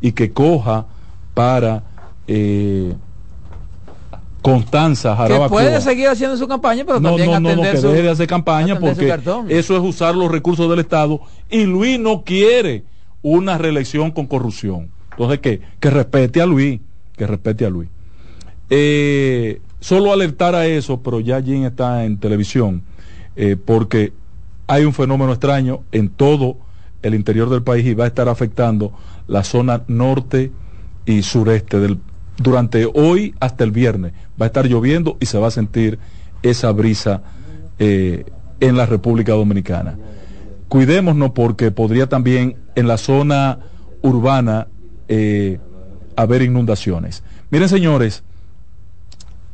[0.00, 0.86] y que coja
[1.34, 1.82] para
[2.28, 2.94] eh,
[4.42, 8.02] Constanza Que puede seguir haciendo su campaña, pero no, también no, no, no, que deje
[8.02, 9.12] de hacer campaña porque
[9.48, 11.20] eso es usar los recursos del Estado
[11.50, 12.84] y Luis no quiere
[13.22, 14.92] una reelección con corrupción.
[15.10, 16.80] Entonces, que, que respete a Luis
[17.20, 17.90] que respete a Luis.
[18.70, 22.82] Eh, solo alertar a eso, pero ya Jim está en televisión,
[23.36, 24.14] eh, porque
[24.66, 26.56] hay un fenómeno extraño en todo
[27.02, 28.94] el interior del país y va a estar afectando
[29.28, 30.50] la zona norte
[31.04, 31.98] y sureste del,
[32.38, 34.12] durante hoy hasta el viernes.
[34.40, 35.98] Va a estar lloviendo y se va a sentir
[36.42, 37.20] esa brisa
[37.78, 38.24] eh,
[38.60, 39.98] en la República Dominicana.
[40.68, 43.58] Cuidémonos porque podría también en la zona
[44.00, 44.68] urbana
[46.22, 47.22] haber inundaciones.
[47.50, 48.22] Miren, señores,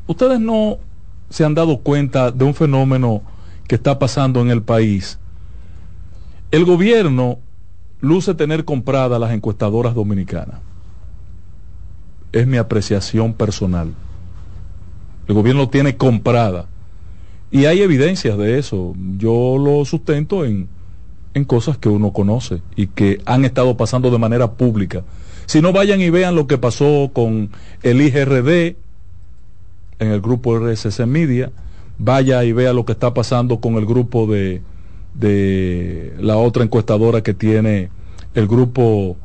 [0.07, 0.79] ustedes no
[1.31, 3.23] se han dado cuenta de un fenómeno
[3.67, 5.19] que está pasando en el país.
[6.51, 7.39] El gobierno
[8.01, 10.61] luce tener compradas las encuestadoras dominicanas.
[12.33, 13.93] Es mi apreciación personal.
[15.27, 16.67] El gobierno tiene comprada.
[17.51, 18.95] Y hay evidencias de eso.
[19.17, 20.69] Yo lo sustento en,
[21.35, 25.03] en cosas que uno conoce y que han estado pasando de manera pública
[25.47, 27.51] si no, vayan y vean lo que pasó con
[27.83, 28.77] el IGRD
[29.99, 31.51] en el grupo RSC Media.
[31.99, 34.61] Vaya y vea lo que está pasando con el grupo de,
[35.15, 37.91] de la otra encuestadora que tiene
[38.35, 39.17] el grupo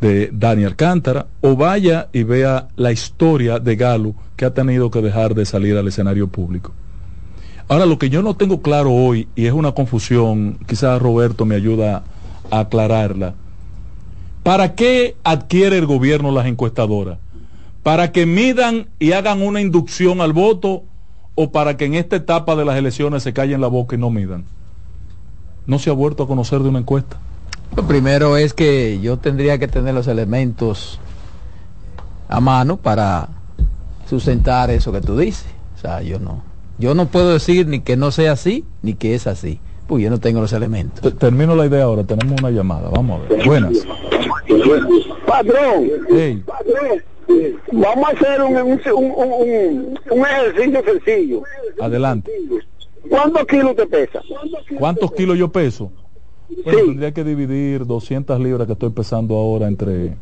[0.00, 5.02] de Daniel Cántara, o vaya y vea la historia de Galo que ha tenido que
[5.02, 6.72] dejar de salir al escenario público.
[7.66, 11.56] Ahora, lo que yo no tengo claro hoy, y es una confusión, quizás Roberto me
[11.56, 12.04] ayuda
[12.50, 13.34] a aclararla,
[14.48, 17.18] ¿Para qué adquiere el gobierno las encuestadoras?
[17.82, 20.84] ¿Para que midan y hagan una inducción al voto
[21.34, 24.08] o para que en esta etapa de las elecciones se callen la boca y no
[24.08, 24.46] midan?
[25.66, 27.18] ¿No se ha vuelto a conocer de una encuesta?
[27.76, 30.98] Lo primero es que yo tendría que tener los elementos
[32.30, 33.28] a mano para
[34.08, 35.44] sustentar eso que tú dices.
[35.76, 36.42] O sea, yo no,
[36.78, 39.60] yo no puedo decir ni que no sea así, ni que es así.
[39.86, 41.18] Pues yo no tengo los elementos.
[41.18, 43.46] Termino la idea ahora, tenemos una llamada, vamos a ver.
[43.46, 43.86] Buenas.
[45.26, 45.90] Patrón,
[47.72, 51.42] vamos a hacer un, un, un, ejercicio sencillo.
[51.80, 52.32] Adelante.
[53.08, 54.20] ¿Cuántos kilos te pesa?
[54.78, 55.92] ¿Cuántos kilos yo peso?
[56.64, 60.16] Bueno, tendría que dividir 200 libras que estoy pesando ahora entre...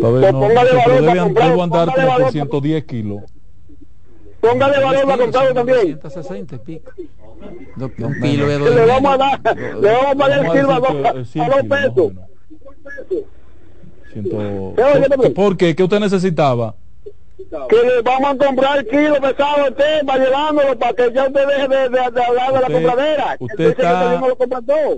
[0.00, 3.22] Todavía no, debo andar como por 110 kilos.
[4.40, 5.80] Póngale valor para comprarlo también.
[5.80, 6.92] 160 y pico.
[7.76, 11.64] Un kilo de Le vamos a dar, le vamos a pagar el kilo a dos
[11.68, 12.12] pesos.
[15.34, 15.74] ¿Por qué?
[15.74, 16.74] ¿Qué usted necesitaba?
[17.68, 21.46] que le vamos a comprar el kilo pesado de tema llevándolo para que ya usted
[21.46, 23.36] deje de, de, hablar de la compradera.
[23.38, 24.22] Usted está,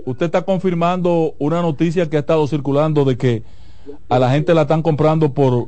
[0.05, 3.43] usted está confirmando una noticia que ha estado circulando de que
[4.07, 5.67] a la gente la están comprando por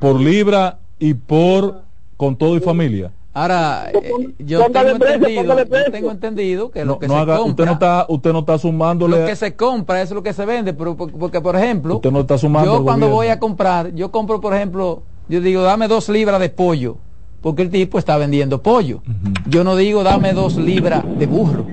[0.00, 1.82] por libra y por
[2.16, 3.12] con todo y familia.
[3.36, 7.40] Ahora, eh, yo, tengo entendido, yo tengo entendido que lo que se compra...
[7.40, 9.20] Usted no está, usted no está sumándole...
[9.22, 11.96] Lo que se compra es lo que se vende, pero porque, por ejemplo...
[11.96, 15.62] Usted no está sumando Yo cuando voy a comprar, yo compro, por ejemplo, yo digo,
[15.62, 16.98] dame dos libras de pollo,
[17.40, 19.02] porque el tipo está vendiendo pollo.
[19.48, 21.66] Yo no digo, dame dos libras de burro,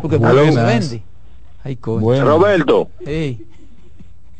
[0.00, 1.02] porque pollo se vende.
[1.62, 2.24] Ay, coño.
[2.24, 2.88] Roberto.
[3.04, 3.44] Sí.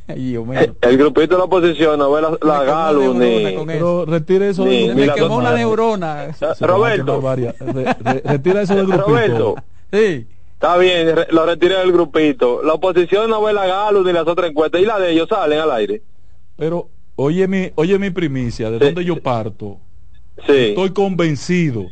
[0.08, 3.56] El, grupito de la oposición no ve la, la Galo ni...
[3.66, 6.28] Pero retire eso ni, me quemó una neurona.
[6.60, 7.20] Roberto.
[8.24, 9.08] retira eso del grupito.
[9.08, 9.54] Roberto.
[9.92, 10.26] Sí.
[10.54, 12.62] Está bien, lo retiré del grupito.
[12.62, 14.80] La oposición no ve la Galo ni las otras encuestas.
[14.80, 16.02] Y la de ellos salen al aire.
[16.56, 19.78] Pero, oye mi, oye mi primicia, de dónde yo parto.
[20.46, 20.68] Sí.
[20.68, 21.86] Estoy convencido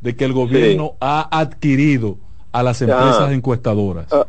[0.00, 2.18] de que el gobierno ha adquirido
[2.52, 4.06] a las empresas encuestadoras.
[4.12, 4.24] Ah,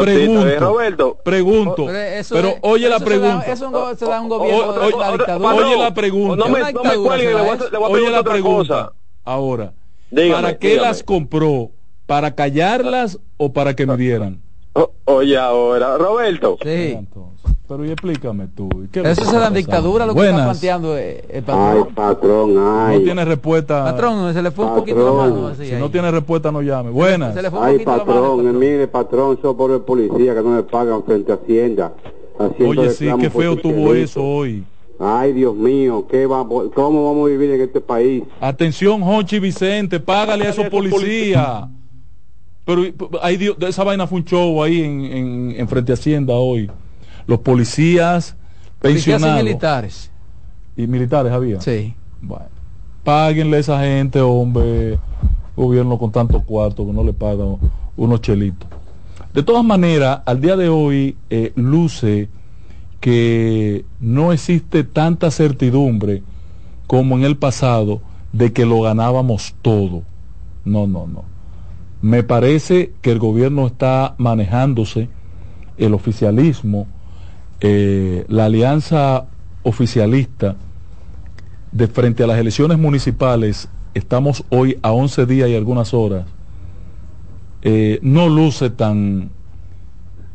[0.00, 1.18] pregunto, Roberto.
[1.24, 1.86] Pregunto,
[2.30, 3.46] pero oye la pregunta.
[3.52, 5.54] eso da un gobierno de la dictadura.
[5.54, 6.36] Oye la pregunta.
[6.36, 8.92] No me, no me cuelgue, le voy a, le voy a oye la pregunta.
[9.24, 9.72] Ahora,
[10.30, 11.70] ¿para qué las compró?
[12.06, 14.40] ¿Para callarlas o para que midieran?
[15.04, 16.58] oye ahora, Roberto.
[16.62, 16.98] Sí.
[17.68, 18.68] Pero y explícame tú.
[18.92, 21.86] Eso es la dictadura lo que está planteando eh, el patrón.
[21.86, 22.98] Ay, patrón, ay.
[22.98, 23.84] No tiene respuesta.
[23.84, 25.54] Patrón, se le fue un poquito la mano.
[25.54, 26.90] si no tiene respuesta, no llame.
[26.90, 27.36] Buenas.
[27.36, 31.36] ay, patrón, patrón, mire, patrón, soy por el policía que no me pagan frente a
[31.36, 31.92] Hacienda.
[32.66, 34.64] Oye, sí, qué feo tuvo eso hoy.
[34.98, 38.22] Ay, Dios mío, ¿qué va, ¿cómo vamos a vivir en este país?
[38.40, 41.64] Atención, Hochi Vicente, págale a esos policías.
[42.64, 42.82] Pero
[43.20, 46.70] ay, esa vaina fue un show ahí en, en, en frente a Hacienda hoy
[47.26, 48.36] los policías
[48.80, 49.40] pensionados.
[49.40, 50.10] y militares.
[50.76, 51.60] ¿Y militares había?
[51.60, 51.94] Sí.
[52.20, 52.46] Bueno,
[53.04, 54.98] páguenle a esa gente, hombre,
[55.56, 57.58] gobierno con tantos cuartos que no le pagan
[57.96, 58.68] unos chelitos.
[59.34, 62.28] De todas maneras, al día de hoy eh, luce
[63.00, 66.22] que no existe tanta certidumbre
[66.86, 68.00] como en el pasado
[68.32, 70.02] de que lo ganábamos todo.
[70.64, 71.24] No, no, no.
[72.00, 75.08] Me parece que el gobierno está manejándose,
[75.78, 76.86] el oficialismo,
[77.64, 79.26] eh, la alianza
[79.62, 80.56] oficialista
[81.70, 86.26] de frente a las elecciones municipales, estamos hoy a 11 días y algunas horas,
[87.62, 89.30] eh, no luce tan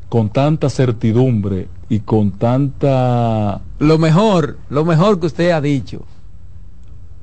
[0.08, 3.60] con tanta certidumbre y con tanta...
[3.80, 6.06] Lo mejor, lo mejor que usted ha dicho,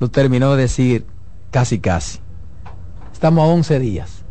[0.01, 1.07] lo terminó de decir
[1.51, 2.19] casi casi.
[3.11, 4.23] Estamos a 11 días.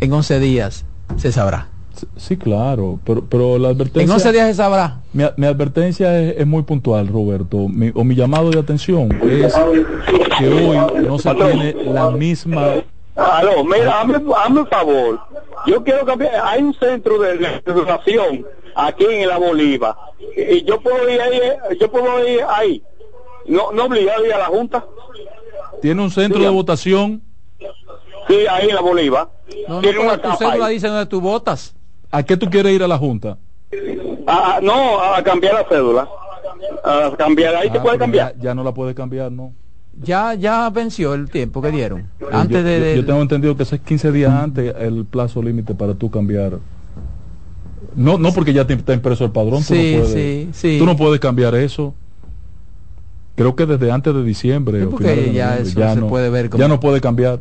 [0.00, 0.84] En 11 días
[1.16, 1.68] se sabrá.
[2.16, 4.02] Sí, claro, pero, pero la advertencia...
[4.02, 5.00] En 11 días se sabrá.
[5.12, 9.54] Mi, mi advertencia es, muy puntual, Roberto, mi, o mi llamado de atención es
[10.38, 12.74] que hoy no se tiene la misma...
[13.16, 15.20] Aló, mira, hazme, hazme un favor.
[15.66, 16.40] Yo quiero cambiar.
[16.44, 18.46] Hay un centro de educación
[18.76, 19.96] aquí en la Bolívar.
[20.36, 21.40] Y yo puedo ir ahí,
[21.80, 22.80] yo puedo ir ahí.
[23.46, 24.84] No, no obligado a ir a la Junta.
[25.82, 27.22] ¿Tiene un centro de votación?
[28.28, 29.28] Sí, ahí en la Bolívar.
[29.68, 31.74] No, Tiene una tu cédula dice donde tú votas.
[32.10, 33.38] ¿A qué tú quieres ir a la Junta?
[34.26, 36.08] Ah, no, a cambiar la cédula.
[36.84, 38.34] A cambiar, ahí te ah, puede cambiar.
[38.38, 39.52] Ya, no la puede cambiar, ¿no?
[40.00, 42.08] Ya, ya venció el tiempo que dieron.
[42.30, 45.94] Antes yo, de, yo, tengo entendido que es 15 días antes el plazo límite para
[45.94, 46.58] tú cambiar.
[47.96, 49.62] No, no porque ya te, está impreso el padrón.
[49.62, 50.78] Sí, tú no puedes, sí, sí.
[50.78, 51.94] Tú no puedes cambiar eso.
[53.34, 54.86] Creo que desde antes de diciembre.
[54.86, 56.60] porque ya, eso se puede ver como...
[56.60, 57.40] Ya no puede cambiar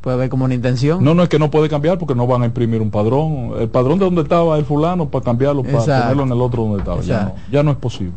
[0.00, 1.02] puede haber como una intención.
[1.02, 3.52] No, no es que no puede cambiar porque no van a imprimir un padrón.
[3.58, 6.78] El padrón de donde estaba el fulano para cambiarlo, para ponerlo en el otro donde
[6.78, 7.34] estaba.
[7.50, 8.12] Ya no, es posible.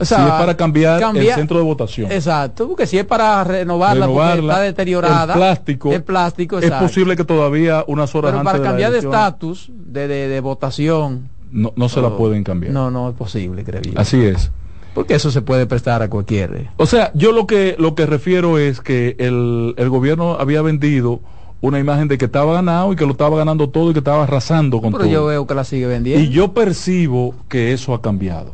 [0.00, 2.12] si es para cambiar el centro de votación.
[2.12, 5.34] Exacto, porque si es para renovarla, porque está deteriorada.
[5.34, 5.92] El plástico.
[5.92, 10.40] El plástico, Es posible que todavía unas horas Pero para cambiar de estatus, de, de,
[10.40, 11.30] votación.
[11.50, 12.72] No, no se la pueden cambiar.
[12.72, 13.92] No, no es posible, creo yo.
[13.96, 14.50] Así es.
[14.94, 16.68] Porque eso se puede prestar a cualquier.
[16.76, 21.20] O sea, yo lo que lo que refiero es que el, el gobierno había vendido
[21.62, 24.24] una imagen de que estaba ganado y que lo estaba ganando todo y que estaba
[24.24, 25.00] arrasando con todo.
[25.00, 26.22] Pero yo veo que la sigue vendiendo.
[26.22, 28.52] Y yo percibo que eso ha cambiado.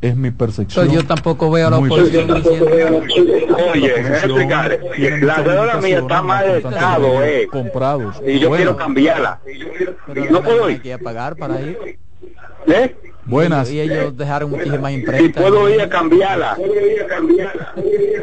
[0.00, 0.86] Es mi percepción.
[0.86, 3.02] Pero yo tampoco veo a la oposición diciendo.
[3.72, 7.46] Oye, la deuda mía está mal estado, eh.
[7.50, 8.20] Comprados.
[8.26, 9.40] Y yo quiero cambiarla.
[10.30, 10.76] no puedo ir.
[10.76, 11.98] Hay que pagar para ir.
[12.66, 12.96] ¿Eh?
[13.26, 13.70] Buenas.
[13.70, 15.40] Y ellos dejaron muchísimas imprenta.
[15.40, 16.56] Y puedo ir a cambiarla.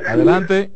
[0.08, 0.72] Adelante.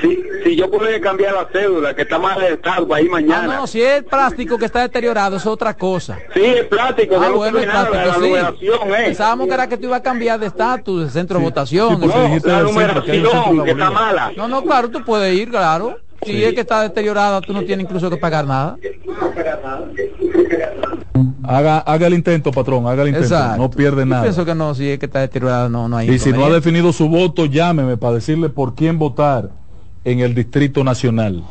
[0.00, 3.54] Si, si yo puedo ir a cambiar la cédula, que está mal estado ahí mañana.
[3.54, 6.18] Ah, no, si es plástico que está deteriorado, es otra cosa.
[6.34, 7.16] Sí, es plástico.
[7.18, 8.66] Ah, no bueno, plástico, la sí.
[8.66, 9.04] eh.
[9.06, 12.00] Pensábamos que era que tú ibas a cambiar de estatus, de centro de votación.
[12.00, 14.32] Sí, la centro, que numeración, está mala.
[14.36, 15.98] No, no, claro, tú puedes ir, claro.
[16.22, 18.76] Si es que está deteriorada, tú no tienes incluso que pagar nada.
[21.48, 23.26] Haga, haga el intento, patrón, haga el intento.
[23.28, 23.62] Exacto.
[23.62, 24.22] No pierde Yo nada.
[24.22, 26.50] Pienso que no, si es que está deteriorada, no, no hay Y si no ha
[26.50, 29.50] definido su voto, llámeme para decirle por quién votar
[30.04, 31.44] en el Distrito Nacional.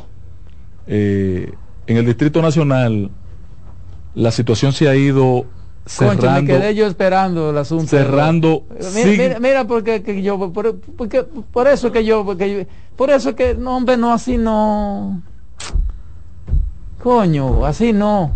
[0.88, 1.54] Eh,
[1.88, 3.10] en el Distrito Nacional,
[4.14, 5.46] la situación se ha ido
[5.98, 6.54] Concho, me cerrando.
[6.54, 7.86] quedé yo esperando el asunto.
[7.88, 8.64] cerrando
[8.96, 12.66] Mira, mira, mira, porque que yo, por, porque, por eso que yo, porque yo-
[12.96, 15.22] por eso que, no, hombre, no, así no.
[17.04, 18.32] Coño, así no.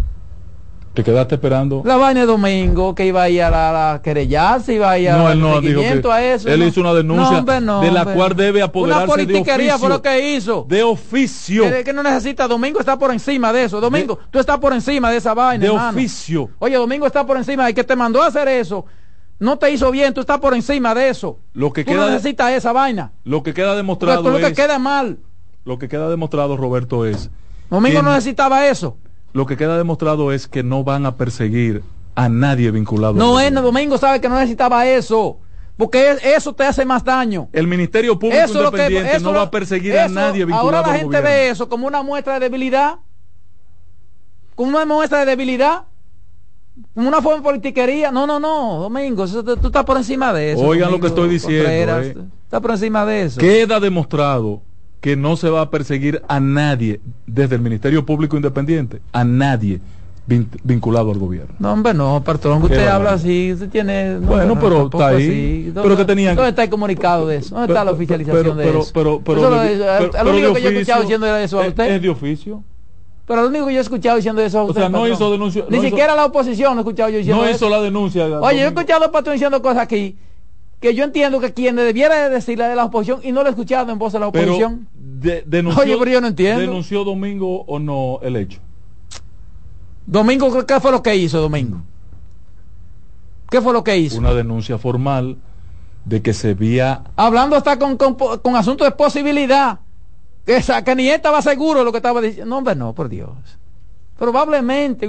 [1.00, 1.82] Te quedaste esperando.
[1.86, 5.10] La vaina de domingo, que iba a ir a la, la querellarse, iba a ir
[5.10, 6.50] a No, él no dijo que a eso.
[6.50, 6.66] él ¿no?
[6.66, 10.66] hizo una denuncia No, de la cual debe apoderarse Una politiquería fue lo que hizo.
[10.68, 11.64] De oficio.
[11.72, 13.80] Que, que no necesita, Domingo está por encima de eso.
[13.80, 15.62] Domingo, tú estás por encima de esa vaina.
[15.62, 15.98] De hermano.
[15.98, 16.50] oficio.
[16.60, 18.84] Oye, Domingo está por encima de que te mandó a hacer eso.
[19.40, 21.40] No te hizo bien, tú estás por encima de eso.
[21.54, 23.14] Lo que tú queda no necesitas esa vaina.
[23.24, 25.20] Lo que queda demostrado tú lo que queda mal.
[25.64, 27.32] lo que queda demostrado, Roberto, es
[27.70, 28.98] Domingo no necesitaba eso.
[29.34, 31.84] Lo que queda demostrado es que no van a perseguir
[32.16, 33.14] a nadie vinculado.
[33.14, 33.62] No gobierno.
[33.62, 35.38] Domingo sabe que no necesitaba eso.
[35.78, 37.48] Porque es- eso te hace más daño.
[37.54, 40.10] El Ministerio Público Eso es lo que- Independiente eso no lo- va a perseguir a
[40.10, 41.30] nadie vinculado Ahora la al gente gobierno.
[41.30, 42.96] ve eso como una muestra de debilidad.
[44.56, 45.84] Como una muestra de debilidad.
[46.94, 48.12] Como una forma de politiquería.
[48.12, 50.62] No, no, no, Domingo, eso tú estás por encima de eso.
[50.62, 52.16] Oigan lo que estoy diciendo, eh.
[52.44, 53.40] Estás por encima de eso.
[53.40, 54.62] Queda demostrado
[55.02, 59.80] que no se va a perseguir a nadie desde el Ministerio Público Independiente, a nadie
[60.28, 61.56] vin- vinculado al gobierno.
[61.60, 64.16] No, hombre, no, patrón, usted habla así, usted tiene...
[64.16, 65.72] no, Bueno, no, pero está ahí.
[65.74, 67.56] Pero ¿Dónde- que tenían- ¿Dónde está el comunicado de eso?
[67.56, 68.92] ¿Dónde está la oficialización pero- de pero- eso?
[68.94, 69.78] pero- pero Eso lo- de-
[70.12, 71.96] pero- lo único que yo he escuchado diciendo era eso a es- usted.
[71.96, 72.64] Es de oficio.
[73.26, 74.82] Pero lo único que yo he escuchado diciendo eso a O usted.
[74.82, 75.16] sea, no patrón.
[75.16, 75.64] hizo denuncia.
[75.70, 77.56] Ni no hizo- siquiera la oposición he escuchado yo diciendo No eso.
[77.56, 78.26] hizo la denuncia.
[78.26, 80.18] Oye, yo he escuchado a patrón diciendo cosas aquí
[80.80, 83.52] que yo entiendo que quien debiera de decirle de la oposición y no lo he
[83.52, 84.88] escuchado en voz de la Pero oposición.
[84.94, 86.62] de- denunció, Oye, pero yo no entiendo.
[86.62, 88.60] ¿Denunció Domingo o no el hecho?
[90.06, 91.82] Domingo, ¿qué fue lo que hizo Domingo?
[93.50, 94.18] ¿Qué fue lo que hizo?
[94.18, 95.38] Una denuncia formal
[96.06, 99.80] de que se vía Hablando hasta con, con, con asuntos de posibilidad.
[100.46, 102.50] Que, esa- que ni él estaba seguro de lo que estaba diciendo.
[102.50, 103.30] No, hombre, no, por Dios.
[104.18, 105.08] Probablemente,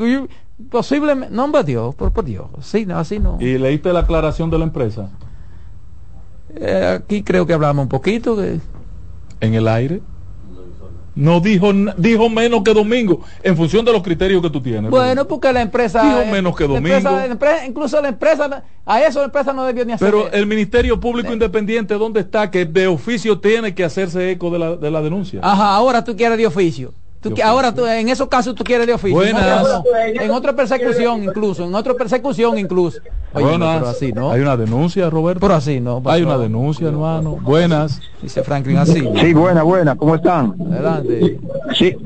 [0.71, 1.35] posiblemente.
[1.35, 2.47] No, hombre, Dios, por, por Dios.
[2.61, 3.39] Sí, no, así no.
[3.41, 5.09] y leíste la aclaración de la empresa
[6.57, 8.61] Eh, aquí creo que hablamos un poquito de...
[9.41, 10.01] en el aire.
[11.17, 14.91] No dijo dijo menos que Domingo en función de los criterios que tú tienes.
[14.91, 16.03] Bueno, porque la empresa...
[16.03, 16.97] Dijo eh, menos que la Domingo.
[16.97, 20.07] empresa- la empresa- incluso la empresa, a eso la empresa no debió ni hacer.
[20.09, 22.51] Pero el Ministerio Público Independiente, ¿dónde está?
[22.51, 25.41] Que de oficio tiene que hacerse eco de la, de la denuncia.
[25.43, 26.93] Ajá, ahora tú quieres de oficio.
[27.21, 29.15] Tú ahora tú, en esos casos tú quieres de oficio.
[29.15, 29.43] Buenas.
[29.45, 29.83] En otra,
[30.15, 30.23] no.
[30.23, 32.99] En otra persecución incluso, en otra persecución incluso.
[33.35, 33.79] Oye, no, Buenas.
[33.79, 34.31] pero así no.
[34.31, 35.41] Hay una denuncia, Roberto.
[35.41, 36.03] Pero así no.
[36.07, 37.37] Hay una denuncia, hermano.
[37.43, 38.01] Buenas.
[38.23, 39.07] Dice Franklin así.
[39.21, 40.55] Sí, buena, buena, ¿cómo están?
[40.73, 41.39] Adelante.
[41.79, 41.97] Sí,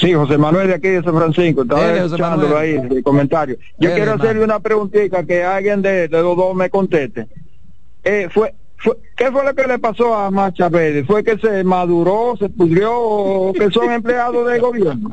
[0.00, 3.56] sí, José Manuel de aquí de San Francisco, estaba Dele, José escuchándolo ahí, el comentario.
[3.78, 4.22] Yo quiero hermano.
[4.22, 7.26] hacerle una preguntita que alguien de, de los dos me conteste.
[8.02, 8.54] Eh, fue,
[8.84, 11.04] fue, ¿Qué fue lo que le pasó a Marcha Verde?
[11.04, 15.10] ¿Fue que se maduró, se pudrió o que son empleados del gobierno?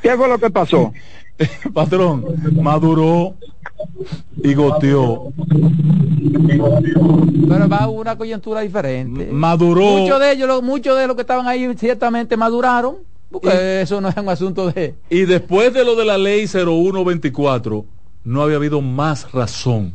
[0.00, 0.92] ¿Qué fue lo que pasó?
[1.74, 2.24] Patrón,
[2.62, 3.34] maduró
[4.42, 5.32] y goteó.
[7.48, 9.28] Pero va a una coyuntura diferente.
[9.32, 9.82] Maduró.
[9.82, 12.96] Muchos de ellos, lo- muchos de los que estaban ahí ciertamente maduraron.
[13.30, 14.94] Porque eso no es un asunto de...
[15.10, 17.84] Y después de lo de la ley 0124,
[18.22, 19.92] no había habido más razón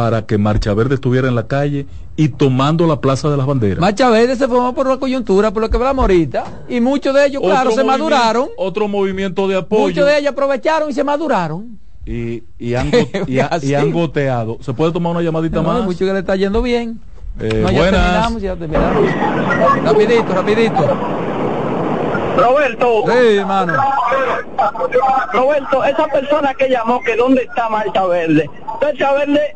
[0.00, 1.84] para que Marcha Verde estuviera en la calle
[2.16, 3.80] y tomando la Plaza de las Banderas.
[3.80, 6.42] Marcha Verde se formó por la coyuntura, por lo que hablamos ahorita.
[6.70, 8.48] Y muchos de ellos, claro, se maduraron.
[8.56, 9.82] Otro movimiento de apoyo.
[9.88, 11.78] Muchos de ellos aprovecharon y se maduraron.
[12.06, 12.90] y, y han,
[13.26, 13.74] y, ha- y Así.
[13.74, 14.56] han goteado.
[14.62, 15.84] ¿Se puede tomar una llamadita No, más?
[15.84, 16.98] mucho que le está yendo bien.
[17.38, 18.00] Eh, No, ya buenas.
[18.02, 19.04] terminamos, ya terminamos.
[19.84, 21.19] Rapidito, rapidito.
[22.40, 23.74] Roberto, Sí, hermano.
[25.32, 28.48] Roberto, esa persona que llamó que dónde está Marcha Verde.
[28.80, 29.54] Marcha Verde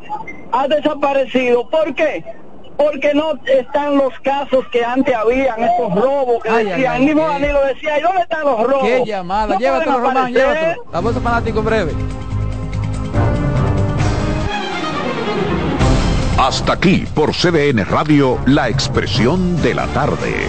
[0.52, 1.68] ha desaparecido.
[1.68, 2.24] ¿Por qué?
[2.76, 6.92] Porque no están los casos que antes habían, estos robos que Ay, decían.
[6.92, 8.82] ay, el mismo Danilo decía, ¿y dónde están los robos?
[8.82, 9.54] Qué llamada.
[9.54, 10.84] No llévatelo, Román, llévatelo.
[10.92, 11.92] La voz de fanático breve.
[16.36, 20.48] Hasta aquí por CDN Radio, la expresión de la tarde.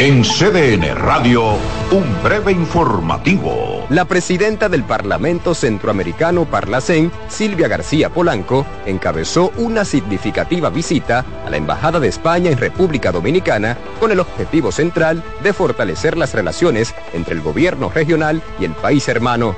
[0.00, 1.52] En CDN Radio,
[1.92, 3.86] un breve informativo.
[3.90, 11.58] La presidenta del Parlamento Centroamericano Parlacén, Silvia García Polanco, encabezó una significativa visita a la
[11.58, 17.36] Embajada de España en República Dominicana con el objetivo central de fortalecer las relaciones entre
[17.36, 19.54] el gobierno regional y el país hermano.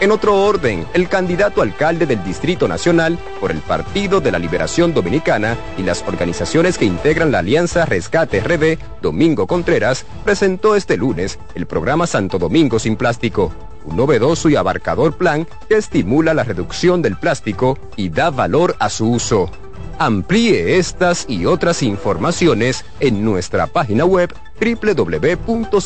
[0.00, 4.94] En otro orden, el candidato alcalde del Distrito Nacional por el Partido de la Liberación
[4.94, 11.38] Dominicana y las organizaciones que integran la Alianza Rescate RD, Domingo Contreras, presentó este lunes
[11.54, 13.52] el programa Santo Domingo sin Plástico,
[13.84, 18.88] un novedoso y abarcador plan que estimula la reducción del plástico y da valor a
[18.88, 19.50] su uso.
[19.98, 25.80] Amplíe estas y otras informaciones en nuestra página web www.cdn.com.do.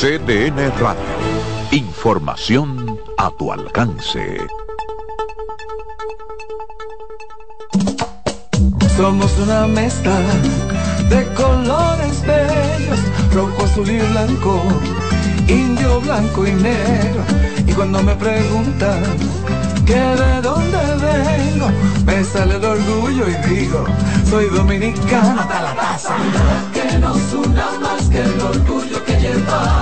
[0.00, 1.02] CDN Radio.
[1.70, 4.38] Información a tu alcance.
[8.96, 10.18] Somos una mezcla
[11.08, 12.98] de colores bellos,
[13.32, 14.62] rojo, azul y blanco,
[15.46, 17.22] indio, blanco y negro.
[17.64, 19.02] Y cuando me preguntan
[19.86, 21.68] que de dónde vengo,
[22.04, 23.84] me sale el orgullo y digo,
[24.28, 26.16] soy dominicano hasta la taza.
[26.72, 29.81] Que nos una más que el orgullo que llevamos, tomando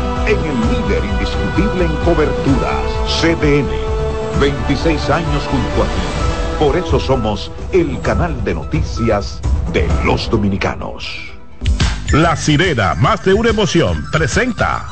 [0.27, 2.85] en el líder indiscutible en coberturas,
[3.21, 3.69] CDN.
[4.39, 6.21] 26 años junto a ti.
[6.59, 9.41] Por eso somos el canal de noticias
[9.73, 11.31] de los dominicanos.
[12.11, 14.87] La sirena, más de una emoción, presenta.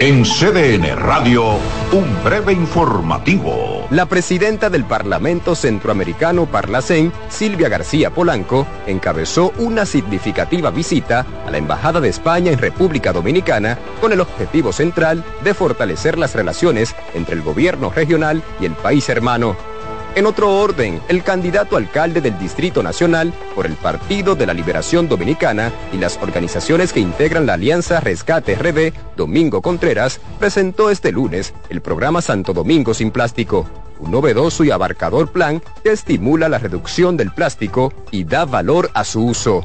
[0.00, 1.58] En CDN Radio,
[1.92, 3.86] un breve informativo.
[3.90, 11.58] La presidenta del Parlamento Centroamericano Parlacén, Silvia García Polanco, encabezó una significativa visita a la
[11.58, 17.34] Embajada de España en República Dominicana con el objetivo central de fortalecer las relaciones entre
[17.34, 19.71] el gobierno regional y el país hermano.
[20.14, 25.08] En otro orden, el candidato alcalde del Distrito Nacional por el Partido de la Liberación
[25.08, 31.54] Dominicana y las organizaciones que integran la Alianza Rescate RD, Domingo Contreras, presentó este lunes
[31.70, 33.66] el programa Santo Domingo sin Plástico,
[34.00, 39.04] un novedoso y abarcador plan que estimula la reducción del plástico y da valor a
[39.04, 39.64] su uso.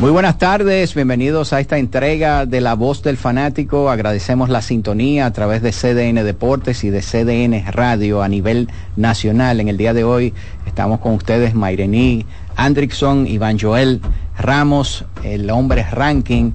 [0.00, 3.90] Muy buenas tardes, bienvenidos a esta entrega de La Voz del Fanático.
[3.90, 9.58] Agradecemos la sintonía a través de CDN Deportes y de CDN Radio a nivel nacional.
[9.58, 10.34] En el día de hoy
[10.66, 14.00] estamos con ustedes Mairení, Andrickson, Iván Joel,
[14.38, 16.52] Ramos, el hombre ranking.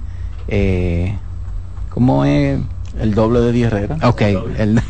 [0.48, 1.14] Eh,
[1.90, 2.58] ¿Cómo es?
[2.98, 3.98] El doble de Di Herrera.
[4.04, 4.22] Ok.
[4.56, 4.80] El...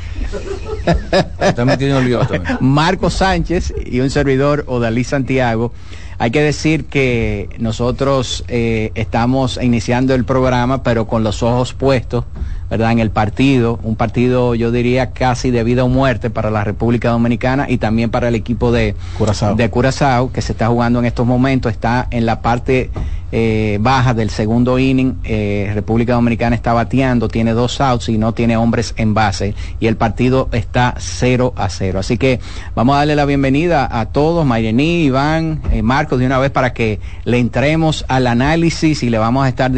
[2.60, 5.72] Marco Sánchez y un servidor Odalí Santiago.
[6.18, 12.24] Hay que decir que nosotros eh, estamos iniciando el programa, pero con los ojos puestos,
[12.70, 12.92] ¿verdad?
[12.92, 17.10] En el partido, un partido yo diría casi de vida o muerte para la República
[17.10, 21.04] Dominicana y también para el equipo de Curazao, de Curazao que se está jugando en
[21.04, 22.90] estos momentos, está en la parte
[23.36, 25.16] eh, baja del segundo inning.
[25.24, 29.56] Eh, República Dominicana está bateando, tiene dos outs y no tiene hombres en base.
[29.80, 31.98] Y el partido está 0 a 0.
[31.98, 32.38] Así que
[32.76, 36.72] vamos a darle la bienvenida a todos, Mayrení, Iván, eh, Marcos, de una vez para
[36.74, 39.72] que le entremos al análisis y le vamos a estar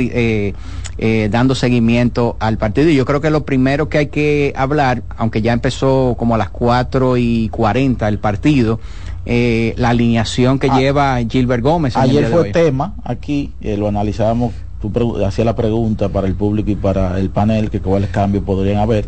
[0.98, 2.89] dando seguimiento al partido.
[2.89, 6.39] Y yo creo que lo primero que hay que hablar, aunque ya empezó como a
[6.39, 8.81] las 4 y 40 el partido,
[9.28, 11.97] eh, la alineación que ah, lleva Gilbert Gómez.
[11.97, 14.93] Ayer fue tema aquí, eh, lo analizábamos, tú
[15.24, 19.06] hacías la pregunta para el público y para el panel que cuáles cambios podrían haber,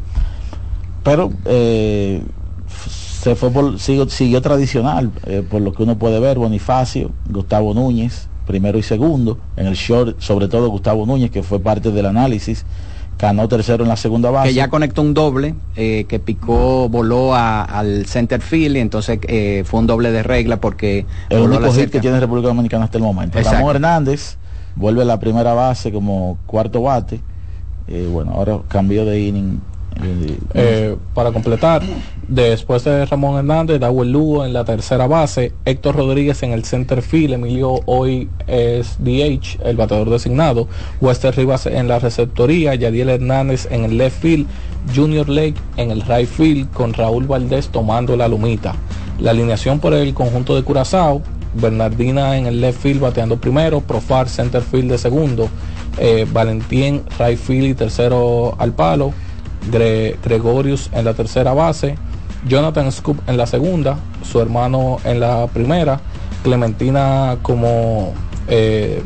[1.04, 2.20] pero eh,
[2.66, 5.12] se fue por, siguió, tradicional,
[5.48, 10.20] por lo que uno puede ver, Bonifacio, Gustavo Núñez, primero y segundo, en el short,
[10.20, 12.64] sobre todo Gustavo Núñez, que fue parte del análisis,
[13.18, 14.48] ganó tercero en la segunda base.
[14.48, 19.64] Que ya conectó un doble, eh, que picó, voló al center field y entonces eh,
[19.66, 21.04] fue un doble de regla porque...
[21.28, 23.38] El único hit que tiene República Dominicana hasta el momento.
[23.38, 24.38] Ramón Hernández
[24.74, 27.20] vuelve a la primera base como cuarto bate.
[27.86, 29.60] Eh, bueno, ahora cambió de inning
[30.54, 31.82] eh, para completar,
[32.28, 37.02] después de Ramón Hernández, Dawel Lugo en la tercera base, Héctor Rodríguez en el center
[37.02, 40.68] field, Emilio hoy es DH, el bateador designado,
[41.00, 44.46] Wester Rivas en la receptoría, Yadiel Hernández en el left field,
[44.94, 48.74] Junior Lake en el right field, con Raúl Valdés tomando la lumita.
[49.18, 51.22] La alineación por el conjunto de Curazao,
[51.54, 55.48] Bernardina en el left field bateando primero, Profar center field de segundo,
[55.98, 59.12] eh, Valentín right field y tercero al palo,
[59.70, 61.96] Gregorius en la tercera base,
[62.46, 66.00] Jonathan Scoop en la segunda, su hermano en la primera,
[66.42, 68.14] Clementina como
[68.46, 69.02] eh,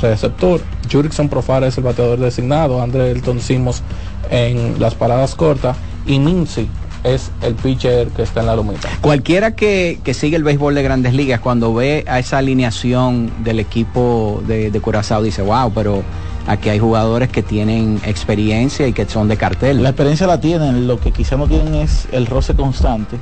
[0.00, 3.82] receptor, Jurickson Profar es el bateador designado, André Elton Simos
[4.30, 5.76] en las paradas cortas
[6.06, 6.68] y Mincy
[7.04, 8.88] es el pitcher que está en la lumita.
[9.00, 14.42] Cualquiera que, sigue el béisbol de grandes ligas, cuando ve a esa alineación del equipo
[14.46, 16.02] de, de Curazao, dice, wow, pero
[16.50, 19.84] Aquí hay jugadores que tienen experiencia y que son de cartel.
[19.84, 23.18] La experiencia la tienen, lo que quizá no tienen es el roce constante,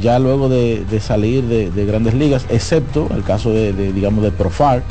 [0.00, 4.82] ya luego de, salir de, grandes ligas, excepto el caso de, digamos, de Profar,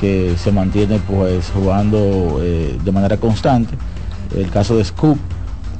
[0.00, 3.74] que se mantiene pues jugando eh, de manera constante.
[4.36, 5.18] El caso de Scoop,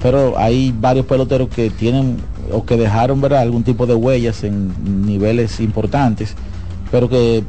[0.02, 2.16] pero hay varios peloteros que tienen
[2.50, 6.34] o que dejaron ver algún tipo de huellas en niveles importantes,
[6.90, 7.44] pero que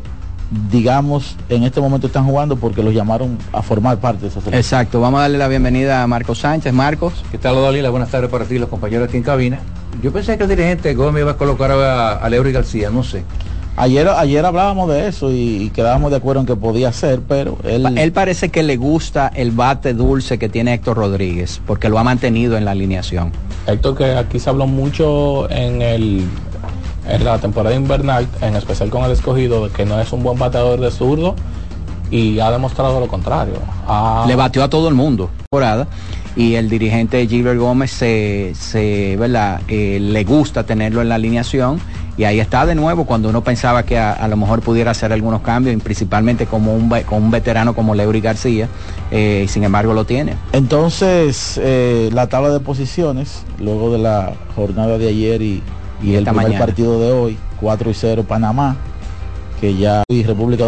[0.70, 4.60] digamos, en este momento están jugando porque los llamaron a formar parte de esa selección.
[4.60, 6.74] Exacto, vamos a darle la bienvenida a Marcos Sánchez.
[6.74, 7.24] Marcos.
[7.32, 7.90] ¿Qué tal, Dalila?
[7.90, 9.60] Buenas tardes para ti, los compañeros aquí en cabina.
[10.04, 13.24] Yo pensé que el dirigente Gómez iba a colocar a, a García, no sé.
[13.78, 17.98] Ayer, ayer hablábamos de eso y, quedábamos de acuerdo en que podía ser, pero él...
[17.98, 22.04] Él parece que le gusta el bate dulce que tiene Héctor Rodríguez, porque lo ha
[22.04, 23.32] mantenido en la alineación.
[23.68, 26.26] Héctor, que aquí se habló mucho en el,
[27.08, 30.38] en la temporada invernal, en especial con el escogido, de que no es un buen
[30.38, 31.36] bateador de zurdo
[32.10, 33.56] y ha demostrado lo contrario.
[34.28, 35.30] Le batió a todo el mundo.
[36.36, 41.82] Y el dirigente Gilbert Gómez se, se eh, le gusta tenerlo en la alineación
[42.18, 45.42] y ahí está de nuevo cuando uno pensaba que a, lo mejor pudiera hacer algunos
[45.42, 48.68] cambios, principalmente como un, con un veterano como Leury García,
[49.12, 50.36] eh, y sin embargo lo tiene.
[50.52, 55.64] Entonces, eh, la tabla de posiciones, luego de la jornada de ayer y,
[56.04, 58.76] y el primer partido de hoy, 4 y 0 Panamá,
[59.60, 60.60] que ya y República